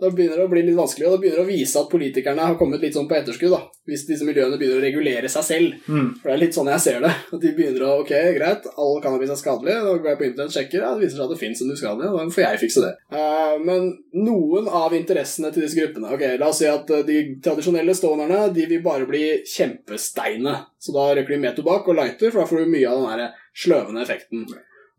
Da 0.00 0.10
begynner 0.10 0.40
det 0.40 0.46
å 0.46 0.50
bli 0.50 0.62
litt 0.64 0.78
vanskelig, 0.78 1.06
og 1.06 1.16
det 1.16 1.22
begynner 1.24 1.42
å 1.42 1.48
vise 1.48 1.80
at 1.80 1.90
politikerne 1.92 2.46
har 2.48 2.56
kommet 2.60 2.80
litt 2.84 2.96
sånn 2.96 3.08
på 3.10 3.18
etterskudd. 3.18 3.52
da, 3.52 3.60
Hvis 3.88 4.06
disse 4.08 4.24
miljøene 4.24 4.56
begynner 4.60 4.80
å 4.80 4.84
regulere 4.84 5.28
seg 5.28 5.44
selv. 5.44 5.74
Mm. 5.86 6.08
For 6.20 6.30
det 6.30 6.34
er 6.34 6.42
litt 6.44 6.56
sånn 6.56 6.70
jeg 6.72 6.84
ser 6.84 7.00
det. 7.04 7.10
At 7.10 7.42
de 7.42 7.52
begynner 7.56 7.84
å 7.86 7.90
Ok, 8.00 8.14
greit, 8.36 8.64
all 8.80 9.02
cannabis 9.04 9.34
er 9.34 9.40
skadelig. 9.40 9.74
Da 9.84 9.92
går 9.92 10.10
jeg 10.12 10.20
på 10.20 10.26
internett 10.28 10.52
og 10.52 10.56
sjekker. 10.56 10.84
Ja, 10.84 10.94
det 10.94 11.04
viser 11.04 11.18
seg 11.18 11.26
at 11.26 11.34
det 11.34 11.40
fins 11.42 11.60
en 11.60 11.74
uskadelig. 11.74 12.12
Da 12.14 12.24
får 12.36 12.44
jeg 12.46 12.62
fikse 12.62 12.84
det. 12.86 12.92
Uh, 13.12 13.56
men 13.66 13.90
noen 14.16 14.70
av 14.80 14.96
interessene 14.96 15.52
til 15.52 15.66
disse 15.66 15.76
gruppene 15.76 16.14
Ok, 16.14 16.24
La 16.40 16.48
oss 16.48 16.62
si 16.62 16.70
at 16.70 16.88
eh, 16.94 17.04
de 17.06 17.18
tradisjonelle 17.44 17.94
stonerne 17.96 18.46
de 18.54 18.64
vil 18.70 18.82
bare 18.84 19.08
bli 19.10 19.24
kjempesteine. 19.44 20.56
Så 20.80 20.96
da 20.96 21.10
røyker 21.12 21.36
de 21.36 21.42
med 21.44 21.58
tobakk 21.58 21.92
og 21.92 22.00
lighter, 22.00 22.32
for 22.32 22.40
da 22.40 22.48
får 22.48 22.64
du 22.64 22.72
mye 22.72 22.88
av 22.88 23.02
den 23.02 23.20
der 23.20 23.38
sløvende 23.52 24.04
effekten. 24.06 24.46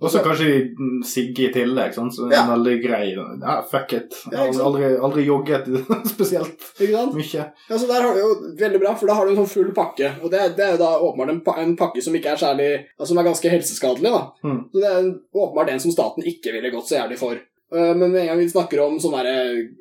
Og 0.01 0.09
så 0.09 0.19
kanskje 0.25 0.47
mm, 0.73 1.03
sigge 1.05 1.43
i 1.45 1.51
tillegg, 1.53 1.91
sånn, 1.93 2.09
så 2.09 2.25
Ja. 2.31 2.41
en 2.41 2.49
veldig 2.55 2.75
grei 2.81 3.11
Ja, 3.13 3.61
fuck 3.61 3.93
it. 3.93 4.15
Jeg 4.31 4.37
har 4.39 4.47
sant? 4.51 4.63
aldri, 4.65 4.87
aldri 4.97 5.25
jogget 5.27 5.67
spesielt 6.13 6.57
Ikke 6.81 6.95
sant? 6.95 7.13
mye. 7.13 7.43
Ja, 7.69 7.77
så 7.77 7.85
der 7.87 8.01
har 8.01 8.13
du 8.13 8.19
jo 8.19 8.31
Veldig 8.57 8.79
bra, 8.81 8.95
for 8.97 9.07
da 9.07 9.13
har 9.19 9.25
du 9.29 9.31
en 9.35 9.37
sånn 9.43 9.51
full 9.53 9.69
pakke. 9.77 10.09
Og 10.23 10.31
det, 10.33 10.55
det 10.57 10.65
er 10.65 10.71
jo 10.75 10.81
da 10.81 10.89
åpenbart 11.05 11.29
en, 11.35 11.43
en 11.67 11.75
pakke 11.77 12.01
som 12.01 12.15
ikke 12.17 12.33
er 12.33 12.41
særlig 12.41 12.71
altså, 12.97 13.11
Som 13.13 13.21
er 13.21 13.29
ganske 13.29 13.49
helseskadelig. 13.53 14.11
da. 14.11 14.23
Mm. 14.43 14.59
Så 14.73 14.81
det 14.81 14.89
er 14.89 14.99
en, 15.03 15.13
åpenbart 15.35 15.69
en 15.75 15.79
som 15.85 15.91
staten 15.93 16.23
ikke 16.33 16.51
ville 16.57 16.73
gått 16.73 16.89
så 16.89 16.97
jævlig 16.97 17.19
for. 17.21 17.37
Eh, 17.71 17.93
Men 17.95 18.09
med 18.11 18.21
en 18.23 18.27
gang 18.33 18.41
vi 18.41 18.49
snakker 18.49 18.81
om 18.83 18.97
sånn 18.99 19.13
derre 19.19 19.35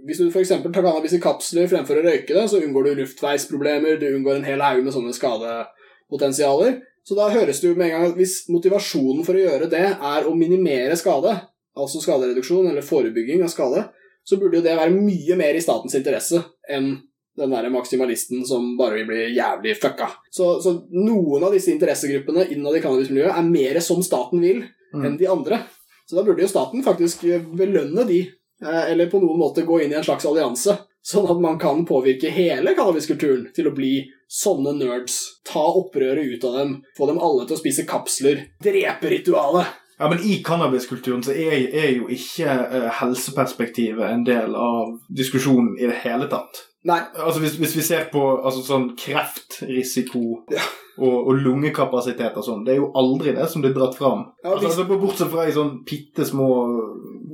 Hvis 0.06 0.20
du 0.20 0.28
f.eks. 0.28 0.52
tar 0.60 0.70
cannabis 0.76 1.16
i 1.16 1.22
kapsler 1.24 1.66
fremfor 1.72 1.96
å 1.96 2.04
røyke 2.04 2.36
det, 2.36 2.44
så 2.52 2.60
unngår 2.60 2.90
du 2.90 3.00
luftveisproblemer, 3.00 3.96
du 3.98 4.06
unngår 4.12 4.36
en 4.42 4.44
hel 4.52 4.60
haug 4.60 4.84
med 4.84 4.92
sånne 4.94 5.16
skadepotensialer. 5.16 6.80
Så 7.06 7.16
da 7.16 7.30
høres 7.32 7.60
det 7.60 7.70
jo 7.70 7.76
med 7.78 7.88
en 7.88 7.94
gang 7.94 8.08
at 8.10 8.18
hvis 8.18 8.44
motivasjonen 8.52 9.24
for 9.26 9.34
å 9.38 9.44
gjøre 9.44 9.70
det 9.72 9.86
er 9.88 10.26
å 10.28 10.34
minimere 10.36 10.96
skade, 11.00 11.32
altså 11.76 12.02
skadereduksjon 12.02 12.68
eller 12.70 12.84
forebygging 12.84 13.42
av 13.42 13.52
skade, 13.52 13.86
så 14.24 14.36
burde 14.36 14.60
jo 14.60 14.64
det 14.66 14.76
være 14.76 14.92
mye 14.92 15.36
mer 15.40 15.56
i 15.56 15.62
statens 15.64 15.96
interesse 15.96 16.42
enn 16.70 16.92
den 17.40 17.54
der 17.54 17.70
maksimalisten 17.72 18.42
som 18.44 18.74
bare 18.76 18.98
vil 18.98 19.06
bli 19.08 19.22
jævlig 19.38 19.76
fucka. 19.80 20.10
Så, 20.34 20.58
så 20.60 20.74
noen 20.92 21.46
av 21.46 21.54
disse 21.54 21.72
interessegruppene 21.72 22.48
innad 22.52 22.76
i 22.76 22.82
cannabismiljøet 22.84 23.32
er 23.38 23.48
mer 23.48 23.80
som 23.84 24.02
staten 24.04 24.42
vil, 24.44 24.66
Mm. 24.90 25.04
enn 25.06 25.16
de 25.20 25.26
andre. 25.30 25.60
Så 26.02 26.16
da 26.16 26.24
burde 26.26 26.42
jo 26.42 26.48
staten 26.50 26.82
faktisk 26.82 27.20
belønne 27.54 28.02
de, 28.08 28.24
eh, 28.58 28.90
eller 28.90 29.06
på 29.06 29.20
noen 29.22 29.38
måte 29.38 29.62
gå 29.62 29.76
inn 29.84 29.92
i 29.92 29.94
en 29.94 30.02
slags 30.02 30.26
allianse 30.26 30.74
sånn 31.06 31.28
at 31.30 31.38
man 31.38 31.60
kan 31.62 31.84
påvirke 31.86 32.26
hele 32.34 32.74
cannabiskulturen 32.74 33.52
til 33.54 33.68
å 33.70 33.74
bli 33.76 33.92
sånne 34.30 34.76
nerds. 34.78 35.16
Ta 35.46 35.62
opprøret 35.80 36.30
ut 36.36 36.44
av 36.46 36.56
dem, 36.60 36.74
få 36.96 37.08
dem 37.10 37.18
alle 37.18 37.46
til 37.48 37.56
å 37.58 37.60
spise 37.60 37.86
kapsler, 37.88 38.44
drepe 38.62 39.10
ritualet. 39.10 39.76
Ja, 40.00 40.08
men 40.08 40.22
I 40.24 40.38
cannabiskulturen 40.46 41.20
så 41.26 41.34
er, 41.36 41.66
er 41.76 41.90
jo 41.98 42.06
ikke 42.08 42.48
uh, 42.48 42.86
helseperspektivet 43.02 44.06
en 44.14 44.22
del 44.24 44.54
av 44.56 44.94
diskusjonen 45.12 45.74
i 45.76 45.90
det 45.90 45.98
hele 46.06 46.30
tatt. 46.30 46.62
Nei, 46.88 47.02
Altså 47.20 47.42
Hvis, 47.42 47.58
hvis 47.60 47.74
vi 47.76 47.82
ser 47.84 48.06
på 48.08 48.22
altså, 48.40 48.62
sånn 48.64 48.86
kreftrisiko 48.96 50.22
Ja. 50.54 50.62
og, 50.96 51.16
og 51.28 51.34
lungekapasitet 51.44 52.38
og 52.40 52.46
sånn, 52.46 52.64
det 52.64 52.72
er 52.74 52.80
jo 52.80 52.88
aldri 52.96 53.34
det 53.36 53.44
som 53.52 53.60
blir 53.60 53.74
dratt 53.76 53.98
fram. 53.98 54.24
Ja, 54.44 54.54
hvis- 54.54 54.70
altså, 54.70 54.86
altså, 54.86 55.00
Bortsett 55.02 55.30
fra 55.34 55.44
i 55.44 55.52
sånn 55.52 55.84
bitte 55.84 56.24
små 56.24 56.48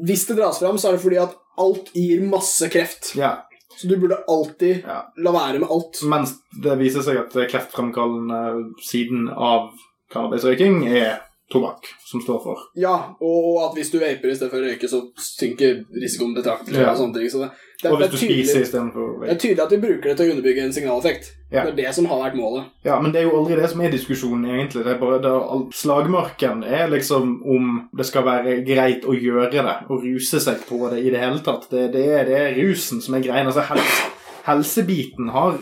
hvis 0.06 0.26
det 0.28 0.36
dras 0.36 0.58
fram, 0.60 0.76
så 0.78 0.88
er 0.88 0.96
det 0.96 1.00
fordi 1.02 1.16
at 1.22 1.36
alt 1.58 1.88
gir 1.94 2.20
masse 2.28 2.68
kreft. 2.68 3.14
Ja. 3.16 3.36
Så 3.76 3.90
du 3.90 3.96
burde 4.00 4.18
alltid 4.32 4.86
ja. 4.86 5.02
la 5.20 5.32
være 5.34 5.60
med 5.62 5.70
alt. 5.70 6.00
Mens 6.08 6.36
det 6.62 6.78
viser 6.80 7.04
seg 7.04 7.20
at 7.20 7.36
kreftfremkallende 7.50 8.72
siden 8.84 9.28
av 9.30 9.70
cannabisrøyking 10.12 10.86
er 10.88 11.18
tobakk 11.52 11.86
som 12.10 12.22
står 12.22 12.40
for. 12.42 12.62
Ja, 12.74 12.96
og 13.22 13.62
at 13.62 13.76
hvis 13.78 13.92
du 13.92 14.00
vaper 14.00 14.32
istedenfor 14.32 14.62
å 14.62 14.66
røyke, 14.66 14.90
så 14.90 15.02
synker 15.22 15.82
risikoen 15.94 16.34
betraktelig. 16.36 16.80
Ja. 16.80 16.92
og 16.92 17.00
sånne 17.00 17.20
ting. 17.20 17.30
Så 17.30 17.44
det, 17.44 17.50
det, 17.82 17.92
Og 17.92 18.00
det, 18.00 18.08
hvis 18.08 18.08
er 18.08 18.12
du 18.12 18.18
spiser 18.18 18.34
tydelig, 18.34 18.68
istedenfor 18.68 19.06
å 19.06 19.18
det 19.22 19.34
er 19.34 19.42
tydelig 19.44 19.66
at 19.66 19.74
de 19.74 19.82
bruker 19.82 20.08
det 20.10 20.16
til 20.16 20.26
å 20.26 20.36
underbygge 20.36 20.64
en 20.66 20.76
signaleffekt. 20.76 21.30
Ja. 21.50 21.62
Det 21.62 21.70
er 21.70 21.76
det 21.78 21.94
som 21.94 22.08
har 22.10 22.18
vært 22.24 22.36
målet. 22.38 22.70
Ja, 22.82 22.96
men 22.98 23.12
det 23.14 23.20
er 23.20 23.28
jo 23.28 23.36
aldri 23.38 23.54
det 23.60 23.68
som 23.70 23.82
er 23.84 23.92
diskusjonen, 23.94 24.48
egentlig. 24.50 24.82
Det 24.82 24.96
er 24.96 24.98
bare 24.98 25.20
det, 25.22 25.34
Slagmarken 25.78 26.64
er 26.66 26.90
liksom 26.90 27.36
om 27.46 27.68
det 27.96 28.06
skal 28.08 28.26
være 28.26 28.56
greit 28.66 29.06
å 29.06 29.14
gjøre 29.14 29.52
det, 29.54 29.76
å 29.86 30.00
ruse 30.02 30.42
seg 30.42 30.64
på 30.66 30.80
det 30.90 31.04
i 31.04 31.12
det 31.14 31.22
hele 31.22 31.42
tatt. 31.46 31.68
Det, 31.70 31.86
det, 31.94 32.06
er, 32.18 32.26
det 32.26 32.40
er 32.40 32.58
rusen 32.58 33.02
som 33.04 33.14
er 33.14 33.22
greien. 33.28 33.46
Altså, 33.46 33.62
helse, 33.70 34.08
helsebiten 34.48 35.30
har 35.34 35.60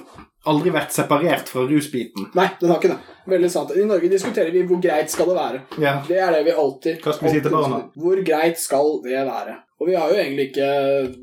aldri 0.48 0.72
vært 0.72 0.96
separert 0.96 1.52
fra 1.52 1.66
rusbiten. 1.68 2.30
Nei, 2.36 2.48
den 2.60 2.72
har 2.72 2.80
ikke 2.80 2.94
det. 2.94 3.12
Veldig 3.34 3.50
sant. 3.52 3.76
I 3.76 3.86
Norge 3.88 4.10
diskuterer 4.12 4.52
vi 4.52 4.64
hvor 4.68 4.80
greit 4.84 5.12
skal 5.12 5.30
det 5.30 5.36
være. 5.38 5.60
Ja. 5.80 5.94
Det 6.08 6.18
er 6.20 6.34
det 6.34 6.42
vi 6.48 6.56
alltid 6.64 7.04
Hva 7.04 7.14
skal 7.16 7.28
vi 7.28 7.36
si 7.36 7.44
til 7.44 7.54
barna? 7.54 7.84
Hvor 7.96 8.20
greit 8.26 8.60
skal 8.60 8.98
det 9.04 9.22
være? 9.28 9.56
Og 9.82 9.88
vi 9.90 9.96
har 9.98 10.10
jo 10.12 10.20
egentlig 10.20 10.50
ikke 10.50 10.68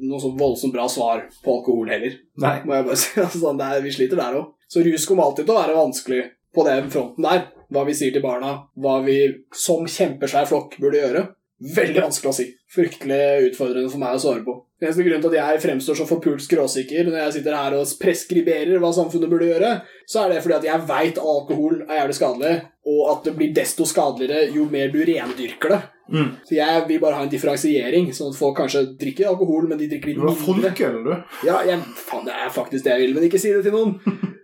noe 0.04 0.20
så 0.22 0.34
voldsomt 0.38 0.76
bra 0.76 0.88
svar 0.92 1.24
på 1.44 1.58
alkohol 1.58 1.92
heller. 1.92 2.18
Nei. 2.44 2.58
må 2.68 2.78
jeg 2.78 2.88
bare 2.90 3.02
si. 3.04 3.14
Altså, 3.22 3.44
sånn, 3.46 3.60
det 3.62 3.68
er, 3.68 3.84
vi 3.86 3.96
sliter 3.96 4.20
der 4.20 4.40
òg. 4.42 4.54
Så 4.72 4.84
rus 4.86 5.08
kommer 5.08 5.28
alltid 5.28 5.48
til 5.48 5.56
å 5.56 5.60
være 5.62 5.78
vanskelig 5.78 6.24
på 6.56 6.66
den 6.68 6.90
fronten 6.92 7.28
der. 7.28 7.46
Hva 7.72 7.86
vi 7.88 7.96
sier 7.96 8.12
til 8.12 8.24
barna, 8.24 8.58
hva 8.84 8.98
vi 9.06 9.20
som 9.56 9.86
kjempesvær 9.88 10.50
flokk 10.50 10.76
burde 10.84 11.00
gjøre. 11.00 11.30
Veldig 11.62 12.02
vanskelig 12.02 12.32
å 12.32 12.36
si. 12.36 12.48
Fryktelig 12.74 13.52
utfordrende 13.52 13.92
for 13.92 14.02
meg 14.02 14.18
å 14.18 14.22
svare 14.24 14.42
på. 14.44 14.56
Den 14.82 14.90
eneste 14.90 15.04
grunnen 15.06 15.22
til 15.22 15.36
at 15.36 15.38
jeg 15.38 15.62
fremstår 15.68 15.98
så 16.00 16.08
forpult 16.10 16.42
skråsikker 16.42 17.06
når 17.06 17.18
jeg 17.20 17.34
sitter 17.36 17.54
her 17.54 17.76
og 17.78 17.92
preskriberer 18.02 18.82
hva 18.82 18.90
samfunnet 18.98 19.30
burde 19.30 19.52
gjøre, 19.52 19.70
så 20.10 20.24
er 20.24 20.34
det 20.34 20.40
fordi 20.42 20.58
at 20.58 20.66
jeg 20.66 20.88
veit 20.90 21.20
alkohol 21.22 21.84
er 21.86 22.00
jævlig 22.00 22.18
skadelig, 22.18 22.54
og 22.90 23.02
at 23.12 23.28
det 23.28 23.36
blir 23.38 23.54
desto 23.54 23.86
skadeligere 23.86 24.56
jo 24.56 24.66
mer 24.74 24.90
du 24.90 24.98
rendyrker 25.06 25.76
det. 25.76 25.82
Mm. 26.12 26.32
Så 26.48 26.56
jeg 26.58 26.84
vil 26.90 27.00
bare 27.04 27.20
ha 27.20 27.26
en 27.26 27.32
differensiering, 27.32 28.10
sånn 28.16 28.34
at 28.34 28.40
folk 28.40 28.58
kanskje 28.60 28.84
drikker 29.00 29.30
alkohol, 29.32 29.70
men 29.70 29.80
de 29.80 29.88
drikker 29.92 30.12
litt 30.12 30.20
Du 30.20 30.26
er 30.26 30.34
mindre. 30.34 30.72
folkeøl, 30.72 30.98
du. 31.08 31.14
Ja, 31.48 31.62
jeg, 31.68 31.80
faen, 32.06 32.28
det 32.28 32.36
er 32.36 32.52
faktisk 32.54 32.86
det 32.86 32.94
jeg 32.96 33.06
vil, 33.06 33.16
men 33.18 33.28
ikke 33.30 33.42
si 33.42 33.54
det 33.56 33.64
til 33.68 33.76
noen. 33.78 33.96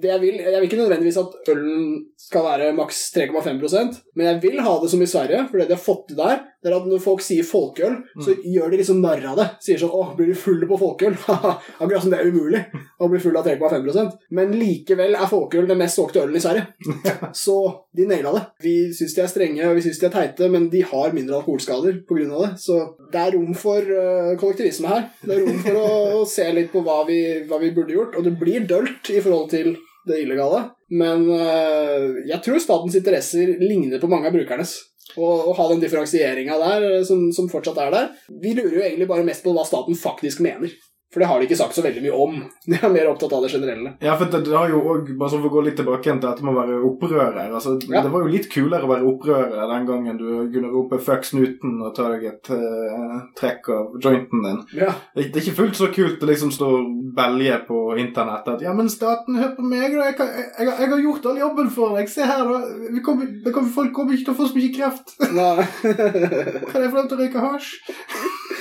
Det 0.01 0.09
jeg, 0.13 0.21
vil, 0.23 0.39
jeg 0.43 0.55
vil 0.55 0.69
ikke 0.69 0.81
nødvendigvis 0.81 1.19
at 1.21 1.51
ølen 1.53 1.87
skal 2.21 2.45
være 2.45 2.73
maks 2.77 2.99
3,5% 3.15 4.01
men 4.17 4.27
jeg 4.29 4.41
vil 4.43 4.61
ha 4.65 4.75
det 4.81 4.89
som 4.91 5.01
i 5.01 5.09
Sverige, 5.09 5.43
for 5.49 5.59
det 5.59 5.69
de 5.69 5.75
har 5.77 5.83
fått 5.83 6.07
til 6.09 6.19
der, 6.19 6.43
det 6.63 6.71
er 6.71 6.75
at 6.79 6.87
når 6.89 7.01
folk 7.03 7.21
sier 7.21 7.45
folkeøl, 7.45 7.95
så 8.23 8.33
gjør 8.41 8.71
de 8.73 8.79
liksom 8.79 9.01
narr 9.03 9.21
av 9.29 9.37
det. 9.37 9.45
Sier 9.61 9.77
sånn 9.77 9.93
'Å, 9.93 10.15
blir 10.17 10.31
du 10.31 10.37
full 10.37 10.63
på 10.65 10.79
folkeøl?' 10.81 11.17
Akkurat 11.81 12.01
som 12.01 12.13
det 12.13 12.19
er 12.19 12.31
umulig 12.31 12.61
å 12.99 13.09
bli 13.11 13.21
full 13.21 13.37
av 13.37 13.45
3,5% 13.45 14.17
Men 14.33 14.55
likevel 14.57 15.13
er 15.13 15.29
folkeøl 15.29 15.67
den 15.69 15.77
mest 15.77 15.99
solgte 15.99 16.23
ølen 16.23 16.39
i 16.39 16.41
Sverige. 16.41 16.65
Så 17.45 17.57
de 17.95 18.07
naila 18.09 18.33
det. 18.33 18.43
Vi 18.65 18.75
syns 18.97 19.13
de 19.15 19.21
er 19.21 19.31
strenge 19.31 19.69
og 19.69 19.77
vi 19.77 19.85
synes 19.85 20.01
de 20.01 20.09
er 20.09 20.15
teite, 20.15 20.49
men 20.49 20.69
de 20.73 20.81
har 20.81 21.13
mindre 21.13 21.37
alkoholskader 21.39 22.01
pga. 22.09 22.25
det. 22.25 22.51
Så 22.59 22.79
det 23.13 23.21
er 23.21 23.37
rom 23.37 23.53
for 23.53 23.77
øh, 23.81 24.33
kollektivisme 24.41 24.89
her. 24.89 25.05
Det 25.21 25.37
er 25.37 25.45
rom 25.45 25.61
for 25.61 25.77
å, 25.77 25.87
å 26.23 26.25
se 26.37 26.49
litt 26.57 26.73
på 26.73 26.81
hva 26.81 27.03
vi, 27.07 27.21
hva 27.45 27.61
vi 27.61 27.73
burde 27.75 27.93
gjort. 27.93 28.17
Og 28.17 28.25
det 28.25 28.33
blir 28.39 28.65
dølt 28.65 29.13
i 29.13 29.21
forhold 29.21 29.51
til 29.53 29.75
det 30.07 30.21
illegale, 30.23 30.61
men 30.95 31.25
øh, 31.35 32.21
jeg 32.29 32.39
tror 32.45 32.61
statens 32.63 32.95
interesser 32.95 33.57
ligner 33.59 33.99
på 33.99 34.09
mange 34.11 34.29
av 34.29 34.35
brukernes. 34.37 34.77
Og 35.15 35.51
å 35.51 35.55
ha 35.57 35.69
den 35.71 35.81
differensieringa 35.83 36.57
der, 36.61 36.87
øh, 36.89 37.05
som, 37.07 37.27
som 37.35 37.47
fortsatt 37.51 37.79
er 37.85 37.93
der. 37.93 38.11
Vi 38.43 38.53
lurer 38.57 38.75
jo 38.75 38.83
egentlig 38.83 39.09
bare 39.09 39.25
mest 39.27 39.45
på 39.45 39.53
hva 39.55 39.65
staten 39.67 39.97
faktisk 39.97 40.43
mener. 40.45 40.73
For 41.13 41.21
det 41.23 41.27
har 41.29 41.39
de 41.39 41.45
ikke 41.47 41.55
sagt 41.55 41.75
så 41.77 41.81
veldig 41.85 42.01
mye 42.03 42.15
om. 42.19 42.33
De 42.67 42.75
er 42.75 42.91
mer 42.91 43.07
opptatt 43.07 43.31
av 43.37 43.45
det 43.45 43.51
generelle. 43.53 43.93
Ja, 44.03 44.17
for 44.19 44.27
det, 44.27 44.41
det 44.43 44.51
har 44.57 44.67
jo 44.73 44.81
også, 44.91 45.13
bare 45.17 45.31
så 45.31 45.37
for 45.39 45.47
å 45.47 45.53
gå 45.53 45.61
litt 45.63 45.77
tilbake 45.79 46.03
igjen 46.09 46.19
til 46.19 46.27
dette 46.29 46.43
med 46.43 46.51
å 46.51 46.57
være 46.59 46.79
opprører. 46.89 47.37
Altså, 47.55 47.77
Ja. 47.87 48.01
Det 48.03 48.11
var 48.11 48.25
jo 48.25 48.31
litt 48.33 48.49
kulere 48.51 48.83
å 48.83 48.91
være 48.91 49.07
opprører 49.07 49.71
den 49.71 49.85
gangen 49.87 50.17
du 50.19 50.25
kunne 50.51 50.71
rope 50.73 50.99
'fuck 50.99 51.23
snuten' 51.23 51.79
og 51.87 51.95
ta 51.95 52.09
deg 52.11 52.25
et 52.27 52.49
uh, 52.51 53.21
trekk 53.39 53.69
av 53.71 53.95
jointen 54.03 54.43
din. 54.43 54.59
Ja, 54.81 54.91
Det, 55.15 55.31
det 55.31 55.39
er 55.39 55.45
ikke 55.47 55.59
fullt 55.61 55.79
så 55.79 55.87
kult 55.95 56.23
å 56.23 56.27
liksom 56.27 56.51
stå 56.51 56.67
og 56.75 56.91
belge 57.15 57.55
på 57.69 57.79
internett 58.03 58.47
at 58.51 58.61
'ja, 58.61 58.73
men 58.73 58.89
staten, 58.89 59.35
hør 59.39 59.55
på 59.55 59.63
meg, 59.63 59.95
da. 59.95 60.11
Jeg, 60.11 60.15
jeg, 60.19 60.45
jeg, 60.59 60.67
har- 60.67 60.79
jeg 60.83 60.89
har 60.91 60.99
gjort 61.07 61.25
all 61.31 61.37
jobben 61.39 61.69
for 61.71 61.95
deg. 61.95 62.09
Se 62.09 62.21
her, 62.27 62.43
da. 62.43 62.59
Vi 62.91 62.99
kommer, 62.99 63.25
det 63.45 63.53
kommer, 63.55 63.69
folk 63.69 63.93
kommer 63.95 64.13
ikke 64.13 64.25
til 64.27 64.35
å 64.35 64.39
få 64.43 64.47
så 64.51 64.59
mye 64.59 64.75
kreft. 64.75 65.15
Nei. 65.31 65.63
Kan 66.71 66.81
jeg 66.83 66.91
få 66.91 66.97
lov 66.99 67.07
til 67.07 67.17
å 67.17 67.21
røyke 67.23 67.39
hasj? 67.47 67.71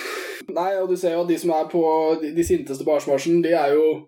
Nei, 0.56 0.70
og 0.80 0.88
du 0.88 0.96
ser 0.98 1.16
jo 1.16 1.22
at 1.24 1.30
de 1.30 1.36
som 1.40 1.52
er 1.52 1.66
på 1.70 1.82
de, 2.22 2.30
de 2.36 2.44
sinteste 2.46 2.86
på 2.86 2.94
Arsmarsjen, 2.96 3.42
de 3.44 3.52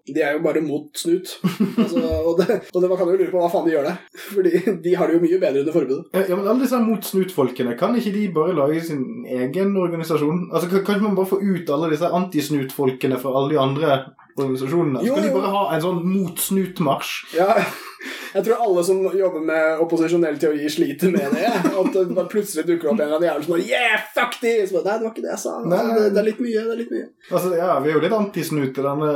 de 0.09 0.23
er 0.25 0.37
jo 0.37 0.43
bare 0.45 0.63
mot 0.65 0.89
snut. 0.97 1.35
Altså, 1.79 2.01
og, 2.01 2.39
det, 2.41 2.61
og 2.73 2.81
det, 2.81 2.89
man 2.89 2.99
kan 2.99 3.11
jo 3.11 3.19
lure 3.19 3.33
på 3.33 3.43
hva 3.43 3.51
faen 3.53 3.67
de 3.69 3.75
gjør 3.75 3.89
det. 3.89 3.97
Fordi 4.29 4.53
de 4.85 4.95
har 4.97 5.11
det 5.11 5.19
jo 5.19 5.25
mye 5.25 5.41
bedre 5.43 5.65
under 5.65 5.77
forbudet. 5.77 6.07
Ja, 6.17 6.37
men 6.37 6.47
alle 6.47 6.65
disse 6.65 6.81
mot 6.83 7.05
snut-folkene, 7.05 7.77
kan 7.81 7.97
ikke 7.99 8.15
de 8.17 8.25
bare 8.35 8.57
lage 8.57 8.85
sin 8.89 9.05
egen 9.29 9.77
organisasjon? 9.77 10.49
Altså, 10.53 10.71
kan 10.73 10.97
ikke 10.97 11.09
man 11.09 11.19
bare 11.19 11.33
få 11.35 11.41
ut 11.43 11.75
alle 11.75 11.93
disse 11.93 12.13
antisnut-folkene 12.21 13.21
fra 13.21 13.35
alle 13.37 13.55
de 13.55 13.61
andre 13.63 13.99
organisasjonene? 14.45 15.03
Så 15.03 15.07
Jo, 15.11 15.15
kan 15.19 15.29
de 15.29 15.35
bare 15.37 15.53
ha 15.55 15.63
en 15.77 15.85
sånn 15.85 16.01
motsnutmarsj. 16.07 17.13
Ja, 17.39 17.55
jeg 18.35 18.45
tror 18.47 18.61
alle 18.63 18.83
som 18.87 19.01
jobber 19.17 19.43
med 19.43 19.81
opposisjonell 19.83 20.37
teori, 20.39 20.69
sliter 20.71 21.11
med 21.11 21.33
det. 21.35 21.49
At 21.49 21.89
det 21.95 22.05
bare 22.15 22.29
plutselig 22.31 22.67
dukker 22.69 22.93
opp 22.93 23.01
en 23.01 23.07
eller 23.07 23.17
annen 23.17 23.29
jævel 23.29 23.47
som 23.47 23.55
bare 23.57 23.65
Yeah, 23.67 24.05
fuck 24.15 24.37
de! 24.43 24.53
Så 24.69 24.77
bare, 24.77 24.85
Nei, 24.85 24.99
det 24.99 25.07
var 25.09 25.15
ikke 25.15 25.25
det 25.25 25.33
jeg 25.33 25.43
sa. 25.43 25.55
Nei. 25.65 25.81
Det, 25.97 26.05
det 26.15 26.21
er 26.23 26.29
litt 26.29 26.43
mye. 26.45 26.63
det 26.69 26.75
er 26.77 26.81
litt 26.83 26.93
mye. 26.95 27.09
Altså, 27.33 27.53
ja, 27.59 27.71
Vi 27.83 27.91
er 27.91 27.97
jo 27.97 28.05
litt 28.05 28.17
antisnut 28.19 28.79
i 28.79 28.87
denne 28.87 29.11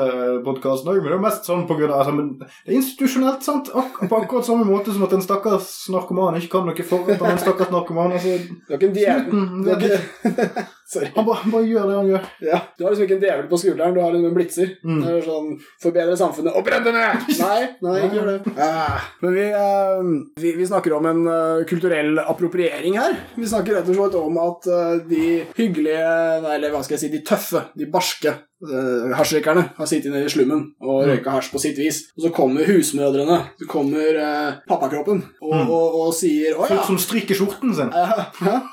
podkasten 0.49 0.91
òg, 0.93 0.99
men 0.99 1.07
det 1.09 1.15
er 1.15 1.19
jo 1.19 1.25
mest 1.29 1.51
sånn 1.53 1.65
på 1.69 1.79
grunn 1.79 1.93
av 1.95 2.03
altså, 2.03 2.17
men 2.19 2.33
Det 2.43 2.73
er 2.73 2.79
institusjonelt, 2.81 3.47
sant? 3.47 3.71
Ak 3.83 4.03
på 4.03 4.21
akkurat 4.23 4.49
samme 4.49 4.67
måte 4.69 4.97
som 4.97 5.07
at 5.07 5.15
en 5.17 5.25
stakkars 5.25 5.71
narkoman 5.95 6.41
ikke 6.41 6.55
kan 6.57 6.67
noe 6.73 6.89
for 6.89 7.13
en 7.13 7.43
stakkars 7.45 7.73
narkoman. 7.75 8.17
altså, 8.19 8.39
Snuten, 8.73 9.63
Det 9.63 9.77
er 9.77 9.87
ikke... 9.87 10.67
Sorry. 10.93 11.09
Han 11.17 11.25
bare, 11.25 11.49
bare 11.53 11.65
gjør 11.71 11.87
det 11.89 11.97
han 11.97 12.09
gjør. 12.11 12.25
Ja, 12.45 12.59
Du 12.77 12.85
har 12.85 12.93
liksom 12.93 13.07
ikke 13.07 13.17
en 13.17 13.23
djevel 13.25 13.47
på 13.49 13.59
skulderen, 13.63 13.95
du 13.97 14.01
har 14.03 14.13
liksom 14.13 14.29
en 14.29 14.35
blitzer. 14.37 14.73
Mm. 14.85 14.99
Det 15.03 15.13
er 15.17 15.23
sånn, 15.25 15.51
Forbedre 15.81 16.17
samfunnet 16.21 16.59
og 16.59 16.67
brenn 16.67 16.85
det 16.85 16.93
ned! 16.93 17.31
Nei, 17.43 17.61
nei, 17.87 17.95
ikke 18.05 18.19
gjør 18.19 18.29
det. 18.33 18.55
Ja. 18.59 18.99
men 19.23 19.37
vi, 19.39 19.47
eh, 19.63 20.13
vi, 20.45 20.53
vi 20.61 20.67
snakker 20.69 20.97
om 20.99 21.09
en 21.09 21.23
uh, 21.31 21.65
kulturell 21.71 22.21
appropriering 22.27 22.99
her. 23.01 23.17
Vi 23.39 23.49
snakker 23.49 23.79
rett 23.81 23.89
og 23.89 23.97
slett 23.99 24.19
om 24.21 24.37
at 24.45 24.69
uh, 24.69 24.95
de 25.09 25.25
hyggelige, 25.57 26.05
nei, 26.45 26.57
eller 26.59 26.75
hva 26.77 26.85
skal 26.85 26.99
jeg 26.99 27.07
si, 27.07 27.13
de 27.17 27.23
tøffe, 27.27 27.65
de 27.79 27.89
barske 27.93 28.35
uh, 28.37 29.11
hasjrøykerne 29.17 29.65
har 29.79 29.89
sittet 29.91 30.13
nede 30.13 30.29
i 30.29 30.35
slummen 30.37 30.67
og 30.85 31.03
Mm. 31.03 31.09
røyka 31.09 31.33
hasj 31.39 31.49
på 31.55 31.59
sitt 31.63 31.79
vis. 31.81 32.03
Og 32.19 32.27
så 32.27 32.31
kommer 32.37 32.69
husmødrene, 32.69 33.41
så 33.59 33.67
kommer 33.71 34.21
uh, 34.21 34.61
pappakroppen 34.69 35.25
og, 35.41 35.53
Mm. 35.57 35.69
og, 35.73 35.97
og 36.05 36.13
sier 36.15 36.53
å 36.59 36.67
ja, 36.69 36.75
Folk 36.77 36.85
som 36.93 36.99
stryker 37.01 37.35
skjorten 37.39 37.73
sin. 37.75 37.89
Uh, 37.91 38.27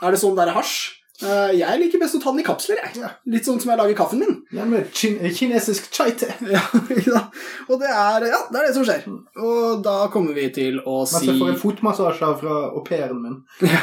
er 0.03 0.11
det 0.11 0.19
sånn 0.21 0.35
det 0.37 0.45
er 0.49 0.57
hasj? 0.59 0.95
Eh, 1.19 1.53
jeg 1.59 1.79
liker 1.81 1.99
best 1.99 2.15
å 2.15 2.21
ta 2.23 2.31
den 2.31 2.43
i 2.43 2.47
kapsler, 2.47 2.79
jeg. 2.79 3.11
Litt 3.33 3.47
sånn 3.47 3.59
som 3.59 3.73
jeg 3.73 3.79
lager 3.81 3.97
kaffen 3.97 4.21
min. 4.23 4.37
Ja, 4.55 4.67
med 4.69 4.87
kin 4.95 5.19
kinesisk 5.35 5.91
chai-te. 5.95 6.31
Ja? 6.49 6.61
Og 7.69 7.79
det 7.81 7.89
er, 7.91 8.27
ja, 8.31 8.43
det 8.49 8.59
er 8.59 8.67
det 8.67 8.75
som 8.75 8.85
skjer. 8.87 9.07
Og 9.39 9.81
da 9.85 9.97
kommer 10.13 10.37
vi 10.37 10.47
til 10.55 10.79
å 10.87 11.01
si 11.09 11.27
jeg 11.27 11.39
får 11.39 11.55
en 11.55 11.59
fotmassasje 11.59 12.35
fra 12.41 12.61
au 12.69 12.85
pairen 12.87 13.19
min. 13.23 13.41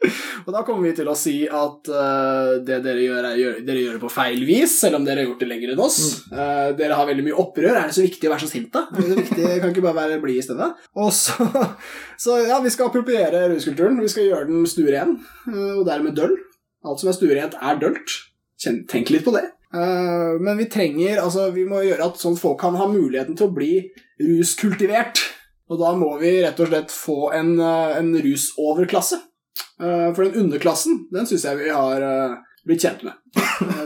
Og 0.00 0.54
da 0.54 0.62
kommer 0.64 0.88
vi 0.88 0.94
til 0.96 1.08
å 1.10 1.14
si 1.18 1.42
at 1.44 1.90
uh, 1.92 2.54
det 2.64 2.78
dere 2.84 3.02
gjør, 3.04 3.26
er, 3.28 3.34
gjør, 3.36 3.58
dere 3.66 3.82
gjør 3.82 3.96
det 3.98 4.02
på 4.06 4.12
feil 4.14 4.46
vis, 4.48 4.78
selv 4.80 4.96
om 4.96 5.04
dere 5.04 5.20
har 5.20 5.28
gjort 5.28 5.42
det 5.44 5.48
lenger 5.50 5.74
enn 5.74 5.82
oss. 5.84 5.98
Eh, 6.32 6.70
dere 6.78 6.96
har 6.96 7.08
veldig 7.10 7.26
mye 7.26 7.36
opprør. 7.42 7.74
Er 7.74 7.90
det 7.90 7.96
så 7.98 8.06
viktig 8.06 8.30
å 8.30 8.32
være 8.32 8.46
så 8.46 8.48
sint, 8.48 8.70
da? 8.72 8.86
Er 8.94 9.10
det 9.10 9.18
viktig? 9.20 9.48
Kan 9.60 9.74
ikke 9.74 9.84
bare 9.84 9.98
være 9.98 10.20
blid 10.22 10.40
i 10.40 10.46
stedet? 10.46 10.70
Og 10.96 11.12
så, 11.12 11.50
så 12.24 12.38
ja, 12.46 12.62
vi 12.64 12.72
skal 12.72 12.88
appropriere 12.88 13.44
ruskulturen. 13.52 14.00
Vi 14.00 14.12
skal 14.14 14.30
gjøre 14.30 14.48
den 14.48 14.64
stueren, 14.70 15.18
og 15.50 15.84
dermed 15.88 16.16
døll. 16.16 16.38
Alt 16.86 17.02
som 17.02 17.10
er 17.10 17.16
stuerent, 17.16 17.56
er 17.60 17.80
dølt. 17.80 18.18
Tenk 18.60 19.12
litt 19.12 19.24
på 19.24 19.34
det. 19.36 19.46
Eh, 19.70 20.32
men 20.42 20.58
vi 20.58 20.66
trenger, 20.70 21.20
altså 21.22 21.50
vi 21.54 21.64
må 21.68 21.82
gjøre 21.84 22.10
at 22.10 22.20
sånn 22.20 22.38
folk 22.38 22.58
kan 22.62 22.78
ha 22.80 22.88
muligheten 22.90 23.36
til 23.38 23.48
å 23.48 23.54
bli 23.54 23.74
ruskultivert. 24.20 25.22
Og 25.70 25.78
da 25.78 25.92
må 25.94 26.16
vi 26.18 26.40
rett 26.42 26.58
og 26.58 26.70
slett 26.70 26.90
få 26.90 27.32
en, 27.36 27.52
eh, 27.60 27.98
en 28.00 28.14
rusoverklasse. 28.18 29.20
Eh, 29.80 30.12
For 30.12 30.24
den 30.24 30.46
underklassen, 30.46 31.06
den 31.12 31.26
syns 31.26 31.44
jeg 31.46 31.58
vi 31.58 31.68
har, 31.70 32.06
blitt 32.66 32.82
kjent 32.82 33.02
med. 33.02 33.14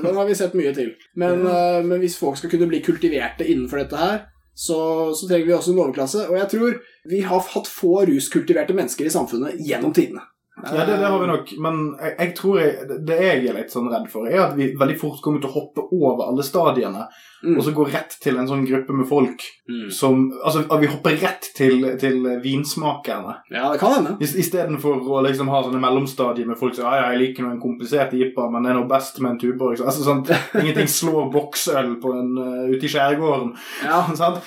Den 0.03 0.17
har 0.17 0.27
vi 0.27 0.35
sett 0.35 0.55
mye 0.59 0.75
til. 0.75 0.95
Men, 1.15 1.45
men 1.87 2.01
hvis 2.03 2.17
folk 2.19 2.37
skal 2.37 2.51
kunne 2.51 2.67
bli 2.67 2.81
kultiverte 2.83 3.47
innenfor 3.47 3.79
dette 3.85 4.01
her, 4.01 4.25
så, 4.55 5.15
så 5.15 5.29
trenger 5.29 5.47
vi 5.47 5.55
også 5.55 5.71
en 5.71 5.79
overklasse. 5.85 6.25
Og 6.27 6.35
jeg 6.41 6.49
tror 6.51 6.81
vi 7.11 7.21
har 7.23 7.39
hatt 7.55 7.71
få 7.71 8.03
ruskultiverte 8.11 8.75
mennesker 8.75 9.07
i 9.07 9.15
samfunnet 9.15 9.63
gjennom 9.63 9.95
tidene. 9.95 10.27
Ja, 10.73 10.85
det, 10.89 10.97
det 11.03 11.11
har 11.11 11.19
vi 11.21 11.27
nok, 11.31 11.53
men 11.61 11.83
jeg, 12.01 12.15
jeg 12.19 12.35
tror 12.39 12.59
jeg, 12.61 12.89
det 13.07 13.19
jeg 13.21 13.45
er 13.51 13.59
litt 13.59 13.71
sånn 13.75 13.91
redd 13.93 14.09
for, 14.13 14.27
er 14.31 14.41
at 14.47 14.57
vi 14.57 14.71
veldig 14.81 14.97
fort 15.01 15.21
kommer 15.25 15.41
til 15.45 15.51
å 15.51 15.57
hoppe 15.61 15.85
over 15.93 16.29
alle 16.31 16.43
stadiene, 16.47 17.07
Mm. 17.45 17.59
og 17.59 17.65
så 17.67 17.73
gå 17.77 17.85
rett 17.93 18.15
til 18.25 18.39
en 18.41 18.47
sånn 18.49 18.63
gruppe 18.65 18.95
med 18.97 19.05
folk 19.05 19.43
Mm. 19.69 19.91
som 19.93 20.33
Altså, 20.47 20.63
at 20.65 20.81
vi 20.81 20.87
hopper 20.89 21.11
rett 21.21 21.51
til, 21.55 21.83
til 22.01 22.23
vinsmakerne. 22.41 23.35
Ja, 23.53 23.71
det 23.73 23.81
kan 23.81 23.93
hende. 23.93 24.15
Istedenfor 24.25 25.03
å 25.05 25.21
liksom 25.27 25.51
ha 25.53 25.61
sånne 25.67 25.81
mellomstadier 25.83 26.47
med 26.49 26.57
folk 26.57 26.75
som 26.75 26.87
ja, 26.89 26.95
ja, 27.03 27.11
jeg 27.13 27.21
liker 27.21 27.45
noe 27.45 27.53
en 27.59 27.61
komplisert 27.61 28.15
IPA, 28.17 28.49
men 28.51 28.65
det 28.65 28.73
er 28.73 28.79
noe 28.79 28.89
best 28.89 29.21
med 29.21 29.35
en 29.35 29.39
Tuborg. 29.43 29.81
Altså, 29.85 30.07
sånn, 30.07 30.25
ingenting 30.63 30.89
slår 30.89 31.29
boksøl 31.35 31.97
på 32.01 32.15
en, 32.17 32.33
uh, 32.39 32.69
ute 32.73 32.89
i 32.89 32.93
skjærgården. 32.95 33.53
Ja, 33.85 34.01
sant? 34.23 34.41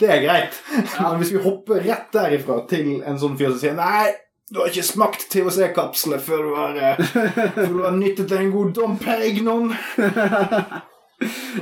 Det 0.00 0.08
er 0.12 0.22
greit. 0.24 0.60
Ja. 0.76 1.10
Men 1.10 1.20
hvis 1.22 1.32
vi 1.32 1.42
hopper 1.44 1.80
rett 1.84 2.12
derifra 2.12 2.62
til 2.68 2.98
en 3.00 3.16
sånn 3.20 3.36
fyr 3.40 3.54
som 3.54 3.62
sier 3.64 3.76
nei 3.80 4.10
du 4.50 4.58
har 4.58 4.70
ikke 4.70 4.82
smakt 4.86 5.28
THC-kapslene 5.32 6.18
før 6.22 6.40
du 6.48 6.54
har, 6.58 6.76
eh, 6.76 7.02
før 7.54 7.72
du 7.76 7.82
har 7.84 7.94
nyttet 7.96 8.32
en 8.34 8.50
god 8.54 8.72
Dom 8.74 8.96
Perignon. 8.98 9.70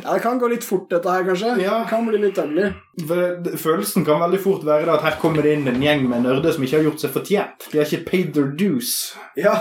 ja, 0.03 0.13
det 0.15 0.21
kan 0.23 0.39
gå 0.41 0.49
litt 0.53 0.65
fort, 0.65 0.87
dette 0.93 1.11
her, 1.11 1.25
kanskje. 1.27 1.55
Ja. 1.63 1.81
Det 1.83 1.91
kan 1.91 2.07
bli 2.09 2.21
litt 2.23 2.39
ugly. 2.41 2.69
Følelsen 3.59 4.07
kan 4.07 4.23
veldig 4.23 4.41
fort 4.45 4.65
være 4.67 4.95
at 4.95 5.05
her 5.07 5.19
kommer 5.21 5.45
det 5.45 5.57
inn 5.59 5.67
en 5.71 5.83
gjeng 5.83 6.07
med 6.11 6.25
nerder 6.29 6.55
som 6.55 6.65
ikke 6.65 6.79
har 6.79 6.87
gjort 6.89 7.03
seg 7.05 7.13
fortjent. 7.17 7.69
De 7.73 7.81
har 7.83 7.91
ikke 7.91 8.07
paid 8.09 8.33
their 8.37 8.53
dues. 8.59 8.95
Ja. 9.39 9.59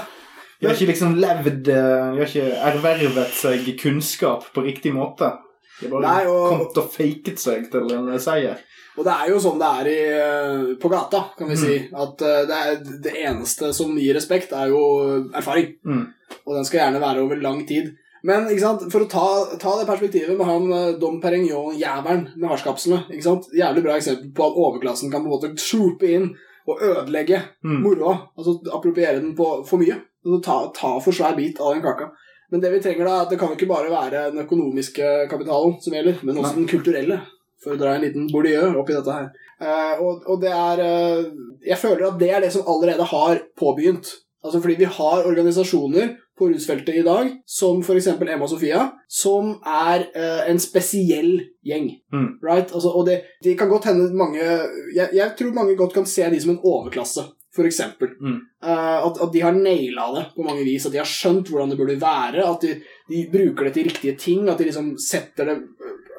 De 0.57 0.65
har 0.69 0.73
ikke 0.77 0.89
liksom 0.89 1.17
levd 1.21 1.67
eh, 1.69 2.05
De 2.15 2.21
har 2.23 2.29
ikke 2.31 2.61
ervervet 2.71 3.35
seg 3.37 3.67
kunnskap 3.81 4.47
på 4.55 4.63
riktig 4.65 4.93
måte. 4.95 5.33
De 5.77 5.85
har 5.85 5.93
bare 5.93 6.07
Nei, 6.07 6.23
og- 6.31 6.47
kommet 6.53 6.79
og 6.81 6.87
faket 6.95 7.37
seg 7.43 7.67
til 7.73 7.91
en 7.93 8.07
seier. 8.21 8.63
Og 8.97 9.05
det 9.05 9.13
er 9.13 9.29
jo 9.29 9.37
sånn 9.41 9.59
det 9.61 9.67
er 9.81 9.87
i, 9.91 9.99
eh, 10.17 10.75
på 10.81 10.89
gata, 10.89 11.19
kan 11.37 11.49
vi 11.51 11.57
si. 11.59 11.75
Mm. 11.85 11.95
At 12.01 12.21
eh, 12.25 12.41
det, 12.49 12.57
er, 12.57 12.79
det 13.05 13.13
eneste 13.29 13.69
som 13.77 13.93
gir 13.97 14.17
respekt, 14.17 14.55
er 14.57 14.71
jo 14.73 14.81
erfaring. 15.37 15.75
Mm. 15.85 16.03
Og 16.47 16.55
den 16.57 16.65
skal 16.65 16.81
gjerne 16.81 17.01
være 17.03 17.21
over 17.23 17.41
lang 17.41 17.61
tid. 17.69 17.93
Men 18.27 18.47
for 18.89 19.05
å 19.05 19.07
ta, 19.07 19.27
ta 19.61 19.75
det 19.77 19.85
perspektivet 19.87 20.33
med 20.35 20.49
han 20.49 20.65
eh, 20.73 20.95
Dom 20.99 21.21
Perignon-jævelen 21.21 22.25
med 22.35 22.49
hasjkapslene? 22.49 23.05
Jævlig 23.53 23.85
bra 23.85 23.95
eksempel 23.99 24.33
på 24.35 24.49
at 24.49 24.57
overklassen 24.65 25.13
kan 25.13 25.21
på 25.23 25.29
en 25.29 25.35
måte 25.35 25.53
swoope 25.61 26.09
inn 26.17 26.31
og 26.67 26.81
ødelegge 26.83 27.43
Mm. 27.63 27.81
moroa. 27.83 28.17
Altså 28.37 28.57
appropriere 28.75 29.21
den 29.21 29.35
på 29.37 29.45
for 29.67 29.79
mye. 29.79 29.95
Altså, 30.25 30.41
ta, 30.43 30.57
ta 30.75 30.97
for 30.99 31.15
svær 31.15 31.37
bit 31.37 31.61
av 31.61 31.73
den 31.75 31.85
kaka. 31.85 32.09
Men 32.51 32.61
det 32.63 32.71
vi 32.73 32.79
trenger 32.83 33.05
da, 33.07 33.13
er 33.13 33.25
at 33.25 33.31
det 33.31 33.39
kan 33.39 33.53
ikke 33.53 33.67
bare 33.69 33.91
være 33.91 34.31
den 34.31 34.43
økonomiske 34.45 35.07
kapitalen 35.31 35.77
som 35.83 35.95
gjelder, 35.95 36.21
men 36.23 36.37
også 36.37 36.53
Nei. 36.55 36.59
den 36.61 36.69
kulturelle. 36.71 37.17
For 37.63 37.73
å 37.73 37.79
dra 37.79 37.95
en 37.95 38.05
liten 38.05 38.29
Bourdieu 38.31 38.75
oppi 38.77 38.93
dette 38.93 39.13
her. 39.13 39.29
Eh, 39.57 39.99
og, 40.03 40.25
og 40.29 40.41
det 40.43 40.51
er 40.53 40.81
eh, 40.85 41.23
Jeg 41.65 41.79
føler 41.81 42.11
at 42.11 42.19
det 42.21 42.29
er 42.29 42.43
det 42.45 42.51
som 42.53 42.67
allerede 42.69 43.07
har 43.09 43.41
påbegynt. 43.57 44.11
Altså 44.45 44.61
fordi 44.61 44.77
vi 44.83 44.89
har 44.97 45.25
organisasjoner 45.25 46.13
på 46.37 46.49
rusfeltet 46.51 46.99
i 46.99 47.05
dag, 47.05 47.31
som 47.45 47.79
f.eks. 47.81 48.07
Emma 48.21 48.47
Sofia, 48.47 48.83
som 49.09 49.55
er 49.65 50.05
eh, 50.13 50.43
en 50.51 50.59
spesiell 50.61 51.31
gjeng. 51.65 51.89
Mm. 52.13 52.27
Right? 52.45 52.69
Altså, 52.69 52.93
og 52.93 53.07
det, 53.09 53.17
de 53.43 53.55
kan 53.57 53.71
godt 53.71 53.89
hende 53.89 54.11
mange 54.17 54.43
jeg, 54.43 55.09
jeg 55.17 55.33
tror 55.39 55.57
mange 55.57 55.75
godt 55.79 55.97
kan 55.97 56.05
se 56.07 56.29
de 56.29 56.41
som 56.43 56.53
en 56.53 56.61
overklasse, 56.61 57.25
f.eks. 57.57 57.81
Mm. 58.21 58.37
Eh, 58.61 58.97
at, 59.01 59.21
at 59.25 59.33
de 59.33 59.43
har 59.43 59.57
naila 59.57 60.11
det 60.19 60.25
på 60.35 60.45
mange 60.45 60.65
vis, 60.67 60.85
at 60.85 60.93
de 60.93 61.01
har 61.01 61.09
skjønt 61.09 61.49
hvordan 61.49 61.73
det 61.73 61.79
burde 61.81 61.97
være, 62.01 62.45
at 62.45 62.67
de, 62.67 62.77
de 63.09 63.25
bruker 63.33 63.67
det 63.67 63.73
til 63.79 63.89
riktige 63.89 64.17
ting, 64.21 64.45
at 64.45 64.61
de 64.61 64.69
liksom 64.69 64.93
setter 65.01 65.49
det 65.49 65.57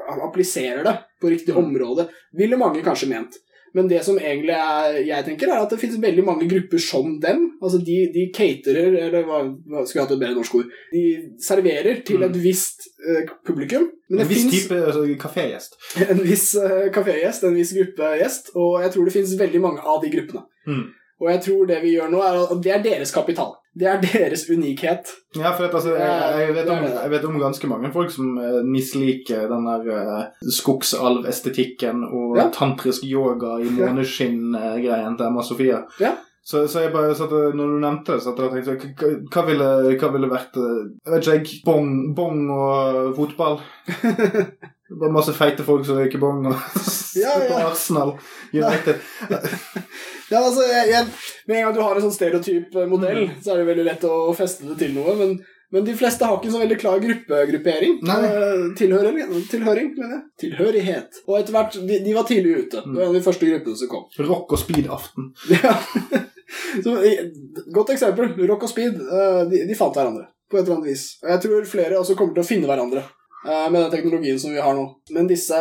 appliserer 0.08 0.84
det 0.84 0.96
på 1.20 1.30
riktig 1.32 1.54
Mm. 1.54 1.64
område, 1.64 2.08
ville 2.36 2.56
mange 2.56 2.82
kanskje 2.82 3.08
ment. 3.08 3.36
Men 3.74 3.86
det 3.86 3.98
som 4.02 4.16
egentlig 4.16 4.54
er, 4.56 4.94
jeg 5.04 5.24
tenker, 5.26 5.50
er 5.52 5.60
at 5.60 5.68
det 5.70 5.78
finnes 5.78 6.00
veldig 6.00 6.22
mange 6.24 6.46
grupper 6.48 6.80
som 6.80 7.20
dem. 7.20 7.42
Altså 7.62 7.78
de, 7.84 7.96
de 8.14 8.22
caterer, 8.32 8.94
eller 8.96 9.26
hva, 9.28 9.42
hva 9.44 9.82
skulle 9.84 10.00
jeg 10.00 10.06
hatt 10.06 10.14
et 10.16 10.22
bedre 10.22 10.38
norsk 10.38 10.54
ord 10.54 10.70
De 10.92 11.02
serverer 11.38 12.00
til 12.02 12.16
Mm. 12.18 12.24
et 12.30 12.38
visst 12.42 12.88
uh, 13.04 13.28
publikum. 13.44 13.90
Men 14.08 14.20
En 14.24 14.26
viss 14.30 14.46
finnes, 14.46 14.62
type 14.64 14.78
altså, 14.80 15.04
kafégjest. 15.20 15.76
en 16.10 16.22
viss 16.24 16.46
uh, 16.56 16.88
kafégjest, 16.96 17.44
en 17.44 17.54
viss 17.60 17.74
gruppe 17.76 18.08
gjest, 18.22 18.50
og 18.56 18.80
jeg 18.82 18.90
tror 18.94 19.04
det 19.04 19.12
finnes 19.18 19.36
veldig 19.38 19.60
mange 19.60 19.80
av 19.84 20.00
de 20.02 20.10
gruppene. 20.16 20.46
Mm. 20.66 20.86
Og 21.20 21.30
jeg 21.32 21.40
tror 21.48 21.66
det 21.66 21.80
vi 21.82 21.96
gjør 21.96 22.12
nå, 22.12 22.20
er 22.22 22.36
at 22.44 22.60
det 22.62 22.72
er 22.74 22.84
deres 22.84 23.10
kapital. 23.14 23.56
Det 23.78 23.86
er 23.86 24.00
deres 24.02 24.44
unikhet. 24.50 25.10
Ja, 25.36 25.50
for 25.54 25.66
at, 25.68 25.74
altså, 25.74 25.94
jeg, 25.94 26.46
jeg, 26.46 26.54
vet 26.54 26.70
om, 26.72 26.84
jeg 26.84 27.10
vet 27.10 27.26
om 27.28 27.40
ganske 27.40 27.70
mange 27.70 27.90
folk 27.94 28.10
som 28.10 28.38
eh, 28.42 28.60
misliker 28.66 29.44
den 29.50 29.66
der 29.68 29.90
uh, 29.94 30.48
skogsalvestetikken 30.58 32.04
og 32.06 32.38
Ja. 32.38 32.48
tantrisk 32.54 33.04
yoga 33.06 33.58
i 33.62 33.70
måneskinn-greien 33.70 35.18
til 35.18 35.26
Emma 35.26 35.42
Sofia. 35.42 35.82
Ja. 36.00 36.14
Så, 36.48 36.66
så 36.66 36.80
jeg 36.80 36.92
bare 36.94 37.14
satt, 37.14 37.30
Når 37.30 37.66
du 37.74 37.78
nevnte 37.82 38.14
det, 38.16 38.22
satt 38.24 38.38
jeg 38.40 38.64
tenkte 38.64 38.88
hva, 38.96 39.10
hva, 39.34 39.42
ville, 39.50 39.66
hva 40.00 40.08
ville 40.14 40.30
vært 40.30 40.56
eh, 40.56 40.78
Jeg 41.04 41.12
vet 41.12 41.26
ikke, 41.26 41.34
jeg. 41.36 41.62
Bong, 41.66 41.90
bong 42.16 42.50
og 42.54 43.14
fotball. 43.18 43.60
Bare 44.88 45.12
masse 45.12 45.34
feite 45.36 45.64
folk 45.66 45.84
som 45.84 45.98
røyker 46.00 46.20
bong 46.22 46.46
og 46.48 46.54
Ja, 47.18 47.34
ja. 47.34 47.48
på 47.50 47.58
Arsenal. 47.72 48.14
United. 48.54 49.00
Ja, 50.28 50.42
altså, 50.44 50.60
jeg, 50.68 50.90
jeg, 50.92 51.06
Med 51.48 51.56
en 51.56 51.62
gang 51.64 51.74
du 51.76 51.80
har 51.80 51.96
en 51.96 52.04
sånn 52.04 52.12
stereotyp 52.12 52.74
eh, 52.76 52.88
modell, 52.90 53.22
Mm. 53.28 53.38
så 53.44 53.54
er 53.54 53.62
det 53.62 53.68
veldig 53.70 53.84
lett 53.86 54.02
å 54.04 54.16
feste 54.36 54.66
det 54.68 54.74
til 54.82 54.90
noe. 54.92 55.14
Men, 55.16 55.30
men 55.72 55.86
de 55.86 55.94
fleste 55.96 56.24
har 56.28 56.36
ikke 56.36 56.50
en 56.50 56.54
så 56.58 56.60
veldig 56.60 56.76
klar 56.82 57.00
gruppegruppering. 57.00 57.94
Eh, 58.04 58.66
Tilhøring, 58.76 59.16
tilhøring, 59.48 59.88
mener 59.96 60.14
jeg. 60.18 60.22
Tilhørighet. 60.44 61.22
Og 61.26 61.38
etter 61.40 61.56
hvert, 61.56 61.78
de, 61.88 62.00
de 62.04 62.12
var 62.16 62.28
tidlig 62.28 62.54
ute. 62.66 62.82
Det 62.84 62.92
var 62.92 63.06
en 63.06 63.12
av 63.14 63.16
de 63.16 63.24
første 63.24 63.48
gruppene 63.48 63.80
som 63.80 63.90
kom. 63.94 64.04
Rock 64.28 64.52
og 64.56 64.62
speed-aften. 64.66 65.30
Ja. 65.56 65.74
Så, 66.84 66.94
godt 67.76 67.90
eksempel. 67.92 68.30
Rock 68.48 68.62
og 68.64 68.70
Speed 68.72 69.00
eh, 69.04 69.40
de, 69.50 69.58
de 69.68 69.74
fant 69.76 69.92
hverandre 69.96 70.28
på 70.48 70.56
et 70.56 70.62
eller 70.64 70.78
annet 70.78 70.92
vis. 70.94 71.02
Og 71.24 71.28
jeg 71.34 71.42
tror 71.44 71.66
flere 71.68 71.98
også 72.00 72.16
kommer 72.16 72.36
til 72.36 72.44
å 72.44 72.48
finne 72.48 72.68
hverandre 72.70 73.02
med 73.44 73.76
den 73.78 73.90
teknologien 73.92 74.38
som 74.40 74.50
vi 74.50 74.60
har 74.60 74.74
nå. 74.74 74.82
Men 75.14 75.28
disse, 75.30 75.58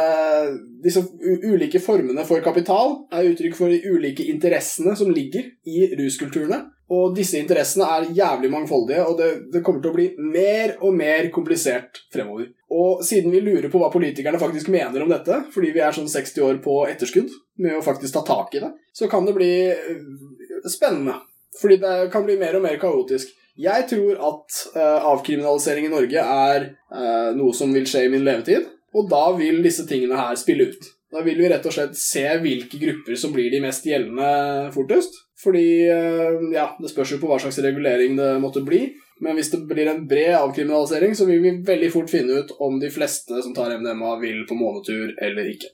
disse 0.84 1.04
ulike 1.46 1.80
formene 1.84 2.26
for 2.26 2.42
kapital 2.46 2.96
er 3.14 3.30
uttrykk 3.30 3.58
for 3.58 3.70
de 3.72 3.78
ulike 3.86 4.26
interessene 4.32 4.96
som 4.98 5.12
ligger 5.14 5.46
i 5.70 5.92
ruskulturene. 6.00 6.64
Og 6.88 7.12
disse 7.16 7.36
interessene 7.36 7.88
er 7.98 8.06
jævlig 8.16 8.50
mangfoldige, 8.52 9.04
og 9.04 9.18
det, 9.20 9.28
det 9.52 9.62
kommer 9.64 9.84
til 9.84 9.92
å 9.92 9.98
bli 9.98 10.06
mer 10.24 10.78
og 10.80 10.96
mer 10.96 11.28
komplisert 11.36 12.00
fremover. 12.14 12.48
Og 12.72 13.04
siden 13.04 13.34
vi 13.34 13.42
lurer 13.44 13.68
på 13.72 13.82
hva 13.82 13.90
politikerne 13.92 14.40
faktisk 14.40 14.72
mener 14.72 15.04
om 15.04 15.12
dette, 15.12 15.42
fordi 15.52 15.74
vi 15.76 15.84
er 15.84 15.96
sånn 15.96 16.08
60 16.12 16.46
år 16.48 16.62
på 16.64 16.78
etterskudd 16.88 17.34
med 17.64 17.76
å 17.76 17.84
faktisk 17.84 18.16
ta 18.16 18.24
tak 18.28 18.56
i 18.56 18.64
det, 18.64 18.72
så 18.96 19.12
kan 19.12 19.28
det 19.28 19.36
bli 19.36 19.52
eh, 19.68 20.00
spennende. 20.72 21.18
Fordi 21.60 21.80
det 21.84 21.98
kan 22.14 22.24
bli 22.24 22.40
mer 22.40 22.56
og 22.56 22.64
mer 22.64 22.80
kaotisk. 22.80 23.36
Jeg 23.58 23.88
tror 23.90 24.20
at 24.22 24.58
uh, 24.76 25.08
avkriminalisering 25.14 25.88
i 25.88 25.94
Norge 25.94 26.22
er 26.22 26.68
uh, 26.94 27.32
noe 27.38 27.56
som 27.58 27.74
vil 27.74 27.88
skje 27.90 28.06
i 28.06 28.12
min 28.14 28.26
levetid, 28.26 28.68
og 28.94 29.10
da 29.10 29.24
vil 29.38 29.64
disse 29.66 29.88
tingene 29.90 30.20
her 30.20 30.38
spille 30.38 30.70
ut. 30.70 30.92
Da 31.14 31.24
vil 31.26 31.40
vi 31.40 31.50
rett 31.50 31.66
og 31.66 31.74
slett 31.74 31.96
se 31.98 32.26
hvilke 32.44 32.78
grupper 32.82 33.18
som 33.18 33.34
blir 33.34 33.50
de 33.54 33.62
mest 33.64 33.86
gjeldende 33.88 34.70
fortest. 34.76 35.16
Fordi, 35.42 35.68
uh, 35.90 36.48
ja, 36.54 36.70
det 36.82 36.92
spørs 36.94 37.16
jo 37.16 37.22
på 37.22 37.30
hva 37.32 37.40
slags 37.42 37.58
regulering 37.66 38.18
det 38.20 38.36
måtte 38.44 38.66
bli. 38.66 38.86
Men 39.26 39.38
hvis 39.38 39.50
det 39.54 39.64
blir 39.66 39.90
en 39.90 40.04
bred 40.10 40.36
avkriminalisering, 40.38 41.16
så 41.18 41.26
vil 41.26 41.42
vi 41.42 41.56
veldig 41.66 41.90
fort 41.94 42.14
finne 42.14 42.44
ut 42.44 42.54
om 42.62 42.78
de 42.82 42.92
fleste 42.94 43.42
som 43.42 43.56
tar 43.58 43.74
MDMA, 43.80 44.12
vil 44.22 44.44
på 44.50 44.58
månetur 44.60 45.16
eller 45.26 45.50
ikke. 45.50 45.72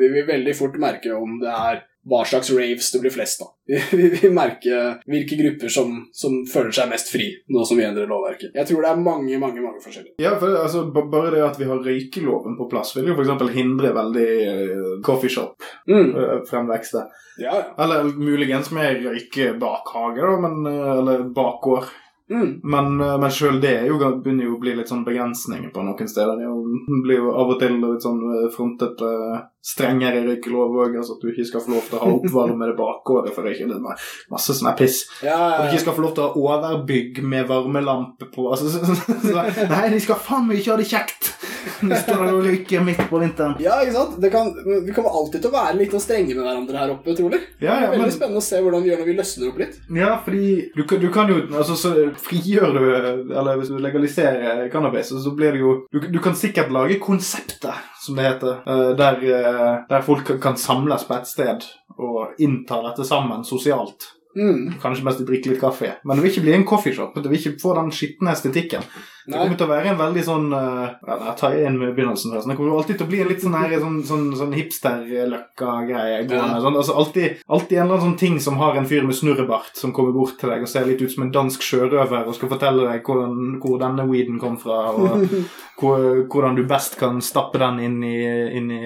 Vi 0.00 0.08
vil 0.10 0.26
veldig 0.26 0.56
fort 0.58 0.74
merke 0.82 1.12
om 1.14 1.36
det 1.38 1.52
er 1.54 1.84
hva 2.10 2.24
slags 2.26 2.50
raves 2.52 2.90
det 2.92 3.00
blir 3.04 3.14
flest 3.14 3.44
av. 3.46 3.54
Vi 4.00 4.10
vil 4.16 4.34
merke 4.34 4.82
hvilke 5.10 5.38
grupper 5.38 5.72
som, 5.72 5.94
som 6.12 6.40
føler 6.50 6.74
seg 6.74 6.90
mest 6.90 7.12
fri, 7.12 7.28
nå 7.54 7.64
som 7.68 7.78
vi 7.78 7.86
endrer 7.86 8.10
lovverket. 8.10 8.50
Jeg 8.56 8.66
tror 8.66 8.82
det 8.82 8.90
er 8.90 9.02
mange, 9.04 9.38
mange 9.38 9.62
mange 9.62 9.82
forskjellige. 9.84 10.16
Ja, 10.22 10.34
for 10.40 10.58
altså, 10.58 10.84
Bare 10.90 11.30
det 11.32 11.44
at 11.46 11.58
vi 11.60 11.68
har 11.70 11.80
røykeloven 11.84 12.58
på 12.58 12.66
plass, 12.70 12.92
vil 12.96 13.12
jo 13.12 13.16
f.eks. 13.16 13.46
hindre 13.54 13.94
veldig 13.94 14.28
uh, 14.42 14.94
coffeeshop-fremvekst. 15.06 16.98
Mm. 16.98 17.16
Ja, 17.40 17.54
ja. 17.54 17.84
Eller 17.84 18.10
muligens 18.18 18.70
mer 18.74 18.80
med 18.80 19.04
røykebakhager, 19.06 20.26
da, 20.26 20.48
men, 20.48 20.66
eh, 20.66 20.98
eller 20.98 21.18
bakgård. 21.34 21.84
Mm. 22.30 22.60
Men, 22.62 23.00
eh, 23.00 23.16
men 23.18 23.32
sjøl 23.34 23.58
det 23.62 23.72
er 23.80 23.86
jo, 23.90 23.98
begynner 23.98 24.46
jo 24.46 24.54
å 24.54 24.60
bli 24.62 24.76
litt 24.78 24.90
sånn 24.90 25.02
begrensninger 25.06 25.72
på 25.74 25.82
noen 25.82 26.10
steder. 26.10 26.38
Det 26.38 26.46
er 26.46 27.02
blir 27.04 27.18
jo 27.18 27.32
av 27.34 27.50
og 27.50 27.58
til 27.58 27.74
litt 27.82 28.04
sånn 28.06 28.20
eh, 28.30 28.46
frontet 28.54 29.02
eh, 29.02 29.40
strengere 29.66 30.22
røykelov 30.28 30.78
òg. 30.84 30.98
Altså 31.00 31.16
at 31.16 31.24
du 31.24 31.32
ikke 31.32 31.48
skal 31.48 31.64
få 31.64 31.74
lov 31.74 31.88
til 31.88 31.98
å 31.98 32.02
ha 32.04 32.12
oppvarmede 32.14 32.76
bakgårder 32.78 33.34
for 33.34 33.48
røyken. 33.48 33.72
Det 33.72 33.80
er 33.80 34.06
masse 34.30 34.56
sånn 34.56 34.70
piss. 34.78 35.02
Ja, 35.26 35.40
Og 35.58 35.66
du 35.66 35.74
ikke 35.74 35.84
skal 35.88 35.98
få 35.98 36.06
lov 36.06 36.14
til 36.16 36.26
å 36.26 36.30
ha 36.30 36.60
overbygg 36.60 37.22
med 37.26 37.50
varmelampe 37.50 38.30
på. 38.30 38.46
Altså, 38.52 38.70
så, 38.70 38.84
så, 38.86 39.18
så, 39.26 39.66
nei, 39.74 39.86
de 39.90 40.02
skal 40.06 40.22
faen 40.22 40.46
meg 40.46 40.62
ikke 40.62 40.76
ha 40.76 40.80
det 40.80 40.90
kjekt! 40.90 41.34
Står 41.80 42.20
der 42.24 42.34
og 42.34 42.44
røyker 42.46 42.84
midt 42.84 43.00
på 43.10 43.18
vinteren. 43.22 43.54
Ja, 43.62 43.78
ikke 43.84 43.94
sant? 43.96 44.16
Det 44.22 44.30
kan, 44.32 44.50
vi 44.86 44.92
kommer 44.96 45.10
alltid 45.20 45.42
til 45.42 45.50
å 45.50 45.54
være 45.54 45.76
litt 45.78 45.94
strenge 46.00 46.34
med 46.34 46.42
hverandre 46.44 46.78
her 46.82 46.92
oppe, 46.94 47.14
trolig. 47.18 47.40
Ja, 47.60 47.74
ja, 47.74 47.74
det 47.80 47.86
er 47.88 47.94
veldig 47.94 48.06
men- 48.06 48.14
spennende 48.16 48.42
å 48.42 48.46
se 48.46 48.60
hvordan 48.62 48.82
vi 48.84 48.90
gjør 48.92 49.00
når 49.02 49.08
vi 49.10 49.16
løsner 49.18 49.48
opp 49.50 49.58
litt. 49.62 49.78
Ja, 50.00 50.10
fordi 50.24 50.44
du, 50.76 50.82
kan- 50.84 51.00
du 51.00 51.08
kan 51.14 51.28
jo 51.32 51.40
altså, 51.50 51.76
så 51.76 51.94
Frigjør 52.20 52.72
du 52.76 53.34
Eller 53.34 53.56
hvis 53.60 53.68
du 53.68 53.78
legaliserer 53.78 54.68
cannabis, 54.72 55.10
så 55.12 55.34
blir 55.36 55.52
det 55.52 55.60
jo 55.60 55.74
Du, 55.92 56.00
du 56.00 56.18
kan 56.22 56.34
sikkert 56.34 56.70
lage 56.72 56.98
konseptet, 57.00 57.74
som 58.04 58.16
det 58.16 58.24
heter, 58.24 58.62
eh, 58.66 58.94
der, 58.96 59.20
eh, 59.22 59.84
der 59.88 60.02
folk 60.02 60.24
kan- 60.40 60.56
samles 60.56 61.04
på 61.04 61.14
et 61.16 61.26
sted 61.26 61.64
og 61.98 62.34
innta 62.40 62.82
dette 62.88 63.04
sammen 63.06 63.44
sosialt. 63.44 64.14
Mm. 64.36 64.74
Kanskje 64.80 65.02
mest 65.04 65.18
de 65.18 65.24
drikker 65.26 65.50
litt 65.50 65.60
kaffe. 65.60 65.88
Men 66.04 66.16
det 66.16 66.22
vil 66.22 66.30
ikke 66.30 66.42
bli 66.44 66.52
en 66.54 66.64
coffeeshop. 66.64 67.14
Det 67.16 67.26
vil 67.30 67.38
ikke 67.40 67.60
få 67.60 67.74
den 67.74 67.90
skitne 67.90 68.30
estetikken. 68.30 68.82
Det 69.30 69.38
kommer 69.38 69.58
til 69.60 69.66
å 69.66 69.70
være 69.70 69.92
en 69.92 70.00
veldig 70.00 70.22
sånn 70.26 70.46
uh, 70.52 70.86
ja, 71.06 71.16
Jeg 71.28 71.34
tar 71.40 71.56
inn 71.58 71.78
med 71.80 71.94
begynnelsen. 71.96 72.34
Sånn. 72.34 72.52
Det 72.52 72.56
kommer 72.58 72.78
alltid 72.78 72.98
til 72.98 73.06
å 73.06 73.10
bli 73.10 73.20
en 73.22 73.30
litt 73.30 73.44
sånn, 73.44 73.56
her, 73.56 73.74
sånn, 73.82 73.98
sånn, 74.08 74.26
sånn 74.38 74.54
hipster-løkka-greie. 74.56 76.20
Ja. 76.30 76.46
Sånn, 76.64 76.78
altså, 76.80 76.96
alltid, 76.98 77.40
alltid 77.46 77.78
en 77.78 77.84
eller 77.84 77.96
annen 77.96 78.06
sånn 78.08 78.20
ting 78.20 78.40
som 78.42 78.58
har 78.60 78.78
en 78.78 78.88
fyr 78.90 79.06
med 79.06 79.18
snurrebart 79.18 79.78
som 79.78 79.94
kommer 79.96 80.14
bort 80.16 80.36
til 80.40 80.52
deg 80.52 80.66
og 80.66 80.70
ser 80.72 80.88
litt 80.88 81.02
ut 81.02 81.14
som 81.14 81.26
en 81.26 81.34
dansk 81.34 81.64
sjørøver 81.64 82.28
og 82.28 82.36
skal 82.36 82.52
fortelle 82.52 82.86
deg 82.88 83.06
hvordan, 83.06 83.58
hvor 83.62 83.80
denne 83.80 84.06
weeden 84.10 84.40
kom 84.42 84.58
fra, 84.60 84.80
og 84.94 85.26
hvor, 85.80 86.06
hvordan 86.30 86.58
du 86.58 86.64
best 86.68 86.98
kan 87.00 87.20
stappe 87.24 87.60
den 87.62 87.80
inn 87.86 87.98
i, 88.06 88.16
inn 88.58 88.70
i 88.74 88.82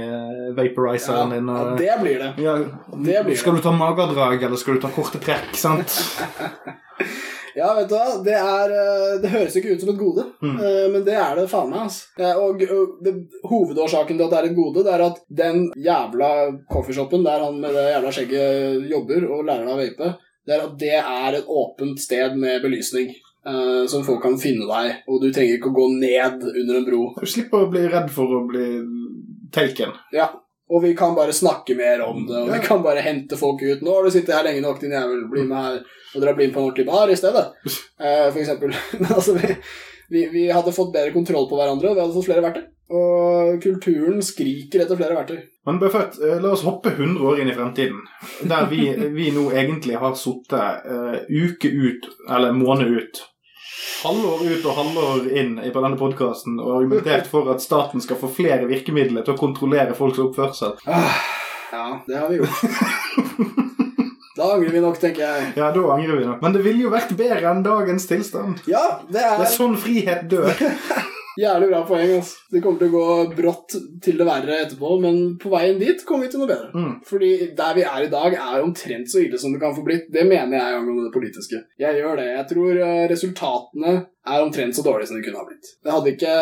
vaporizeren 0.56 1.34
ja, 1.34 1.38
din. 1.38 1.52
ja, 1.54 1.76
det 1.80 2.00
blir 2.02 2.22
det. 2.22 2.32
ja, 2.44 2.58
Det 2.94 3.24
blir 3.26 3.38
skal 3.38 3.58
du 3.58 3.64
ta 3.64 3.74
magedrag, 3.74 4.42
eller 4.42 4.60
skal 4.60 4.78
du 4.78 4.84
ta 4.84 4.92
korte 4.94 5.22
trekk? 5.22 5.54
sant? 5.58 5.98
Ja, 7.56 7.70
vet 7.78 7.88
du 7.88 7.94
hva, 7.94 8.16
det 8.26 8.34
er 8.34 8.72
eh, 8.74 9.16
Det 9.22 9.30
høres 9.30 9.56
ikke 9.60 9.74
ut 9.74 9.80
som 9.84 9.92
et 9.94 9.98
gode, 10.00 10.24
Mm. 10.42 10.56
eh, 10.58 10.86
men 10.92 11.04
det 11.06 11.14
er 11.14 11.36
det 11.38 11.48
faen 11.50 11.70
meg, 11.70 11.84
altså. 11.86 12.32
Og, 12.42 12.62
og 12.78 12.96
det, 13.04 13.14
hovedårsaken 13.50 14.16
til 14.18 14.24
at 14.26 14.32
det 14.34 14.38
er 14.40 14.48
et 14.50 14.56
gode, 14.56 14.84
det 14.84 14.94
er 14.94 15.04
at 15.06 15.20
den 15.42 15.68
jævla 15.76 16.30
coffeeshopen 16.72 17.24
der 17.24 17.44
han 17.46 17.60
med 17.60 17.72
det 17.76 17.84
jævla 17.92 18.12
skjegget 18.16 18.88
jobber 18.90 19.28
og 19.30 19.44
lærer 19.46 19.68
deg 19.68 19.74
å 19.76 19.82
vape, 19.84 20.10
det 20.46 20.56
er 20.56 20.64
at 20.66 20.74
det 20.80 20.96
er 21.00 21.38
et 21.38 21.46
åpent 21.48 22.00
sted 22.00 22.36
med 22.36 22.62
belysning. 22.62 23.14
Uh, 23.44 23.84
som 23.84 24.00
folk 24.00 24.22
kan 24.24 24.38
finne 24.40 24.64
deg, 24.64 25.02
og 25.04 25.18
du 25.20 25.26
trenger 25.28 25.58
ikke 25.58 25.68
å 25.68 25.74
gå 25.76 25.82
ned 26.00 26.46
under 26.48 26.78
en 26.78 26.86
bro. 26.86 27.00
Du 27.20 27.26
slipper 27.28 27.66
å 27.66 27.68
bli 27.68 27.82
redd 27.92 28.06
for 28.08 28.24
å 28.38 28.38
bli 28.48 28.68
taken. 29.52 29.92
Ja, 30.16 30.30
og 30.74 30.82
vi 30.82 30.90
kan 30.98 31.14
bare 31.14 31.32
snakke 31.32 31.76
mer 31.78 32.02
om 32.02 32.24
det, 32.26 32.34
og 32.34 32.48
Ja. 32.48 32.58
vi 32.58 32.66
kan 32.66 32.82
bare 32.82 33.00
hente 33.04 33.36
folk 33.38 33.62
ut. 33.62 33.80
'Nå 33.82 33.94
har 33.94 34.04
du 34.04 34.10
sittet 34.10 34.34
her 34.34 34.44
lenge 34.44 34.60
nok, 34.64 34.80
din 34.80 34.90
jævel. 34.90 35.28
Bli 35.30 35.44
med 35.46 35.56
her.' 35.56 35.82
Og 36.14 36.22
dra 36.22 36.32
bli 36.34 36.46
med 36.46 36.54
på 36.54 36.60
en 36.60 36.66
ordentlig 36.70 36.86
bar 36.86 37.10
i 37.10 37.16
stedet. 37.16 37.46
uh, 38.00 38.30
for 38.30 38.38
eksempel. 38.38 38.74
Men 39.00 39.10
altså, 39.14 39.34
vi, 39.34 39.56
vi, 40.10 40.28
vi 40.32 40.46
hadde 40.50 40.72
fått 40.72 40.92
bedre 40.92 41.12
kontroll 41.12 41.48
på 41.50 41.56
hverandre, 41.58 41.90
og 41.90 41.96
vi 41.96 42.00
hadde 42.02 42.14
fått 42.14 42.28
flere 42.28 42.42
verktøy. 42.44 42.64
Og 42.94 43.62
kulturen 43.64 44.20
skriker 44.22 44.82
etter 44.84 44.96
flere 44.96 45.16
verktøy. 45.16 45.40
Men 45.66 45.78
Buffett, 45.80 46.18
eh, 46.22 46.36
la 46.42 46.50
oss 46.52 46.62
hoppe 46.62 46.90
100 46.92 47.24
år 47.24 47.40
inn 47.40 47.48
i 47.48 47.54
fremtiden. 47.56 48.02
Der 48.46 48.66
vi, 48.70 48.90
vi 49.16 49.30
nå 49.32 49.48
egentlig 49.50 49.96
har 49.98 50.14
sittet 50.14 50.84
uh, 50.86 51.16
uke 51.30 51.70
ut, 51.72 52.06
eller 52.28 52.52
måned 52.52 52.92
ut, 52.98 53.22
halvår 54.04 54.44
ut 54.50 54.66
og 54.68 54.78
halvår 54.78 55.28
inn 55.32 55.56
på 55.58 55.84
denne 55.84 55.98
podkasten 56.00 56.58
og 56.60 56.76
argumentert 56.78 57.30
for 57.30 57.50
at 57.54 57.64
staten 57.64 58.04
skal 58.04 58.20
få 58.20 58.30
flere 58.32 58.68
virkemidler 58.70 59.24
til 59.24 59.34
å 59.34 59.40
kontrollere 59.40 59.96
folks 59.98 60.20
oppførsel. 60.24 60.76
Ah, 60.84 61.20
ja, 61.72 61.86
det 62.06 62.20
har 62.20 62.32
vi 62.32 62.42
gjort. 62.42 63.62
Da 64.34 64.48
angrer 64.50 64.72
vi 64.74 64.80
nok, 64.82 64.96
tenker 64.98 65.22
jeg. 65.22 65.50
Ja, 65.54 65.68
da 65.70 65.82
angrer 65.94 66.16
vi 66.18 66.24
nok. 66.26 66.40
Men 66.42 66.56
det 66.56 66.64
ville 66.64 66.82
jo 66.82 66.90
vært 66.90 67.12
bedre 67.14 67.52
enn 67.52 67.60
dagens 67.62 68.08
tilstand. 68.10 68.64
Ja, 68.66 68.82
det 69.06 69.20
er... 69.22 69.36
Det 69.38 69.44
er 69.44 69.46
er 69.46 69.52
sånn 69.54 69.76
frihet 69.78 70.24
dør. 70.32 70.50
jævlig 71.40 71.68
bra 71.70 71.82
poeng. 71.88 72.12
Altså. 72.18 72.44
Det 72.52 72.62
kommer 72.64 72.80
til 72.80 72.90
å 72.90 72.94
gå 72.94 73.34
brått 73.36 73.76
til 74.04 74.20
det 74.20 74.26
verre 74.28 74.60
etterpå, 74.64 74.92
men 75.02 75.20
på 75.40 75.52
veien 75.52 75.80
dit 75.80 76.04
kommer 76.06 76.26
vi 76.26 76.34
til 76.34 76.42
noe 76.42 76.50
bedre. 76.50 76.70
Mm. 76.74 76.94
Fordi 77.08 77.32
der 77.58 77.76
vi 77.78 77.86
er 77.88 78.06
i 78.06 78.12
dag, 78.12 78.38
er 78.38 78.64
omtrent 78.64 79.10
så 79.10 79.22
ille 79.24 79.40
som 79.40 79.54
det 79.54 79.62
kan 79.62 79.74
få 79.76 79.84
blitt. 79.86 80.08
Det 80.14 80.26
mener 80.28 80.58
jeg 80.58 80.78
angående 80.78 81.08
det 81.08 81.14
politiske. 81.16 81.62
Jeg 81.80 82.00
gjør 82.00 82.20
det. 82.22 82.30
Jeg 82.32 82.48
tror 82.54 82.82
eh, 82.86 83.04
resultatene 83.10 83.94
er 84.24 84.44
omtrent 84.44 84.76
så 84.76 84.86
dårlige 84.86 85.10
som 85.10 85.20
de 85.20 85.26
kunne 85.26 85.42
ha 85.42 85.46
blitt. 85.48 85.76
Det 85.84 85.94
hadde 85.94 86.12
ikke, 86.14 86.34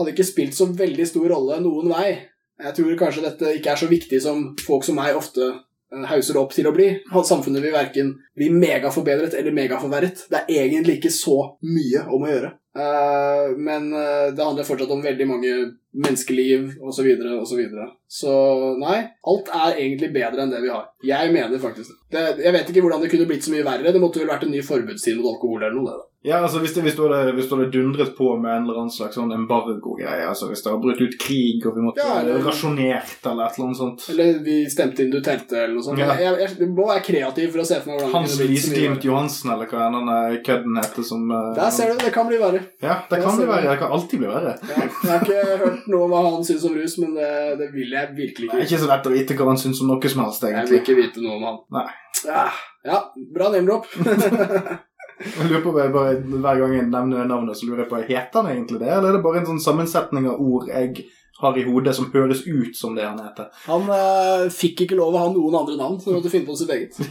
hadde 0.00 0.14
ikke 0.14 0.28
spilt 0.32 0.58
så 0.58 0.68
veldig 0.72 1.08
stor 1.08 1.30
rolle 1.34 1.62
noen 1.64 1.92
vei. 1.92 2.10
Jeg 2.58 2.74
tror 2.74 2.98
kanskje 2.98 3.24
dette 3.24 3.56
ikke 3.58 3.72
er 3.72 3.80
så 3.80 3.88
viktig 3.90 4.20
som 4.22 4.52
folk 4.66 4.86
som 4.86 4.98
meg 4.98 5.18
ofte 5.18 5.44
eh, 5.46 6.06
hauser 6.10 6.34
det 6.34 6.42
opp 6.42 6.54
til 6.56 6.70
å 6.70 6.74
bli. 6.74 6.88
Samfunnet 7.12 7.64
vil 7.64 7.74
verken 7.74 8.14
bli 8.38 8.50
megaforbedret 8.54 9.36
eller 9.38 9.54
megaforverret. 9.54 10.26
Det 10.30 10.44
er 10.46 10.64
egentlig 10.64 10.98
ikke 10.98 11.14
så 11.14 11.38
mye 11.66 12.06
om 12.08 12.26
å 12.26 12.32
gjøre. 12.32 12.54
Eh, 12.78 13.56
men 13.56 13.92
eh, 13.92 14.28
det 14.36 14.44
handler 14.44 14.66
fortsatt 14.66 14.92
om 14.94 15.02
veldig 15.02 15.26
mange 15.26 15.54
menneskeliv 15.98 16.68
osv. 16.78 17.08
og 17.40 17.46
Så, 17.48 17.56
videre. 17.58 17.88
så 18.06 18.34
nei, 18.78 18.98
alt 19.32 19.50
er 19.60 19.80
egentlig 19.80 20.12
bedre 20.14 20.44
enn 20.44 20.52
det 20.54 20.62
vi 20.62 20.70
har. 20.72 20.86
Jeg 21.04 21.32
mener 21.34 21.58
faktisk 21.62 21.96
det. 22.12 22.26
Jeg 22.44 22.54
vet 22.54 22.70
ikke 22.70 22.84
hvordan 22.84 23.02
det 23.02 23.10
kunne 23.12 23.26
blitt 23.30 23.46
så 23.46 23.54
mye 23.54 23.66
verre. 23.66 23.92
Det 23.94 24.02
måtte 24.02 24.22
vel 24.22 24.30
vært 24.30 24.46
en 24.46 24.54
ny 24.54 24.62
forbudstid 24.62 25.18
mot 25.18 25.32
alkohol 25.34 25.64
eller 25.64 25.76
noe. 25.80 25.90
det 25.90 25.96
da. 25.98 26.07
Ja, 26.26 26.40
altså 26.42 26.58
hvis 26.58 26.72
det, 26.74 26.82
hvis, 26.82 26.96
det 26.98 27.04
hadde, 27.06 27.32
hvis 27.36 27.46
det 27.46 27.54
hadde 27.54 27.70
dundret 27.70 28.16
på 28.16 28.32
med 28.42 28.50
en 28.50 28.64
eller 28.66 28.80
annen 28.80 28.90
slags 28.90 29.14
sånn 29.14 29.30
embargo-greie, 29.36 30.24
altså 30.26 30.48
hvis 30.50 30.64
det 30.64 30.72
hadde 30.72 30.82
brutt 30.82 31.02
ut 31.04 31.14
krig 31.22 31.66
og 31.68 31.76
vi 31.76 31.84
måtte 31.84 32.02
Ja, 32.02 32.16
eller- 32.24 32.42
rasjonert 32.42 33.28
eller 33.30 33.44
et 33.46 33.58
eller 33.58 33.66
annet 33.68 33.78
sånt 33.78 34.06
Eller 34.10 34.40
vi 34.42 34.56
stemte 34.66 35.04
inn 35.04 35.12
Duterte 35.14 35.60
eller 35.60 35.76
noe 35.76 35.86
sånt. 35.86 36.02
Ja. 36.02 36.08
Jeg, 36.18 36.34
jeg, 36.42 36.56
jeg 36.58 36.70
må 36.74 36.88
være 36.88 37.04
kreativ 37.06 37.52
for 37.54 37.62
å 37.62 37.66
se 37.70 37.78
for 37.84 37.92
meg 37.92 38.02
hvordan 38.02 38.16
Hans 38.16 38.34
verre. 38.40 38.98
Johansen, 39.08 39.52
eller 39.54 39.70
hva 39.70 39.86
denne 39.94 40.16
kødden 40.48 40.80
heter 40.82 41.06
som 41.06 41.30
eh, 41.30 41.52
Der 41.60 41.70
ser 41.78 41.94
du, 41.94 42.02
det 42.02 42.10
kan 42.18 42.26
bli 42.32 42.42
verre. 42.42 42.64
Ja, 42.82 42.98
det 43.06 43.22
kan 43.22 43.38
bli 43.38 43.46
verre. 43.52 43.70
Det 43.70 43.78
kan 43.84 43.94
alltid 43.98 44.24
bli 44.24 44.32
verre. 44.32 44.56
Ja, 44.58 44.82
jeg 44.82 45.12
har 45.12 45.22
ikke 45.22 45.62
hørt 45.62 45.88
noe 45.94 46.08
om 46.08 46.16
hva 46.16 46.24
han 46.26 46.44
syns 46.50 46.66
om 46.66 46.74
rus, 46.74 46.98
men 46.98 47.14
det, 47.14 47.30
det 47.62 47.70
vil 47.76 47.94
jeg 47.94 48.10
virkelig 48.18 48.50
ikke. 48.50 48.58
Det 48.58 48.66
er 48.66 48.68
ikke. 48.72 48.82
så 48.82 48.90
lett 48.90 49.06
å 49.06 49.14
vite 49.14 49.38
hva 49.38 49.48
han 49.52 49.62
syns 49.62 49.84
om 49.86 49.94
noe 49.94 50.10
som 50.10 50.26
helst, 50.26 50.50
Jeg 50.50 50.66
vil 50.66 50.82
ikke 50.82 50.98
vite 50.98 51.22
noe 51.22 51.38
om 51.38 51.48
han. 51.52 51.62
Nei. 51.78 51.86
Ja, 52.26 52.44
ja 52.90 53.00
bra 53.38 53.54
name-drop. 53.54 53.86
Jeg 55.18 55.48
lurer 55.48 55.62
på 55.64 55.74
bare, 55.74 55.90
bare 55.90 56.18
Hver 56.22 56.60
gang 56.62 56.74
jeg 56.76 56.88
nevner 56.90 57.28
navnet, 57.28 57.58
så 57.58 57.66
lurer 57.66 57.84
jeg 57.84 57.90
på 57.90 58.02
heter 58.06 58.42
han 58.42 58.50
egentlig 58.52 58.82
det, 58.82 58.90
eller 58.90 59.10
er 59.10 59.18
det 59.18 59.24
bare 59.24 59.42
en 59.42 59.48
sånn 59.52 59.64
sammensetning 59.64 60.28
av 60.30 60.42
ord 60.42 60.68
jeg 60.70 61.08
har 61.38 61.58
i 61.58 61.64
hodet 61.66 61.94
som 61.94 62.10
høres 62.12 62.44
ut 62.46 62.76
som 62.76 62.94
det 62.98 63.06
han 63.06 63.18
heter? 63.22 63.50
Han 63.68 63.90
eh, 63.94 64.46
fikk 64.54 64.84
ikke 64.86 64.98
lov 64.98 65.14
å 65.14 65.24
ha 65.24 65.32
noen 65.34 65.58
andre 65.60 65.78
navn, 65.78 65.98
så 66.00 66.10
han 66.10 66.18
måtte 66.18 66.32
finne 66.32 66.48
på 66.48 66.58
sitt 66.58 66.72
eget. 66.74 66.98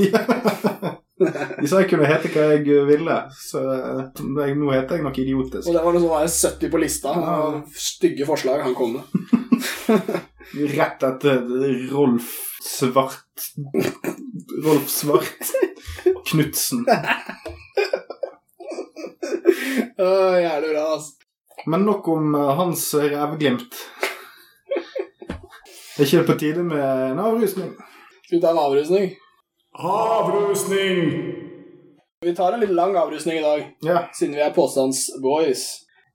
De 1.18 1.66
sa 1.66 1.80
jeg 1.82 1.90
kunne 1.90 2.06
hete 2.06 2.30
hva 2.30 2.44
jeg 2.54 2.84
ville, 2.88 3.18
så 3.34 3.64
eh, 3.74 4.02
jeg, 4.22 4.58
nå 4.60 4.72
heter 4.76 5.00
jeg 5.00 5.08
nok 5.08 5.22
idiotisk. 5.24 5.66
Og 5.66 5.76
det 5.76 5.84
var 5.84 5.98
liksom 5.98 6.12
var 6.14 6.28
70 6.30 6.74
på 6.74 6.82
lista 6.84 7.16
av 7.18 7.62
stygge 7.74 8.28
forslag 8.30 8.66
han 8.68 8.78
kom 8.78 9.00
med. 9.00 10.28
Rett 10.54 11.04
etter 11.04 11.42
Rolf 11.92 12.58
Svart 12.64 13.48
Rolf 14.66 14.90
Svart 14.90 15.52
Knutsen. 16.30 16.86
Oh, 19.98 20.36
Jævlig 20.42 20.70
bra, 20.74 20.84
altså. 20.94 21.14
Men 21.68 21.80
nok 21.86 22.08
om 22.08 22.36
eh, 22.36 22.52
hans 22.60 22.84
rævglimt. 22.96 23.76
Er 25.98 26.04
ikke 26.06 26.18
det 26.22 26.28
på 26.28 26.36
tide 26.40 26.64
med 26.64 27.12
en 27.12 27.20
avrusning? 27.20 27.72
Skal 28.26 28.38
vi 28.38 28.42
ta 28.44 28.52
en 28.54 28.62
avrusning? 28.62 29.08
Avrusning! 29.74 31.02
Vi 32.26 32.34
tar 32.36 32.54
en 32.54 32.62
litt 32.62 32.74
lang 32.78 32.96
avrusning 32.98 33.40
i 33.40 33.44
dag, 33.44 33.66
Ja. 33.86 34.04
siden 34.20 34.36
vi 34.36 34.42
er 34.42 34.54
påstandsboys. 34.54 35.66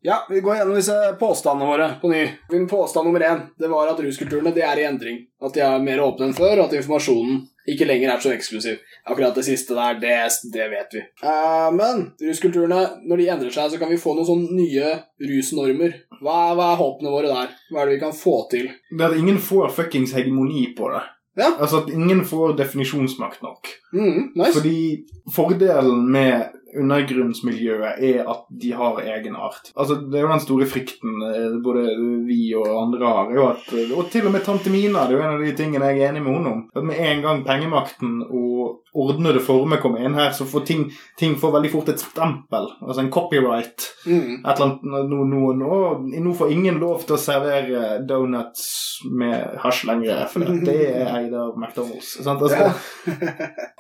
Ja, 0.05 0.27
vi 0.31 0.41
går 0.41 0.57
gjennom 0.57 0.75
disse 0.75 0.97
påstandene 1.21 1.71
våre 1.71 1.89
på 2.01 2.09
ny. 2.11 2.25
Min 2.51 2.69
påstand 2.69 3.07
nummer 3.07 3.21
én 3.23 3.41
det 3.59 3.69
var 3.71 3.87
at 3.87 4.01
ruskulturene 4.03 4.51
det 4.51 4.65
er 4.67 4.81
i 4.83 4.87
endring. 4.89 5.21
At 5.43 5.55
de 5.55 5.63
er 5.63 5.85
mer 5.85 6.03
åpne 6.03 6.27
enn 6.27 6.35
før, 6.35 6.57
og 6.57 6.65
at 6.67 6.75
informasjonen 6.81 7.45
ikke 7.71 7.87
lenger 7.87 8.11
er 8.11 8.25
så 8.25 8.33
eksklusiv. 8.35 8.81
Akkurat 9.07 9.39
det 9.39 9.45
siste 9.47 9.77
der, 9.79 10.01
det, 10.03 10.17
det 10.55 10.67
vet 10.73 10.97
vi. 10.97 11.05
Uh, 11.23 11.71
men 11.77 12.05
ruskulturene, 12.19 12.81
når 13.07 13.23
de 13.23 13.31
endrer 13.37 13.55
seg, 13.55 13.71
så 13.71 13.79
kan 13.79 13.95
vi 13.95 14.01
få 14.03 14.17
noen 14.19 14.27
sånne 14.27 14.59
nye 14.59 14.93
rusnormer. 15.23 15.95
Hva 16.19 16.39
er, 16.49 16.59
hva 16.59 16.69
er 16.73 16.83
håpene 16.83 17.15
våre 17.15 17.31
der? 17.31 17.57
Hva 17.71 17.83
er 17.83 17.91
det 17.91 17.99
vi 17.99 18.03
kan 18.03 18.17
få 18.17 18.37
til? 18.51 18.71
Det 18.91 19.07
at 19.07 19.19
ingen 19.19 19.39
får 19.43 19.71
fuckings 19.79 20.15
hegemoni 20.19 20.73
på 20.79 20.91
det. 20.91 21.05
Ja. 21.39 21.55
Altså 21.59 21.85
at 21.85 21.93
ingen 21.95 22.25
får 22.29 22.57
definisjonsmakt 22.59 23.43
nok. 23.43 23.71
Mm, 23.95 24.33
nice. 24.37 24.53
Fordi 24.59 25.05
fordelen 25.33 26.11
med 26.13 26.59
undergrunnsmiljøet 26.79 28.03
er 28.03 28.29
at 28.31 28.45
de 28.63 28.73
har 28.77 29.01
egenart. 29.03 29.73
Altså, 29.77 29.99
det 30.01 30.19
er 30.19 30.27
jo 30.27 30.33
den 30.33 30.45
store 30.45 30.69
frykten 30.71 31.25
eh, 31.29 31.57
både 31.65 31.85
vi 32.29 32.41
og 32.59 32.69
andre 32.83 33.15
har. 33.17 33.33
jo 33.37 33.49
at, 33.51 33.73
Og 33.97 34.11
til 34.13 34.27
og 34.27 34.33
med 34.33 34.45
tante 34.47 34.71
Mina, 34.73 35.07
det 35.07 35.17
er 35.17 35.21
jo 35.21 35.27
en 35.27 35.37
av 35.37 35.45
de 35.45 35.57
tingene 35.57 35.91
jeg 35.93 36.03
er 36.03 36.13
enig 36.13 36.25
med 36.25 36.37
henne 36.37 36.55
om. 36.57 36.65
At 36.75 36.87
med 36.89 37.01
en 37.01 37.25
gang 37.25 37.45
pengemakten 37.47 38.23
og 38.29 38.83
ordnede 38.93 39.41
former 39.41 39.81
kommer 39.81 40.05
inn 40.05 40.17
her, 40.17 40.33
så 40.37 40.45
får 40.49 40.67
ting, 40.69 40.85
ting 41.19 41.37
får 41.41 41.55
veldig 41.57 41.71
fort 41.73 41.93
et 41.93 42.03
stempel. 42.03 42.69
Altså 42.83 43.01
en 43.01 43.13
copyright. 43.13 43.89
Mm. 44.07 44.43
Et 44.43 44.53
eller 44.53 44.67
annet, 44.67 44.83
nå, 45.11 45.23
nå, 45.33 45.53
nå, 45.57 45.79
nå 46.27 46.35
får 46.37 46.53
ingen 46.53 46.81
lov 46.83 47.07
til 47.07 47.17
å 47.17 47.21
servere 47.21 48.03
donuts 48.09 48.67
med 49.09 49.57
hasj 49.63 49.87
lenger, 49.89 50.27
for 50.33 50.45
det 50.67 50.79
er 50.91 51.13
eid 51.17 51.37
av 51.37 51.57
McDonald's. 51.57 52.15
Sant? 52.23 52.43
Altså, 52.43 52.73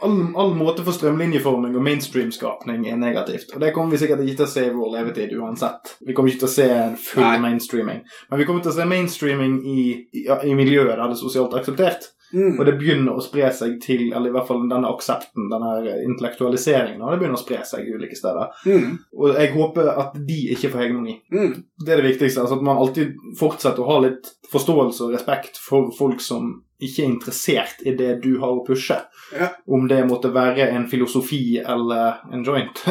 all, 0.02 0.18
all 0.36 0.54
måte 0.56 0.84
for 0.86 0.96
strømlinjeforming 0.96 1.76
og 1.76 1.86
mainstream-skapning 1.86 2.81
mainstreaming 2.82 2.92
er 2.92 2.96
negativt. 2.96 3.54
Og 3.54 3.60
det 3.60 3.72
kommer 3.72 3.92
vi 3.92 3.98
sikkert 3.98 4.22
ikke 4.24 4.42
til 4.42 4.46
å 4.46 4.52
se 4.52 4.64
i 4.66 4.72
vår 4.72 4.90
levetid 4.96 5.36
uansett. 5.38 5.96
Vi 6.00 6.14
kommer 6.14 6.30
ikke 6.30 6.44
til 6.46 6.50
å 6.50 6.56
se 6.56 6.70
en 6.70 6.96
full 6.96 7.24
Nei. 7.24 7.38
mainstreaming. 7.40 8.02
Men 8.30 8.38
vi 8.38 8.46
kommer 8.48 8.62
til 8.62 8.72
å 8.72 8.76
se 8.76 8.88
mainstreaming 8.88 9.60
i, 9.64 9.84
i, 10.12 10.26
i 10.26 10.54
miljøet 10.54 10.92
der 10.92 11.02
det 11.02 11.14
er 11.16 11.20
sosialt 11.20 11.54
akseptert. 11.54 12.10
Mm. 12.32 12.56
Og 12.56 12.64
det 12.64 12.78
begynner 12.80 13.12
å 13.12 13.20
spre 13.20 13.50
seg 13.52 13.74
til 13.84 14.06
Eller 14.08 14.30
i 14.30 14.32
hvert 14.32 14.46
fall 14.48 14.62
denne 14.64 14.88
aksepten, 14.88 15.50
denne 15.52 15.98
intellektualiseringen, 16.06 17.02
og 17.02 17.12
det 17.12 17.18
begynner 17.20 17.36
å 17.36 17.42
spre 17.42 17.58
seg 17.68 17.90
ulike 17.92 18.16
steder. 18.16 18.54
Mm. 18.64 18.94
Og 19.18 19.36
jeg 19.36 19.52
håper 19.52 19.90
at 19.92 20.16
de 20.16 20.38
ikke 20.54 20.70
får 20.72 20.86
hegemoni. 20.86 21.18
Mm. 21.28 21.58
Det 21.76 21.92
er 21.92 22.00
det 22.00 22.14
viktigste. 22.14 22.40
altså 22.40 22.56
At 22.56 22.64
man 22.64 22.80
alltid 22.80 23.12
fortsetter 23.36 23.84
å 23.84 23.90
ha 23.90 23.98
litt 24.06 24.32
forståelse 24.52 25.04
og 25.04 25.12
respekt 25.18 25.60
for 25.60 25.92
folk 25.96 26.24
som 26.24 26.54
ikke 26.82 27.02
er 27.02 27.10
interessert 27.10 27.82
i 27.86 27.94
det 27.98 28.22
du 28.24 28.32
har 28.42 28.52
å 28.56 28.64
pushe. 28.66 28.98
Ja. 29.32 29.48
Om 29.66 29.88
det 29.88 30.08
måtte 30.08 30.34
være 30.34 30.68
en 30.74 30.88
filosofi 30.90 31.58
eller 31.62 32.14
en 32.32 32.44
joint. 32.46 32.84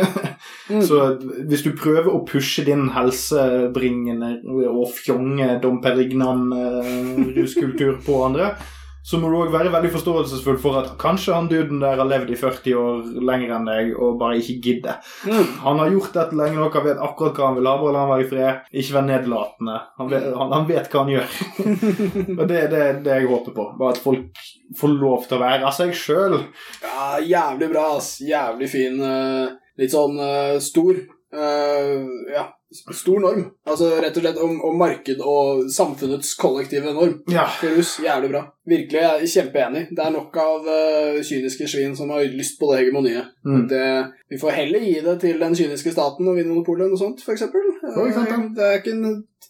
Mm. 0.71 0.81
Så 0.87 0.97
hvis 1.49 1.63
du 1.65 1.71
prøver 1.77 2.09
å 2.09 2.25
pushe 2.25 2.63
din 2.65 2.89
helsebringende 2.95 4.29
og 4.71 4.87
fjonge 4.95 5.59
Dom 5.61 5.81
Perignan-ruskultur 5.83 7.93
på 8.05 8.13
andre, 8.25 8.45
så 9.03 9.17
må 9.17 9.31
du 9.31 9.37
òg 9.39 9.53
være 9.53 9.71
veldig 9.73 9.91
forståelsesfull 9.95 10.59
for 10.61 10.77
at 10.81 10.91
kanskje 11.01 11.33
han 11.33 11.49
duden 11.49 11.81
der 11.81 11.97
har 11.97 12.09
levd 12.09 12.33
i 12.33 12.37
40 12.37 12.75
år 12.77 12.99
lenger 13.29 13.55
enn 13.57 13.69
deg 13.69 13.93
og 13.97 14.19
bare 14.21 14.37
ikke 14.41 14.57
gidder. 14.61 15.13
Mm. 15.25 15.55
Han 15.65 15.81
har 15.81 15.93
gjort 15.95 16.17
dette 16.19 16.37
lenge 16.37 16.59
nok, 16.59 16.77
han 16.77 16.87
vet 16.89 17.01
akkurat 17.07 17.39
hva 17.39 17.49
han 17.49 17.57
vil 17.57 17.69
ha, 17.71 17.75
bare 17.81 17.95
la 17.95 18.03
han 18.05 18.13
være 18.13 18.25
i 18.25 18.29
fred. 18.29 18.67
Ikke 18.83 18.97
være 18.99 19.09
nedlatende. 19.09 19.79
Han 20.01 20.11
vet, 20.11 20.27
han, 20.43 20.53
han 20.57 20.69
vet 20.69 20.91
hva 20.91 21.05
han 21.05 21.13
gjør. 21.15 21.39
og 22.39 22.43
det 22.51 22.59
er 22.61 22.69
det, 22.75 22.83
det 23.07 23.17
jeg 23.17 23.31
håper 23.31 23.57
på. 23.57 23.67
Bare 23.81 23.95
at 23.95 24.03
folk 24.03 24.45
får 24.77 24.93
lov 25.01 25.25
til 25.25 25.39
å 25.39 25.41
være 25.41 25.73
seg 25.75 25.97
sjøl. 25.97 26.37
Ja, 26.85 27.09
jævlig 27.25 27.71
bra, 27.73 27.87
ass. 27.97 28.13
Jævlig 28.21 28.69
fin. 28.69 29.01
eh, 29.01 29.57
litt 29.81 29.93
sånn 29.93 30.17
uh, 30.19 30.57
stor. 30.63 30.97
Uh, 31.31 32.05
ja, 32.31 32.49
stor 32.71 33.19
norm. 33.19 33.43
Altså 33.67 33.89
rett 34.01 34.15
og 34.15 34.23
slett 34.23 34.39
om, 34.41 34.53
om 34.67 34.77
marked 34.79 35.19
og 35.19 35.65
samfunnets 35.73 36.33
kollektive 36.39 36.93
norm. 36.95 37.17
Ja. 37.31 37.45
For 37.59 37.73
rus, 37.75 37.97
jævlig 38.03 38.31
bra. 38.31 38.45
Virkelig, 38.71 39.01
jeg 39.01 39.25
er 39.25 39.31
kjempeenig. 39.33 39.83
Det 39.91 40.03
er 40.05 40.13
nok 40.13 40.37
av 40.39 40.67
uh, 40.69 41.19
kyniske 41.25 41.67
svin 41.67 41.95
som 41.97 42.13
har 42.13 42.23
lyst 42.31 42.59
på 42.59 42.69
det 42.71 42.81
hegemoniet. 42.81 43.33
Mm. 43.45 43.65
Det, 43.71 43.83
vi 44.31 44.39
får 44.41 44.57
heller 44.61 44.85
gi 44.85 44.95
det 45.03 45.17
til 45.25 45.41
den 45.41 45.57
kyniske 45.57 45.93
staten 45.95 46.31
og 46.31 46.39
Vinmonopolet 46.39 46.87
og 46.87 46.95
noe 46.95 47.01
sånt. 47.01 47.23
Eh, 47.81 48.55
Det 48.55 48.67
er 48.67 48.79
ikke, 48.79 48.97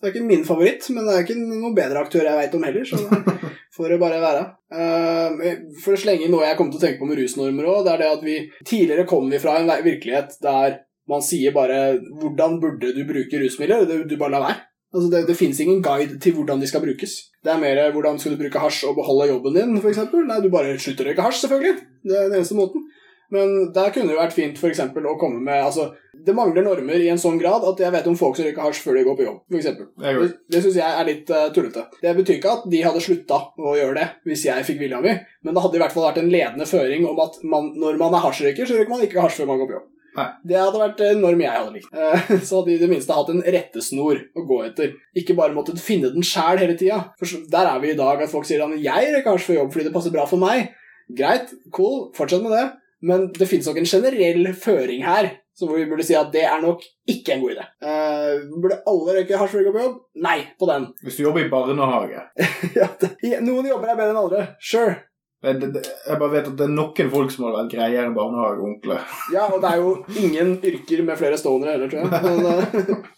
det 0.01 0.07
er 0.07 0.13
ikke 0.15 0.27
min 0.27 0.45
favoritt, 0.47 0.89
men 0.95 1.05
det 1.05 1.15
er 1.15 1.25
ikke 1.27 1.39
noen 1.41 1.77
bedre 1.77 2.05
aktør 2.05 2.25
jeg 2.25 2.39
veit 2.39 2.55
om 2.57 2.65
heller. 2.65 2.87
Så 2.87 3.01
det 3.01 3.39
får 3.77 3.93
det 3.93 3.99
bare 4.01 4.21
være. 4.23 4.45
Uh, 4.71 5.75
For 5.83 5.93
å 5.97 5.99
slenge 5.99 6.25
inn 6.25 6.33
noe 6.33 6.47
jeg 6.47 6.57
kom 6.59 6.71
til 6.71 6.81
å 6.81 6.85
tenke 6.85 7.03
på 7.03 7.09
med 7.11 7.21
rusnormer 7.21 7.69
òg, 7.69 7.83
det 7.85 7.93
er 7.93 8.01
det 8.01 8.13
at 8.15 8.23
vi 8.25 8.39
Tidligere 8.65 9.05
kom 9.09 9.29
vi 9.29 9.41
fra 9.43 9.59
en 9.59 9.69
virkelighet 9.85 10.39
der 10.41 10.79
man 11.11 11.23
sier 11.25 11.53
bare 11.55 11.99
'Hvordan 11.99 12.59
burde 12.63 12.93
du 12.95 13.03
bruke 13.07 13.41
rusmidler?' 13.41 13.87
Du, 13.87 14.03
du 14.07 14.17
bare 14.17 14.35
lar 14.35 14.47
være. 14.47 14.61
Altså 14.91 15.07
det, 15.11 15.27
det 15.27 15.37
finnes 15.39 15.59
ingen 15.63 15.83
guide 15.83 16.19
til 16.19 16.33
hvordan 16.35 16.59
de 16.59 16.67
skal 16.67 16.83
brukes. 16.83 17.11
Det 17.43 17.51
er 17.51 17.59
mer 17.59 17.91
hvordan 17.95 18.19
skal 18.19 18.33
du 18.33 18.41
bruke 18.41 18.59
hasj 18.59 18.87
og 18.89 18.97
beholde 18.97 19.29
jobben 19.29 19.55
din, 19.55 19.77
f.eks. 19.79 20.01
Nei, 20.27 20.41
du 20.43 20.49
bare 20.51 20.79
slutter 20.79 21.07
å 21.07 21.11
røyke 21.11 21.27
hasj, 21.27 21.45
selvfølgelig. 21.45 21.85
Det 22.03 22.17
er 22.17 22.27
den 22.27 22.41
eneste 22.41 22.57
måten. 22.59 22.83
Men 23.31 23.71
der 23.71 23.93
kunne 23.95 24.11
det 24.11 24.17
vært 24.19 24.35
fint 24.35 24.57
for 24.59 24.67
eksempel, 24.67 25.05
å 25.07 25.15
komme 25.19 25.39
med 25.45 25.63
altså, 25.63 25.85
Det 26.11 26.33
mangler 26.35 26.65
normer 26.65 26.99
i 26.99 27.07
en 27.13 27.21
sånn 27.21 27.37
grad 27.39 27.63
at 27.63 27.79
jeg 27.79 27.93
vet 27.95 28.09
om 28.11 28.17
folk 28.19 28.35
som 28.35 28.43
røyker 28.43 28.65
hasj 28.65 28.81
før 28.83 28.99
de 28.99 29.05
går 29.07 29.15
på 29.21 29.27
jobb. 29.29 29.37
For 29.47 29.59
eksempel. 29.61 29.87
Det 29.95 30.27
det 30.51 30.63
syns 30.65 30.81
jeg 30.81 30.97
er 30.99 31.07
litt 31.07 31.31
uh, 31.31 31.47
tullete. 31.55 31.85
Det 32.03 32.11
betyr 32.17 32.37
ikke 32.41 32.57
at 32.57 32.67
de 32.73 32.83
hadde 32.83 33.05
slutta 33.05 33.39
å 33.55 33.77
gjøre 33.79 33.95
det 34.01 34.09
hvis 34.27 34.43
jeg 34.49 34.67
fikk 34.67 34.83
vilja 34.83 34.99
mi, 35.05 35.15
men 35.15 35.55
det 35.55 35.63
hadde 35.63 35.79
i 35.79 35.83
hvert 35.85 35.95
fall 35.95 36.09
vært 36.09 36.19
en 36.19 36.33
ledende 36.33 36.67
føring 36.67 37.07
om 37.07 37.23
at 37.23 37.39
man, 37.47 37.71
når 37.79 38.03
man 38.03 38.19
er 38.19 38.25
hasjrøyker, 38.27 38.67
så 38.67 38.75
røyker 38.75 38.91
man 38.91 39.07
ikke 39.07 39.23
hasj 39.23 39.39
før 39.39 39.53
man 39.53 39.63
går 39.63 39.71
på 39.71 39.77
jobb. 39.79 39.87
Nei. 40.17 40.27
Det 40.43 40.57
hadde 40.59 40.81
vært 40.81 41.01
en 41.07 41.21
norm 41.23 41.39
jeg 41.43 41.51
hadde 41.55 41.73
likt. 41.77 41.93
Eh, 41.95 42.31
Så 42.43 42.59
hadde 42.59 42.65
de 42.71 42.75
i 42.75 42.81
det 42.81 42.89
minste 42.91 43.15
hatt 43.15 43.29
en 43.31 43.43
rettesnor 43.55 44.19
å 44.35 44.45
gå 44.49 44.57
etter. 44.67 44.93
Ikke 45.17 45.35
bare 45.37 45.55
måttet 45.55 45.79
finne 45.79 46.11
den 46.13 46.25
sjæl 46.25 46.59
hele 46.59 46.75
tida. 46.79 46.99
For 47.19 47.45
der 47.51 47.69
er 47.71 47.79
vi 47.83 47.93
i 47.93 47.99
dag, 47.99 48.21
at 48.21 48.31
folk 48.31 48.45
sier 48.45 48.63
at 48.65 48.75
'jeg 48.75 49.13
røyker 49.13 49.27
kanskje 49.29 49.47
før 49.51 49.59
jobb 49.61 49.71
fordi 49.73 49.83
det 49.87 49.93
passer 49.93 50.11
bra 50.11 50.25
for 50.25 50.37
meg'. 50.37 50.69
Greit, 51.15 51.53
cool, 51.71 52.11
fortsett 52.15 52.43
med 52.43 52.51
det. 52.51 52.65
Men 53.01 53.31
det 53.33 53.47
finnes 53.49 53.67
nok 53.67 53.77
en 53.77 53.85
generell 53.85 54.53
føring 54.53 55.03
her, 55.03 55.31
så 55.57 55.67
vi 55.73 55.85
burde 55.89 56.03
si 56.05 56.13
at 56.13 56.31
det 56.31 56.43
er 56.45 56.61
nok 56.61 56.83
ikke 57.09 57.33
en 57.33 57.41
god 57.41 57.55
idé. 57.55 57.65
Uh, 57.81 58.59
burde 58.61 58.77
alle 58.87 59.15
røyke 59.17 59.37
hasj 59.37 59.51
før 59.51 59.59
de 59.59 59.65
går 59.65 59.73
på 59.77 59.85
jobb? 59.85 59.95
Nei, 60.21 60.39
på 60.59 60.67
den. 60.69 60.85
Hvis 61.03 61.17
du 61.17 61.23
jobber 61.23 61.41
i 61.45 61.49
barnehage 61.49 62.21
ja, 62.79 62.87
det, 63.01 63.41
noen 63.41 63.65
jobber 63.67 63.89
er 63.89 63.97
bedre 63.97 64.13
enn 64.13 64.21
andre. 64.21 64.43
Sure. 64.61 64.99
Det, 65.41 65.53
det, 65.61 65.71
det- 65.73 65.87
Jeg 66.07 66.19
bare 66.19 66.31
vet 66.35 66.47
at 66.51 66.57
det 66.57 66.67
er 66.67 66.75
noen 66.75 67.09
folk 67.13 67.31
som 67.33 67.47
har 67.47 67.55
vært 67.55 67.71
greiere 67.73 68.13
barnehageonkler. 68.13 69.01
Ja, 69.33 69.47
og 69.49 69.61
det 69.63 69.71
er 69.71 69.81
jo 69.81 69.95
ingen 70.21 70.57
yrker 70.61 71.03
med 71.07 71.17
flere 71.17 71.39
stonere 71.41 71.75
heller, 71.75 71.89
tror 71.89 72.05
jeg. 72.05 72.11
Men, 72.11 72.45
eh, 72.45 73.09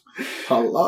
Halla! 0.48 0.86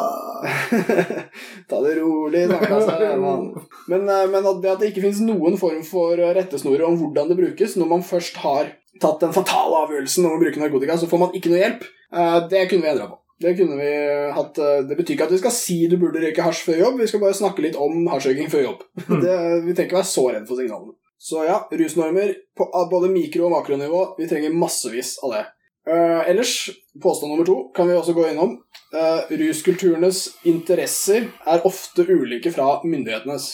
Ta 1.70 1.82
det 1.82 1.96
rolig, 1.98 2.46
takk, 2.52 2.66
Altså, 2.78 3.18
man. 3.20 3.48
Men, 3.92 4.08
eh, 4.10 4.28
men 4.32 4.48
at 4.52 4.62
det 4.64 4.92
ikke 4.92 5.04
finnes 5.08 5.24
noen 5.26 5.58
form 5.60 5.84
for 5.88 6.16
rettesnorer 6.38 6.86
om 6.88 6.98
hvordan 7.02 7.32
det 7.32 7.40
brukes, 7.42 7.76
når 7.82 7.92
man 7.96 8.06
først 8.06 8.38
har 8.46 8.72
tatt 9.02 9.24
den 9.26 9.34
fatale 9.36 9.82
avgjørelsen 9.86 10.28
om 10.30 10.38
å 10.38 10.42
bruke 10.42 10.62
narkotika, 10.62 10.96
så 11.02 11.10
får 11.12 11.24
man 11.26 11.36
ikke 11.36 11.52
noe 11.52 11.64
hjelp, 11.64 11.88
eh, 12.16 12.40
det 12.54 12.68
kunne 12.70 12.86
vi 12.86 12.94
endra 12.94 13.12
på. 13.12 13.20
Det 13.44 13.52
vi 13.60 13.88
hatt 14.32 14.56
Det 14.56 14.96
betyr 14.96 15.18
ikke 15.18 15.26
at 15.26 15.32
vi 15.34 15.38
skal 15.42 15.52
si 15.52 15.76
du 15.92 15.98
burde 16.00 16.22
røyke 16.24 16.40
hasj 16.46 16.62
før 16.70 16.78
jobb, 16.80 17.02
vi 17.02 17.08
skal 17.12 17.20
bare 17.20 17.36
snakke 17.36 17.66
litt 17.66 17.76
om 17.76 18.06
hasjrøyking 18.08 18.48
før 18.48 18.64
jobb. 18.70 18.86
Det, 19.26 19.34
vi 19.66 19.74
trenger 19.76 19.90
ikke 19.90 19.98
være 20.00 20.08
så 20.14 20.24
redd 20.32 20.48
for 20.48 20.56
signalene. 20.62 20.96
Så 21.18 21.44
ja, 21.48 21.68
rusnormer 21.72 22.34
på 22.58 22.68
både 22.92 23.10
mikro- 23.10 23.46
og 23.48 23.52
makronivå, 23.56 24.16
vi 24.18 24.28
trenger 24.30 24.54
massevis 24.54 25.16
av 25.24 25.32
det. 25.38 25.46
Uh, 25.86 26.30
ellers, 26.30 26.70
påstand 27.04 27.32
nummer 27.32 27.46
to 27.46 27.56
kan 27.76 27.88
vi 27.88 27.94
også 27.98 28.14
gå 28.18 28.28
innom. 28.32 28.56
Uh, 28.96 29.22
ruskulturenes 29.38 30.28
interesser 30.50 31.28
er 31.46 31.66
ofte 31.68 32.06
ulike 32.10 32.52
fra 32.52 32.80
myndighetenes. 32.84 33.46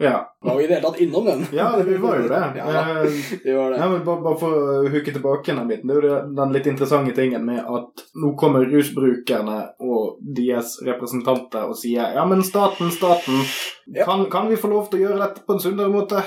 Ja. 0.00 0.20
Var 0.40 0.56
vi 0.56 0.64
i 0.64 0.66
det 0.66 0.74
hele 0.78 0.86
tatt 0.88 1.00
innom 1.04 1.24
den? 1.26 1.42
ja, 1.52 1.66
vi 1.84 1.96
var 2.00 2.16
jo 2.22 2.28
det. 2.30 2.38
Ja. 2.56 2.68
Eh, 3.02 3.10
Vi 3.44 3.52
var 3.52 3.70
det. 3.70 3.76
Ja, 3.82 3.88
men 3.90 4.04
bare, 4.04 4.22
bare 4.24 4.38
for 4.40 4.54
å 4.54 4.76
hooke 4.88 5.12
tilbake 5.12 5.52
den 5.52 5.68
biten. 5.68 5.90
Det 5.90 5.98
er 5.98 6.06
jo 6.08 6.20
den 6.38 6.54
litt 6.54 6.68
interessante 6.70 7.12
tingen 7.18 7.44
med 7.44 7.58
at 7.60 8.04
nå 8.22 8.30
kommer 8.40 8.64
rusbrukerne 8.70 9.58
og 9.84 10.22
deres 10.38 10.78
representanter 10.86 11.68
og 11.68 11.76
sier 11.76 12.14
ja, 12.16 12.24
men 12.24 12.40
staten, 12.46 12.88
staten, 12.94 13.42
Ja. 13.92 14.06
kan, 14.08 14.24
kan 14.32 14.48
vi 14.48 14.56
få 14.56 14.70
lov 14.72 14.88
til 14.88 15.02
å 15.02 15.08
gjøre 15.08 15.20
dette 15.26 15.44
på 15.44 15.58
en 15.58 15.60
sunnere 15.66 15.92
måte? 15.92 16.22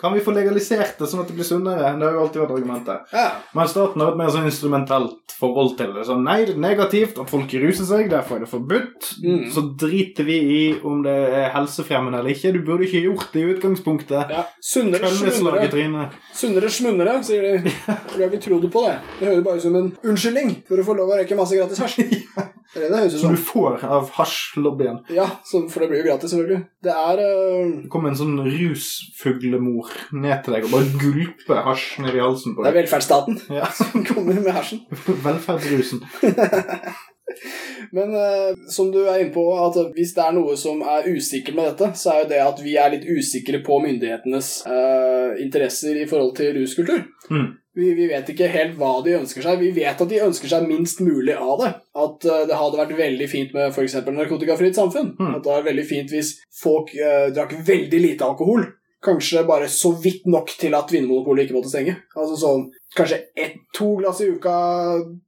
Kan 0.00 0.14
vi 0.16 0.22
få 0.24 0.32
legalisert 0.34 0.98
det 0.98 1.06
sånn 1.06 1.22
at 1.22 1.28
det 1.30 1.36
blir 1.36 1.46
sunnere? 1.46 1.92
Det 1.98 2.06
har 2.06 2.16
jo 2.16 2.22
alltid 2.24 2.42
vært 2.42 2.54
argumentet. 2.56 3.12
Ja. 3.14 3.26
Men 3.54 3.68
staten 3.70 4.02
har 4.02 4.14
et 4.14 4.18
mer 4.18 4.32
sånn 4.34 4.48
instrumentelt 4.48 5.34
forhold 5.36 5.76
til 5.78 5.92
det. 5.94 6.06
Sånn, 6.08 6.24
nei, 6.26 6.40
det 6.48 6.56
er 6.56 6.62
negativt 6.62 7.20
at 7.22 7.30
folk 7.30 7.52
ruser 7.62 7.86
seg, 7.86 8.08
derfor 8.10 8.38
er 8.38 8.44
det 8.44 8.50
forbudt. 8.50 9.10
Mm. 9.22 9.44
Så 9.54 9.64
driter 9.78 10.26
vi 10.26 10.38
i 10.56 10.62
om 10.88 11.04
det 11.06 11.14
er 11.42 11.52
helsefremmende 11.54 12.22
eller 12.22 12.34
ikke. 12.34 12.54
Du 12.56 12.62
burde 12.66 12.88
ikke 12.88 13.04
gjort 13.04 13.28
det 13.34 13.44
i 13.44 13.52
utgangspunktet. 13.54 14.32
ja. 14.38 14.46
Sunnere, 14.72 15.10
smunnere. 15.12 16.08
Sunnere, 16.34 16.70
smunnere, 16.72 17.18
sier 17.26 17.46
de. 17.46 17.76
For 18.08 18.16
det 18.16 18.24
har 18.24 18.32
ikke 18.32 18.44
trodd 18.48 18.66
på 18.72 18.86
det. 18.88 18.96
Det 19.20 19.28
høres 19.30 19.46
bare 19.46 19.60
ut 19.60 19.66
som 19.66 19.78
en 19.78 19.92
unnskyldning 20.02 20.56
for 20.68 20.80
å 20.80 20.86
få 20.86 20.96
lov 20.98 21.12
å 21.12 21.20
røyke 21.20 21.38
masse 21.38 21.58
gratis 21.58 21.82
hasj. 21.82 22.02
Det 22.74 22.88
det 22.88 23.10
som. 23.10 23.34
du 23.34 23.36
får 23.36 23.84
av 23.84 24.10
hasjlobbyen. 24.16 25.02
Ja, 25.12 25.26
for 25.44 25.82
det 25.82 25.88
blir 25.90 26.00
jo 26.00 26.06
gratis, 26.06 26.32
selvfølgelig. 26.32 26.62
Det 26.84 26.94
er 26.94 27.20
uh... 27.20 27.82
Det 27.82 27.90
kommer 27.92 28.12
en 28.12 28.16
sånn 28.16 28.38
rusfuglemor 28.46 29.92
ned 30.16 30.40
til 30.44 30.56
deg 30.56 30.66
og 30.68 30.74
bare 30.78 31.00
gulper 31.02 31.62
hasj 31.68 32.00
ned 32.06 32.16
i 32.16 32.24
halsen 32.24 32.56
på 32.56 32.64
deg. 32.64 32.70
Det 32.70 32.72
er 32.72 32.80
velferdsstaten 32.80 33.40
Ja. 33.52 33.68
som 33.78 34.06
kommer 34.08 34.40
med 34.40 34.52
hasjen. 34.56 34.84
Velferdsrusen. 35.28 36.00
Men 37.92 38.14
uh, 38.16 38.56
som 38.72 38.88
du 38.92 39.02
er 39.04 39.20
inne 39.20 39.34
på, 39.34 39.44
at 39.52 39.76
hvis 39.92 40.14
det 40.16 40.24
er 40.24 40.36
noe 40.36 40.56
som 40.56 40.80
er 40.80 41.10
usikkert 41.12 41.58
med 41.58 41.68
dette, 41.72 41.92
så 42.00 42.14
er 42.14 42.22
jo 42.22 42.30
det 42.32 42.40
at 42.44 42.62
vi 42.64 42.76
er 42.80 42.92
litt 42.94 43.04
usikre 43.04 43.60
på 43.66 43.82
myndighetenes 43.84 44.52
uh, 44.64 45.36
interesser 45.44 46.00
i 46.00 46.08
forhold 46.08 46.32
til 46.40 46.54
ruskultur. 46.56 47.04
Mm. 47.28 47.50
Vi, 47.72 47.88
vi 47.96 48.06
vet 48.10 48.28
ikke 48.28 48.50
helt 48.52 48.74
hva 48.76 48.98
de 49.04 49.14
ønsker 49.16 49.44
seg. 49.44 49.62
Vi 49.62 49.70
vet 49.76 50.00
at 50.04 50.10
de 50.10 50.20
ønsker 50.20 50.50
seg 50.50 50.66
minst 50.68 51.00
mulig 51.00 51.32
av 51.38 51.54
det. 51.62 51.70
At 51.96 52.26
uh, 52.28 52.42
det 52.48 52.58
hadde 52.58 52.80
vært 52.82 52.98
veldig 52.98 53.28
fint 53.32 53.54
med 53.56 53.72
f.eks. 53.72 53.96
narkotikafritt 54.12 54.76
samfunn. 54.76 55.14
Mm. 55.16 55.38
At 55.38 55.46
det 55.46 55.54
var 55.54 55.66
veldig 55.70 55.86
fint 55.88 56.12
hvis 56.12 56.34
folk 56.62 56.92
uh, 56.98 57.30
drakk 57.32 57.56
veldig 57.64 58.02
lite 58.04 58.28
alkohol. 58.28 58.68
Kanskje 59.02 59.42
bare 59.48 59.66
så 59.70 59.90
vidt 59.98 60.28
nok 60.30 60.52
til 60.60 60.76
at 60.78 60.92
Vinmonopolet 60.94 61.46
ikke 61.46 61.56
måtte 61.56 61.72
stenge. 61.72 61.96
Altså 62.14 62.38
sånn 62.38 62.68
Kanskje 62.92 63.22
ett, 63.40 63.54
to 63.72 63.86
glass 63.96 64.18
i 64.20 64.26
uka, 64.28 64.52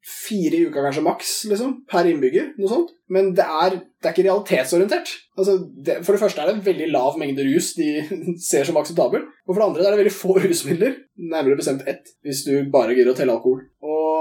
fire 0.05 0.59
i 0.59 0.67
uka 0.69 0.83
kanskje 0.85 1.05
maks, 1.07 1.31
liksom, 1.49 1.79
per 1.89 2.05
innbygger. 2.11 2.51
Noe 2.61 2.69
sånt. 2.69 2.91
Men 3.09 3.31
det 3.37 3.47
er, 3.47 3.79
det 3.81 4.11
er 4.11 4.13
ikke 4.13 4.27
realitetsorientert. 4.27 5.13
Altså, 5.39 5.55
det, 5.87 5.97
for 6.05 6.13
det 6.13 6.21
første 6.21 6.43
er 6.43 6.51
det 6.51 6.59
en 6.59 6.67
veldig 6.67 6.91
lav 6.93 7.17
mengde 7.21 7.47
rus 7.49 7.71
de 7.79 7.89
ser 8.51 8.69
som 8.69 8.77
akseptabel. 8.81 9.25
Og 9.49 9.55
for 9.55 9.63
det 9.63 9.69
andre 9.71 9.87
er 9.87 9.97
det 9.97 10.03
veldig 10.03 10.13
få 10.13 10.37
rusmidler, 10.45 10.99
nærmere 11.33 11.63
bestemt 11.63 11.89
ett, 11.89 12.13
hvis 12.21 12.45
du 12.45 12.53
bare 12.75 12.93
gidder 12.93 13.15
å 13.15 13.17
telle 13.17 13.33
alkohol. 13.39 13.65
Og 13.81 14.14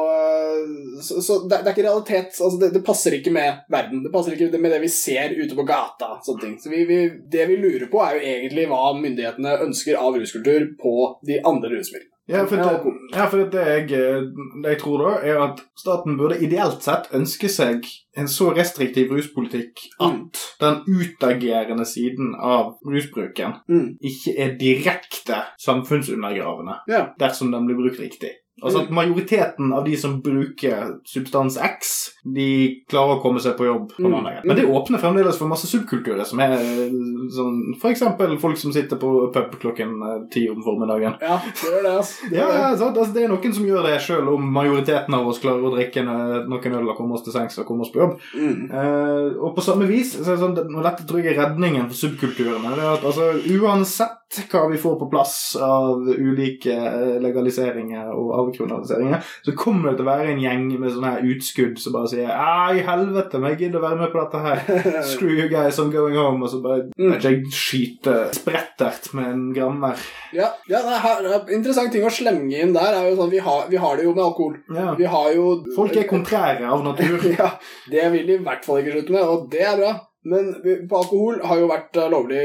Så, 1.01 1.21
så 1.25 1.39
det, 1.47 1.61
det 1.63 1.71
er 1.71 1.75
ikke 1.75 1.87
realitet 1.89 2.37
altså 2.37 2.59
det, 2.61 2.71
det 2.75 2.83
passer 2.85 3.17
ikke 3.17 3.31
med 3.33 3.63
verden. 3.71 4.03
Det 4.03 4.11
passer 4.13 4.35
ikke 4.37 4.59
med 4.61 4.71
det 4.71 4.81
vi 4.83 4.87
ser 4.93 5.33
ute 5.37 5.55
på 5.57 5.65
gata. 5.67 6.19
sånne 6.25 6.41
ting. 6.41 6.55
Så 6.61 6.69
vi, 6.69 6.85
vi, 6.85 7.01
Det 7.31 7.47
vi 7.49 7.57
lurer 7.57 7.89
på, 7.91 8.01
er 8.05 8.17
jo 8.19 8.25
egentlig 8.37 8.67
hva 8.69 8.93
myndighetene 8.99 9.59
ønsker 9.67 9.97
av 9.99 10.17
ruskultur 10.19 10.67
på 10.81 10.97
de 11.25 11.39
andre 11.45 11.69
rusmidlene. 11.77 12.09
Ja, 12.25 12.45
for 12.47 12.55
det, 12.55 12.93
ja, 13.11 13.25
for 13.27 13.41
det, 13.51 13.63
jeg, 13.67 13.83
eh, 13.99 14.21
det 14.63 14.69
jeg 14.71 14.79
tror 14.79 15.01
da, 15.03 15.09
er 15.27 15.41
at 15.43 15.57
staten 15.75 16.15
burde 16.15 16.37
ideelt 16.39 16.79
sett 16.85 17.09
ønske 17.11 17.49
seg 17.51 17.83
en 18.15 18.29
så 18.31 18.53
restriktiv 18.55 19.11
ruspolitikk 19.11 19.81
Mm. 19.99 20.29
at 20.29 20.39
den 20.61 20.77
utagerende 20.87 21.83
siden 21.85 22.31
av 22.39 22.77
rusbruken 22.87 23.57
Mm. 23.67 23.97
ikke 23.99 24.37
er 24.39 24.55
direkte 24.55 25.41
samfunnsundergravende 25.59 26.79
Ja. 26.87 27.13
dersom 27.19 27.51
den 27.51 27.65
blir 27.67 27.75
brukt 27.75 27.99
riktig. 27.99 28.31
Altså 28.61 28.83
at 28.83 28.91
majoriteten 28.93 29.71
av 29.73 29.83
de 29.83 29.95
som 29.97 30.19
bruker 30.21 30.99
substans 31.09 31.57
X, 31.57 32.11
de 32.23 32.83
klarer 32.87 33.17
å 33.17 33.21
komme 33.23 33.41
seg 33.41 33.55
på 33.57 33.65
jobb 33.65 33.87
på 33.95 34.03
Mm. 34.05 34.11
mandagen. 34.11 34.41
Men 34.45 34.55
det 34.55 34.65
åpner 34.69 34.99
fremdeles 35.01 35.37
for 35.39 35.47
masse 35.49 35.65
subkulturer, 35.67 36.23
som 36.23 36.39
er 36.39 36.53
eh, 36.53 36.93
sånn 37.33 37.73
eksempel 37.89 38.37
folk 38.39 38.57
som 38.57 38.71
sitter 38.71 38.97
på 39.01 39.09
pub 39.33 39.57
klokken 39.59 39.95
eh, 40.05 40.19
ti 40.31 40.45
om 40.49 40.61
formiddagen. 40.63 41.17
Ja, 41.19 41.39
det 41.43 41.73
er 41.73 41.83
det, 41.83 41.91
altså. 41.97 42.29
Det 42.29 42.37
er, 42.39 42.47
det. 42.47 42.59
ja. 42.61 42.69
Altså, 42.93 43.13
det 43.13 43.23
er 43.23 43.33
noen 43.33 43.53
som 43.57 43.65
gjør 43.65 43.83
det, 43.89 44.01
selv 44.05 44.29
om 44.35 44.45
majoriteten 44.53 45.13
av 45.17 45.27
oss 45.27 45.39
klarer 45.43 45.65
å 45.67 45.73
drikke 45.75 46.05
noen 46.05 46.77
øl 46.77 46.89
og 46.93 46.97
komme 46.97 47.17
oss 47.17 47.23
til 47.25 47.33
sengs 47.33 47.57
og 47.59 47.65
komme 47.67 47.81
oss 47.81 47.91
på 47.91 47.99
jobb. 48.05 48.19
Mm. 48.37 48.69
Eh, 48.71 49.41
og 49.43 49.55
på 49.57 49.65
samme 49.65 49.87
vis 49.89 50.13
så 50.15 50.27
er 50.29 50.37
det 50.37 50.43
sånn, 50.45 50.75
og 50.77 50.83
Dette 50.83 51.07
tror 51.09 51.23
jeg 51.23 51.33
er 51.35 51.41
redningen 51.47 51.89
for 51.89 51.95
subkulturene. 52.05 52.75
Det 52.77 52.83
er 52.85 52.93
at 52.99 53.03
altså, 53.03 53.31
Uansett 53.59 54.19
hva 54.51 54.63
vi 54.71 54.77
får 54.81 54.95
på 54.99 55.07
plass 55.11 55.35
av 55.61 56.01
ulike 56.09 56.73
eh, 56.73 57.17
legaliseringer 57.23 58.09
og 58.13 58.33
avkriminaliseringer, 58.41 59.23
så 59.45 59.55
kommer 59.57 59.91
det 59.91 59.99
til 59.99 60.07
å 60.07 60.09
være 60.11 60.31
en 60.33 60.41
gjeng 60.43 60.65
med 60.79 60.93
sånne 60.93 61.13
her 61.15 61.27
utskudd 61.33 61.79
som 61.81 61.95
bare 61.95 62.11
sier 62.11 62.31
Ei, 62.33 62.81
helvete, 62.85 63.39
men 63.39 63.53
jeg 63.53 63.65
gidder 63.65 63.81
å 63.81 63.85
være 63.87 63.99
med 64.01 64.13
på 64.13 64.23
dette 64.23 64.43
her. 64.43 65.03
Screw 65.13 65.33
you 65.37 65.47
guys, 65.51 65.79
I'm 65.79 65.91
going 65.93 66.17
home. 66.17 66.43
Og 66.43 66.49
så 66.53 66.61
bare 66.63 66.83
Mm. 66.93 67.13
jeg, 67.21 67.43
skyter 67.53 68.29
sprettert 68.35 69.07
med 69.17 69.25
en 69.31 69.43
grammer. 69.55 69.99
Ja, 70.35 70.49
ja 70.69 70.81
det 70.85 70.97
er, 70.99 71.43
interessant 71.55 71.91
ting 71.93 72.05
å 72.05 72.11
slenge 72.13 72.59
inn 72.61 72.73
der 72.75 72.97
er 72.97 73.07
jo 73.09 73.15
sånn 73.17 73.31
Vi 73.33 73.41
har, 73.43 73.65
vi 73.69 73.79
har 73.81 73.97
det 73.97 74.05
jo 74.07 74.13
med 74.13 74.23
alkohol. 74.25 74.57
Ja. 74.73 74.93
Vi 74.99 75.07
har 75.09 75.29
jo 75.35 75.45
Folk 75.75 75.95
er 75.97 76.07
kontrære 76.09 76.67
av 76.69 76.83
natur. 76.85 77.23
ja, 77.39 77.53
det 77.89 78.09
vil 78.13 78.27
de 78.29 78.37
i 78.39 78.43
hvert 78.45 78.65
fall 78.65 78.81
ikke 78.81 78.97
slutte 78.97 79.15
med, 79.15 79.23
og 79.23 79.47
det 79.53 79.63
er 79.67 79.77
bra. 79.79 79.93
Men 80.29 80.53
alkohol 80.87 81.41
har 81.43 81.59
jo 81.59 81.69
vært 81.71 81.97
eh, 81.99 82.09
lovlig 82.11 82.43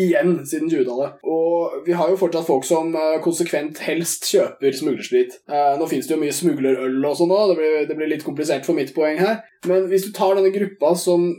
igjen 0.00 0.36
siden 0.48 0.68
20-tallet. 0.72 1.22
Og 1.24 1.80
vi 1.86 1.96
har 1.96 2.10
jo 2.12 2.20
fortsatt 2.20 2.48
folk 2.48 2.66
som 2.68 2.92
eh, 2.98 3.16
konsekvent 3.24 3.80
helst 3.86 4.28
kjøper 4.28 4.76
smuglersprit. 4.76 5.40
Eh, 5.48 5.72
Nå 5.80 5.88
finnes 5.90 6.08
det 6.08 6.16
jo 6.16 6.20
mye 6.20 6.36
smuglerøl 6.36 7.00
og 7.00 7.16
sånn 7.18 7.32
òg, 7.34 7.56
det, 7.56 7.72
det 7.90 7.98
blir 7.98 8.12
litt 8.12 8.26
komplisert 8.26 8.68
for 8.68 8.76
mitt 8.76 8.94
poeng 8.96 9.20
her. 9.22 9.40
Men 9.70 9.88
hvis 9.90 10.08
du 10.08 10.12
tar 10.16 10.36
denne 10.36 10.52
gruppa 10.54 10.92
som 11.00 11.30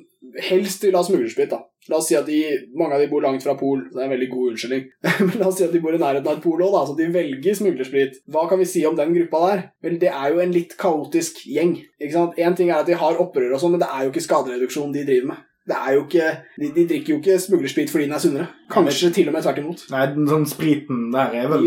helst 0.41 0.83
vil 0.83 0.97
ha 0.97 1.05
smuglersprit, 1.05 1.53
da. 1.53 1.61
La 1.85 1.99
oss 1.99 2.07
si 2.09 2.15
at 2.17 2.25
de, 2.25 2.39
mange 2.73 2.97
av 2.97 3.01
de 3.03 3.09
bor 3.11 3.21
langt 3.21 3.43
fra 3.45 3.53
Pol. 3.59 3.83
Det 3.91 3.99
er 3.99 4.07
en 4.07 4.13
veldig 4.15 4.29
god 4.31 4.51
unnskyldning. 4.51 4.85
Men 5.27 5.35
la 5.37 5.49
oss 5.51 5.59
si 5.59 5.67
at 5.67 5.73
de 5.75 5.81
bor 5.83 5.93
i 5.93 6.01
nærheten 6.01 6.29
av 6.31 6.39
et 6.39 6.45
pol 6.45 6.63
òg, 6.65 6.73
da, 6.73 6.81
så 6.87 6.95
de 6.97 7.09
velger 7.13 7.57
smuglersprit. 7.59 8.21
Hva 8.33 8.47
kan 8.49 8.57
vi 8.61 8.65
si 8.69 8.81
om 8.89 8.97
den 8.97 9.13
gruppa 9.13 9.43
der? 9.45 9.61
Vel, 9.85 9.99
det 10.01 10.09
er 10.09 10.33
jo 10.33 10.41
en 10.41 10.55
litt 10.55 10.73
kaotisk 10.81 11.43
gjeng. 11.45 11.75
ikke 12.01 12.15
sant? 12.15 12.39
En 12.41 12.57
ting 12.57 12.71
er 12.71 12.81
at 12.81 12.89
de 12.89 12.97
har 12.97 13.21
opprør 13.21 13.53
og 13.53 13.61
sånn, 13.61 13.75
men 13.77 13.83
det 13.85 13.91
er 13.91 14.07
jo 14.07 14.15
ikke 14.15 14.25
skadereduksjon 14.25 14.95
de 14.95 15.05
driver 15.05 15.35
med. 15.35 15.43
Det 15.65 15.73
er 15.73 15.93
jo 15.95 16.01
ikke, 16.03 16.25
de, 16.61 16.67
de 16.75 16.83
drikker 16.91 17.13
jo 17.15 17.17
ikke 17.17 17.35
smuglersprit 17.41 17.89
fordi 17.89 18.05
den 18.05 18.13
er 18.13 18.21
sunnere. 18.21 18.47
Kanskje 18.69 19.09
til 19.15 19.29
og 19.31 19.33
med 19.33 19.41
tvert 19.45 19.61
imot. 19.63 19.79
Nei, 19.89 20.03
den 20.13 20.27
sånn 20.29 20.45
spriten 20.49 21.07
der 21.13 21.33
er 21.39 21.47
vel, 21.49 21.65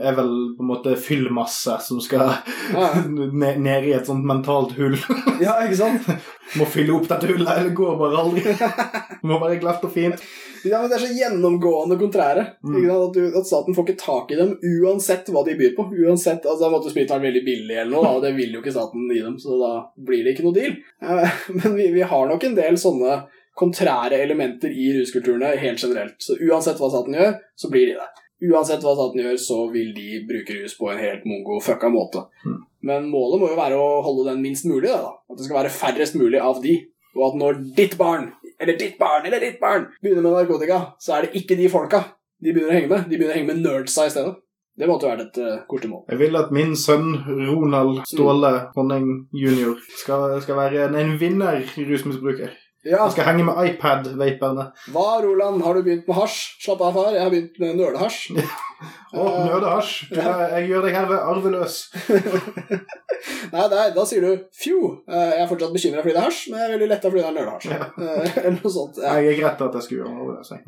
er 0.00 0.16
vel 0.16 0.30
på 0.56 0.64
en 0.64 0.70
måte 0.70 0.94
fyllmasse 1.00 1.76
som 1.84 2.00
skal 2.04 2.30
Ja, 2.72 2.88
ned, 3.42 3.60
ned 3.60 3.88
i 3.90 3.92
et 3.98 4.08
sånt 4.08 4.24
mentalt 4.28 4.72
hull. 4.78 4.96
ja 5.44 5.58
ikke 5.66 5.80
sant? 5.82 6.08
Må 6.60 6.64
fylle 6.68 6.96
opp 6.96 7.06
dette 7.10 7.28
hullet, 7.28 7.50
eller 7.50 7.76
går 7.76 7.94
bare 8.00 8.24
aldri. 8.24 8.56
Må 9.28 9.40
være 9.42 9.60
glatt 9.60 9.84
og 9.84 9.92
fint. 9.92 10.24
Ja, 10.64 10.80
men 10.80 10.90
Det 10.90 10.96
er 10.96 11.04
så 11.04 11.12
gjennomgående 11.18 11.98
kontrære. 12.00 12.46
Mm. 12.64 12.78
At, 12.90 13.14
du, 13.16 13.22
at 13.38 13.48
staten 13.48 13.76
får 13.76 13.88
ikke 13.88 14.00
tak 14.00 14.32
i 14.32 14.38
dem 14.38 14.54
uansett 14.80 15.28
hva 15.32 15.44
de 15.46 15.56
byr 15.58 15.76
på. 15.76 15.86
Uansett, 16.06 16.46
altså 16.46 16.64
Da 16.64 16.72
måtte 16.72 16.92
Sprit 16.92 17.12
være 17.12 17.26
veldig 17.26 17.44
billig, 17.44 17.76
eller 17.76 17.92
noe, 17.92 18.16
og 18.16 18.24
det 18.24 18.34
vil 18.38 18.56
jo 18.56 18.64
ikke 18.64 18.74
staten 18.74 19.06
gi 19.12 19.22
dem. 19.22 19.38
Så 19.40 19.60
da 19.60 19.72
blir 20.08 20.24
det 20.24 20.34
ikke 20.34 20.48
noe 20.48 20.56
deal. 20.56 20.76
Eh, 21.04 21.40
Men 21.60 21.78
vi, 21.78 21.88
vi 21.98 22.04
har 22.14 22.28
nok 22.30 22.48
en 22.48 22.58
del 22.58 22.80
sånne 22.80 23.22
kontrære 23.54 24.18
elementer 24.18 24.72
i 24.72 24.90
ruskulturene 24.98 25.54
helt 25.62 25.82
generelt. 25.82 26.16
Så 26.18 26.38
uansett 26.42 26.80
hva 26.80 26.90
staten 26.90 27.14
gjør, 27.14 27.36
så 27.54 27.70
blir 27.70 27.92
de 27.92 27.98
det. 28.00 28.10
Uansett 28.50 28.82
hva 28.82 28.96
staten 28.96 29.22
gjør, 29.22 29.36
så 29.40 29.58
vil 29.72 29.92
de 29.96 30.22
bruke 30.28 30.56
rus 30.58 30.74
på 30.78 30.90
en 30.90 31.00
helt 31.00 31.28
mongo-fucka 31.28 31.88
måte. 31.92 32.26
Mm. 32.44 32.56
Men 32.84 33.06
målet 33.12 33.40
må 33.40 33.52
jo 33.52 33.60
være 33.60 33.78
å 33.80 34.00
holde 34.04 34.26
den 34.32 34.42
minst 34.44 34.66
mulig. 34.68 34.90
Da. 34.90 35.14
At 35.30 35.38
det 35.38 35.46
skal 35.46 35.62
være 35.62 35.72
færrest 35.72 36.18
mulig 36.18 36.42
av 36.42 36.60
de. 36.64 36.80
Og 37.14 37.28
at 37.28 37.38
når 37.40 37.62
ditt 37.78 37.94
barn, 38.00 38.32
eller 38.60 38.78
ditt 38.78 38.98
barn, 39.00 39.26
eller 39.26 39.42
ditt 39.42 39.60
barn 39.60 39.88
begynner 40.02 40.24
med 40.24 40.38
narkotika, 40.38 40.80
så 41.00 41.16
er 41.16 41.26
det 41.26 41.42
ikke 41.42 41.58
de 41.58 41.70
folka 41.72 42.04
de 42.44 42.52
begynner 42.52 42.72
å 42.72 42.76
henge 42.76 42.90
med. 42.90 43.06
De 43.08 43.16
begynner 43.16 43.34
å 43.34 43.38
henge 43.38 43.52
med 43.52 43.62
nerdsa 43.64 44.08
i 44.08 44.12
stedet. 44.12 44.34
Det 44.74 44.88
måtte 44.90 45.06
være 45.06 45.28
et 45.28 45.36
uh, 45.38 45.62
koselig 45.70 45.92
mål. 45.92 46.02
Jeg 46.10 46.18
vil 46.18 46.36
at 46.38 46.50
min 46.54 46.72
sønn 46.78 47.12
Ronald 47.46 48.00
Ståle 48.10 48.50
Honning 48.74 49.06
jr. 49.30 49.76
Skal, 50.00 50.40
skal 50.42 50.58
være 50.58 50.88
en, 50.88 50.96
en 50.98 51.12
vinner 51.20 51.60
rusmisbruker. 51.78 52.56
Ja, 52.84 53.04
Jeg 53.06 53.12
skal 53.14 53.24
henge 53.30 53.44
med 53.48 53.56
iPad-vaperne. 53.70 54.66
Hva, 54.92 55.04
Roland, 55.24 55.62
har 55.64 55.74
du 55.78 55.82
begynt 55.86 56.08
med 56.10 56.18
hasj? 56.18 56.40
Slapp 56.60 56.82
av, 56.84 56.92
far. 56.98 57.14
Jeg 57.16 57.22
har 57.24 57.30
begynt 57.32 57.56
med 57.62 57.78
nølehasj. 57.80 58.18
Å, 59.14 59.22
oh, 59.22 59.38
nølehasj. 59.46 60.10
Jeg 60.12 60.66
gjør 60.68 60.82
deg 60.84 60.96
herved 60.98 61.22
arveløs. 61.32 61.76
Nei, 63.54 63.64
nei, 63.70 63.84
da 63.94 64.02
sier 64.08 64.24
du 64.24 64.32
fjo. 64.52 64.78
eh, 65.08 65.30
Jeg 65.34 65.42
er 65.44 65.48
fortsatt 65.48 65.72
bekymra 65.72 66.02
fordi 66.02 66.12
det 66.16 66.20
er 66.20 66.26
hasj, 66.26 66.40
men 66.50 66.60
jeg 66.60 66.66
er 66.66 66.72
veldig 66.74 66.88
letta 66.90 67.10
fordi 67.12 67.22
det 67.22 67.28
er 67.30 67.36
nølehasj. 67.38 67.68
Ja. 67.70 67.86
Eh, 68.04 68.36
Eller 68.42 68.56
noe 68.58 68.72
sånt. 68.74 68.98
Ja. 69.00 69.14
Jeg 69.22 69.30
er 69.32 69.38
greit 69.40 69.62
at 69.64 69.78
jeg 69.78 69.86
skulle 69.86 70.00
gjøre 70.02 70.16
arveløs. 70.20 70.50
jeg. 70.52 70.60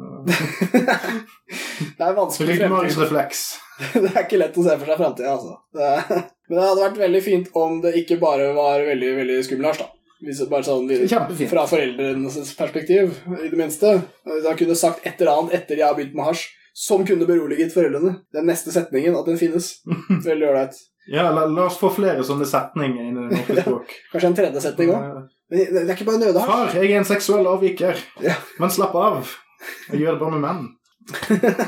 Det 1.99 2.07
er 2.07 2.15
vanskelig. 2.17 2.57
Ryggmargsrefleks. 2.63 3.43
Det 3.93 4.09
er 4.15 4.23
ikke 4.25 4.41
lett 4.41 4.57
å 4.57 4.65
se 4.65 4.77
for 4.81 4.89
seg 4.89 5.01
framtida, 5.03 5.35
altså. 5.37 5.59
Men 5.77 6.57
det 6.61 6.65
hadde 6.71 6.85
vært 6.87 7.01
veldig 7.03 7.23
fint 7.27 7.51
om 7.59 7.81
det 7.85 7.93
ikke 8.01 8.17
bare 8.23 8.49
var 8.57 8.81
veldig 8.87 9.11
veldig 9.21 9.39
skummel 9.45 9.69
hasj, 9.73 9.83
da. 9.85 9.91
Hvis 10.25 10.41
bare 10.49 10.65
sånn 10.65 10.89
Kjempefint. 10.89 11.51
Fra 11.51 11.67
foreldrenes 11.69 12.53
perspektiv, 12.57 13.13
i 13.37 13.51
det 13.53 13.59
minste. 13.59 13.91
Da 14.45 14.55
kunne 14.57 14.77
sagt 14.79 15.05
et 15.05 15.21
eller 15.21 15.35
annet 15.35 15.59
etter 15.61 15.81
jeg 15.83 15.87
har 15.87 15.97
begynt 15.99 16.17
med 16.17 16.25
hasj, 16.31 16.47
som 16.77 17.05
kunne 17.09 17.29
beroliget 17.29 17.73
foreldrene. 17.75 18.19
Den 18.33 18.49
neste 18.49 18.73
setningen, 18.73 19.17
at 19.17 19.29
den 19.29 19.41
finnes. 19.41 19.75
Veldig 20.29 20.49
ålreit. 20.51 20.79
Ja, 21.13 21.29
la, 21.31 21.45
la 21.47 21.67
oss 21.69 21.77
få 21.79 21.91
flere 21.95 22.25
sånne 22.27 22.49
setninger 22.49 23.05
inn 23.05 23.19
i 23.19 23.27
det 23.27 23.41
norske 23.41 23.59
språk. 23.67 23.93
Kanskje 24.13 24.31
en 24.33 24.39
tredje 24.41 24.63
setning 24.65 24.95
òg. 24.95 25.21
Det 25.53 25.69
det 25.71 25.83
er 25.85 25.93
ikke 25.95 26.09
bare 26.09 26.23
nødehasj. 26.25 26.49
Far, 26.51 26.73
jeg 26.75 26.91
er 26.91 26.99
en 26.99 27.07
seksuell 27.07 27.47
avviker. 27.47 28.01
Ja. 28.25 28.35
Men 28.59 28.73
slapp 28.75 28.97
av. 28.99 29.37
Jeg 29.93 30.03
gjør 30.03 30.17
det 30.17 30.23
bare 30.25 30.35
med 30.35 30.43
menn. 30.43 30.65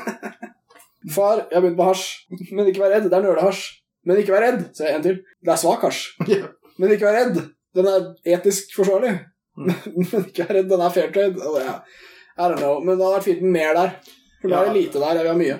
Far, 1.14 1.44
jeg 1.44 1.54
har 1.54 1.62
begynt 1.62 1.78
med 1.78 1.86
hasj. 1.86 2.08
Men 2.50 2.72
ikke 2.72 2.82
vær 2.82 2.96
redd, 2.96 3.06
det 3.06 3.20
er 3.20 3.28
nølehasj. 3.28 3.62
Men 4.08 4.18
ikke 4.22 4.34
vær 4.34 4.44
redd, 4.48 4.64
sier 4.74 4.90
jeg 4.90 4.98
en 4.98 5.06
til. 5.06 5.20
Det 5.44 5.54
er 5.54 5.60
svak 5.62 5.86
hasj. 5.86 6.02
Ja. 6.30 6.50
Men 6.82 6.94
ikke 6.94 7.06
vær 7.06 7.16
redd, 7.20 7.38
den 7.78 7.88
er 7.90 8.36
etisk 8.36 8.74
forsvarlig. 8.76 9.14
Mm. 9.58 9.72
Men 9.96 10.28
ikke 10.28 10.46
er, 10.46 10.62
den 10.70 10.84
er 10.84 10.94
fair 10.94 11.10
trade. 11.14 11.42
Og 11.42 11.58
ja, 11.62 11.78
I 12.38 12.46
don't 12.46 12.60
know, 12.62 12.78
men 12.84 12.94
det 12.94 13.02
hadde 13.04 13.16
vært 13.16 13.28
fint 13.30 13.44
med 13.46 13.54
mer 13.58 13.74
der. 13.78 13.94
For 14.38 14.52
da 14.52 14.60
er 14.62 14.68
det 14.70 14.76
lite 14.76 15.00
der, 15.02 15.18
jeg 15.18 15.24
vil 15.26 15.32
ha 15.32 15.38
mye. 15.40 15.56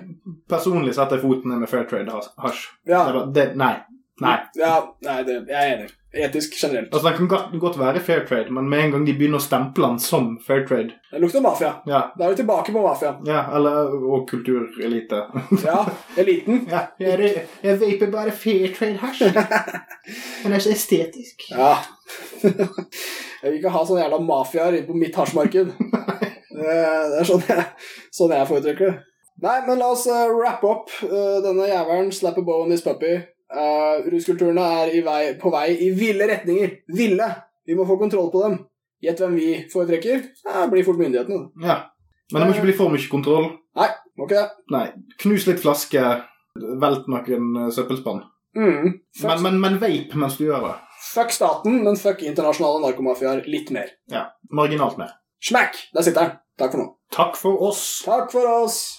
Personlig 0.51 0.93
setter 0.95 1.19
jeg 1.19 1.25
foten 1.27 1.51
ned 1.51 1.65
med 1.65 1.71
fair 1.71 1.87
trade 1.91 2.21
hasj. 2.45 2.61
Ja, 2.87 3.01
Det, 3.17 3.25
det, 3.35 3.47
nei. 3.59 3.73
Nei. 4.23 4.37
ja 4.59 4.75
nei, 5.07 5.17
det, 5.27 5.41
jeg 5.51 5.59
er 5.59 5.73
enig. 5.77 5.91
Etisk 6.13 6.55
generelt. 6.63 6.95
Altså, 6.95 7.09
Den 7.09 7.29
kan 7.29 7.59
godt, 7.61 7.79
være 7.79 8.01
fair 8.01 8.25
trade, 8.27 8.51
men 8.51 8.69
med 8.69 8.85
en 8.85 8.91
gang 8.91 9.07
de 9.07 9.13
begynner 9.13 9.37
å 9.37 9.45
stemple 9.45 9.91
den 9.91 9.99
som 10.01 10.39
fair 10.47 10.63
trade 10.69 10.95
Det 11.13 11.21
lukter 11.21 11.43
mafia. 11.45 11.75
Ja, 11.87 12.01
Da 12.19 12.25
er 12.25 12.33
vi 12.33 12.39
tilbake 12.41 12.73
på 12.73 12.83
mafia. 12.83 13.15
ja 13.27 13.43
eller 13.57 13.93
og 13.93 14.29
kulturelite. 14.29 15.21
Ja, 15.65 15.85
eliten. 16.17 16.65
ja, 16.73 16.87
jeg, 16.99 17.45
jeg 17.63 17.81
vaper 17.81 18.11
bare 18.11 18.33
fair 18.33 18.73
trade 18.79 18.97
hasj. 19.03 19.23
Den 20.45 20.53
er 20.53 20.65
så 20.65 20.73
estetisk. 20.73 21.51
Ja. 21.51 21.77
Jeg 23.39 23.53
vil 23.53 23.61
ikke 23.61 23.71
ha 23.71 23.85
sånne 23.87 24.03
jævla 24.03 24.19
mafiaer 24.19 24.81
på 24.87 24.95
mitt 24.99 25.15
hasjmarked. 25.15 25.69
Det 26.59 26.79
det 27.13 27.21
er 27.21 27.27
sånn 27.29 27.45
jeg, 27.47 27.65
sånn 28.11 28.33
jeg 28.35 28.49
foretrekker 28.49 28.91
det. 28.91 28.97
Nei, 29.45 29.61
men 29.69 29.79
la 29.79 29.93
oss 29.95 30.09
uh, 30.11 30.25
rappe 30.35 30.67
opp 30.67 30.91
uh, 31.05 31.39
denne 31.45 31.69
jævelen. 31.69 32.11
Slap 32.11 32.41
a 32.41 32.43
bow 32.43 32.65
on 32.65 32.73
this 32.73 32.83
puppy. 32.83 33.21
Uh, 33.49 34.05
ruskulturene 34.13 34.65
er 34.83 34.91
i 34.99 35.05
vei, 35.05 35.21
på 35.41 35.51
vei 35.53 35.69
i 35.87 35.91
ville 35.97 36.27
retninger. 36.29 36.75
Ville! 36.97 37.29
Vi 37.69 37.77
må 37.77 37.87
få 37.89 37.97
kontroll 38.01 38.31
på 38.33 38.43
dem. 38.45 38.59
Gjett 39.05 39.21
hvem 39.23 39.37
vi 39.39 39.49
foretrekker? 39.73 40.25
Det 40.45 40.67
blir 40.73 40.85
fort 40.85 40.99
myndighetene. 41.01 41.49
Ja. 41.65 41.79
Men 42.33 42.43
det 42.43 42.49
må 42.49 42.55
ikke 42.57 42.67
bli 42.67 42.77
for 42.77 42.93
mye 42.93 43.09
kontroll. 43.09 43.47
Nei, 43.79 43.89
Må 44.19 44.27
ikke 44.27 44.41
det? 44.41 44.49
Nei. 44.75 44.87
Knus 45.23 45.47
litt 45.47 45.61
flaske, 45.63 46.03
velt 46.83 47.07
noen 47.09 47.53
eh, 47.63 47.69
søppelspann. 47.73 48.25
Mm. 48.59 48.89
Men, 49.23 49.43
men, 49.45 49.61
men 49.63 49.77
vape 49.79 50.19
mens 50.19 50.37
du 50.41 50.49
gjør 50.49 50.65
det. 50.67 50.75
fuck 51.13 51.31
staten, 51.33 51.79
men 51.85 51.97
fuck 52.01 52.25
internasjonale 52.27 52.83
narkomafiaer 52.83 53.45
litt 53.47 53.71
mer. 53.71 53.93
Ja. 54.11 54.27
Marginalt 54.51 54.99
mer. 54.99 55.15
Smack! 55.45 55.79
Der 55.95 56.03
sitter 56.03 56.25
den. 56.27 56.39
Takk 56.59 56.75
for 56.75 56.83
nå. 56.83 56.89
Takk 57.15 57.39
for 57.39 57.63
oss. 57.69 57.85
Takk 58.05 58.33
for 58.35 58.51
oss! 58.65 58.98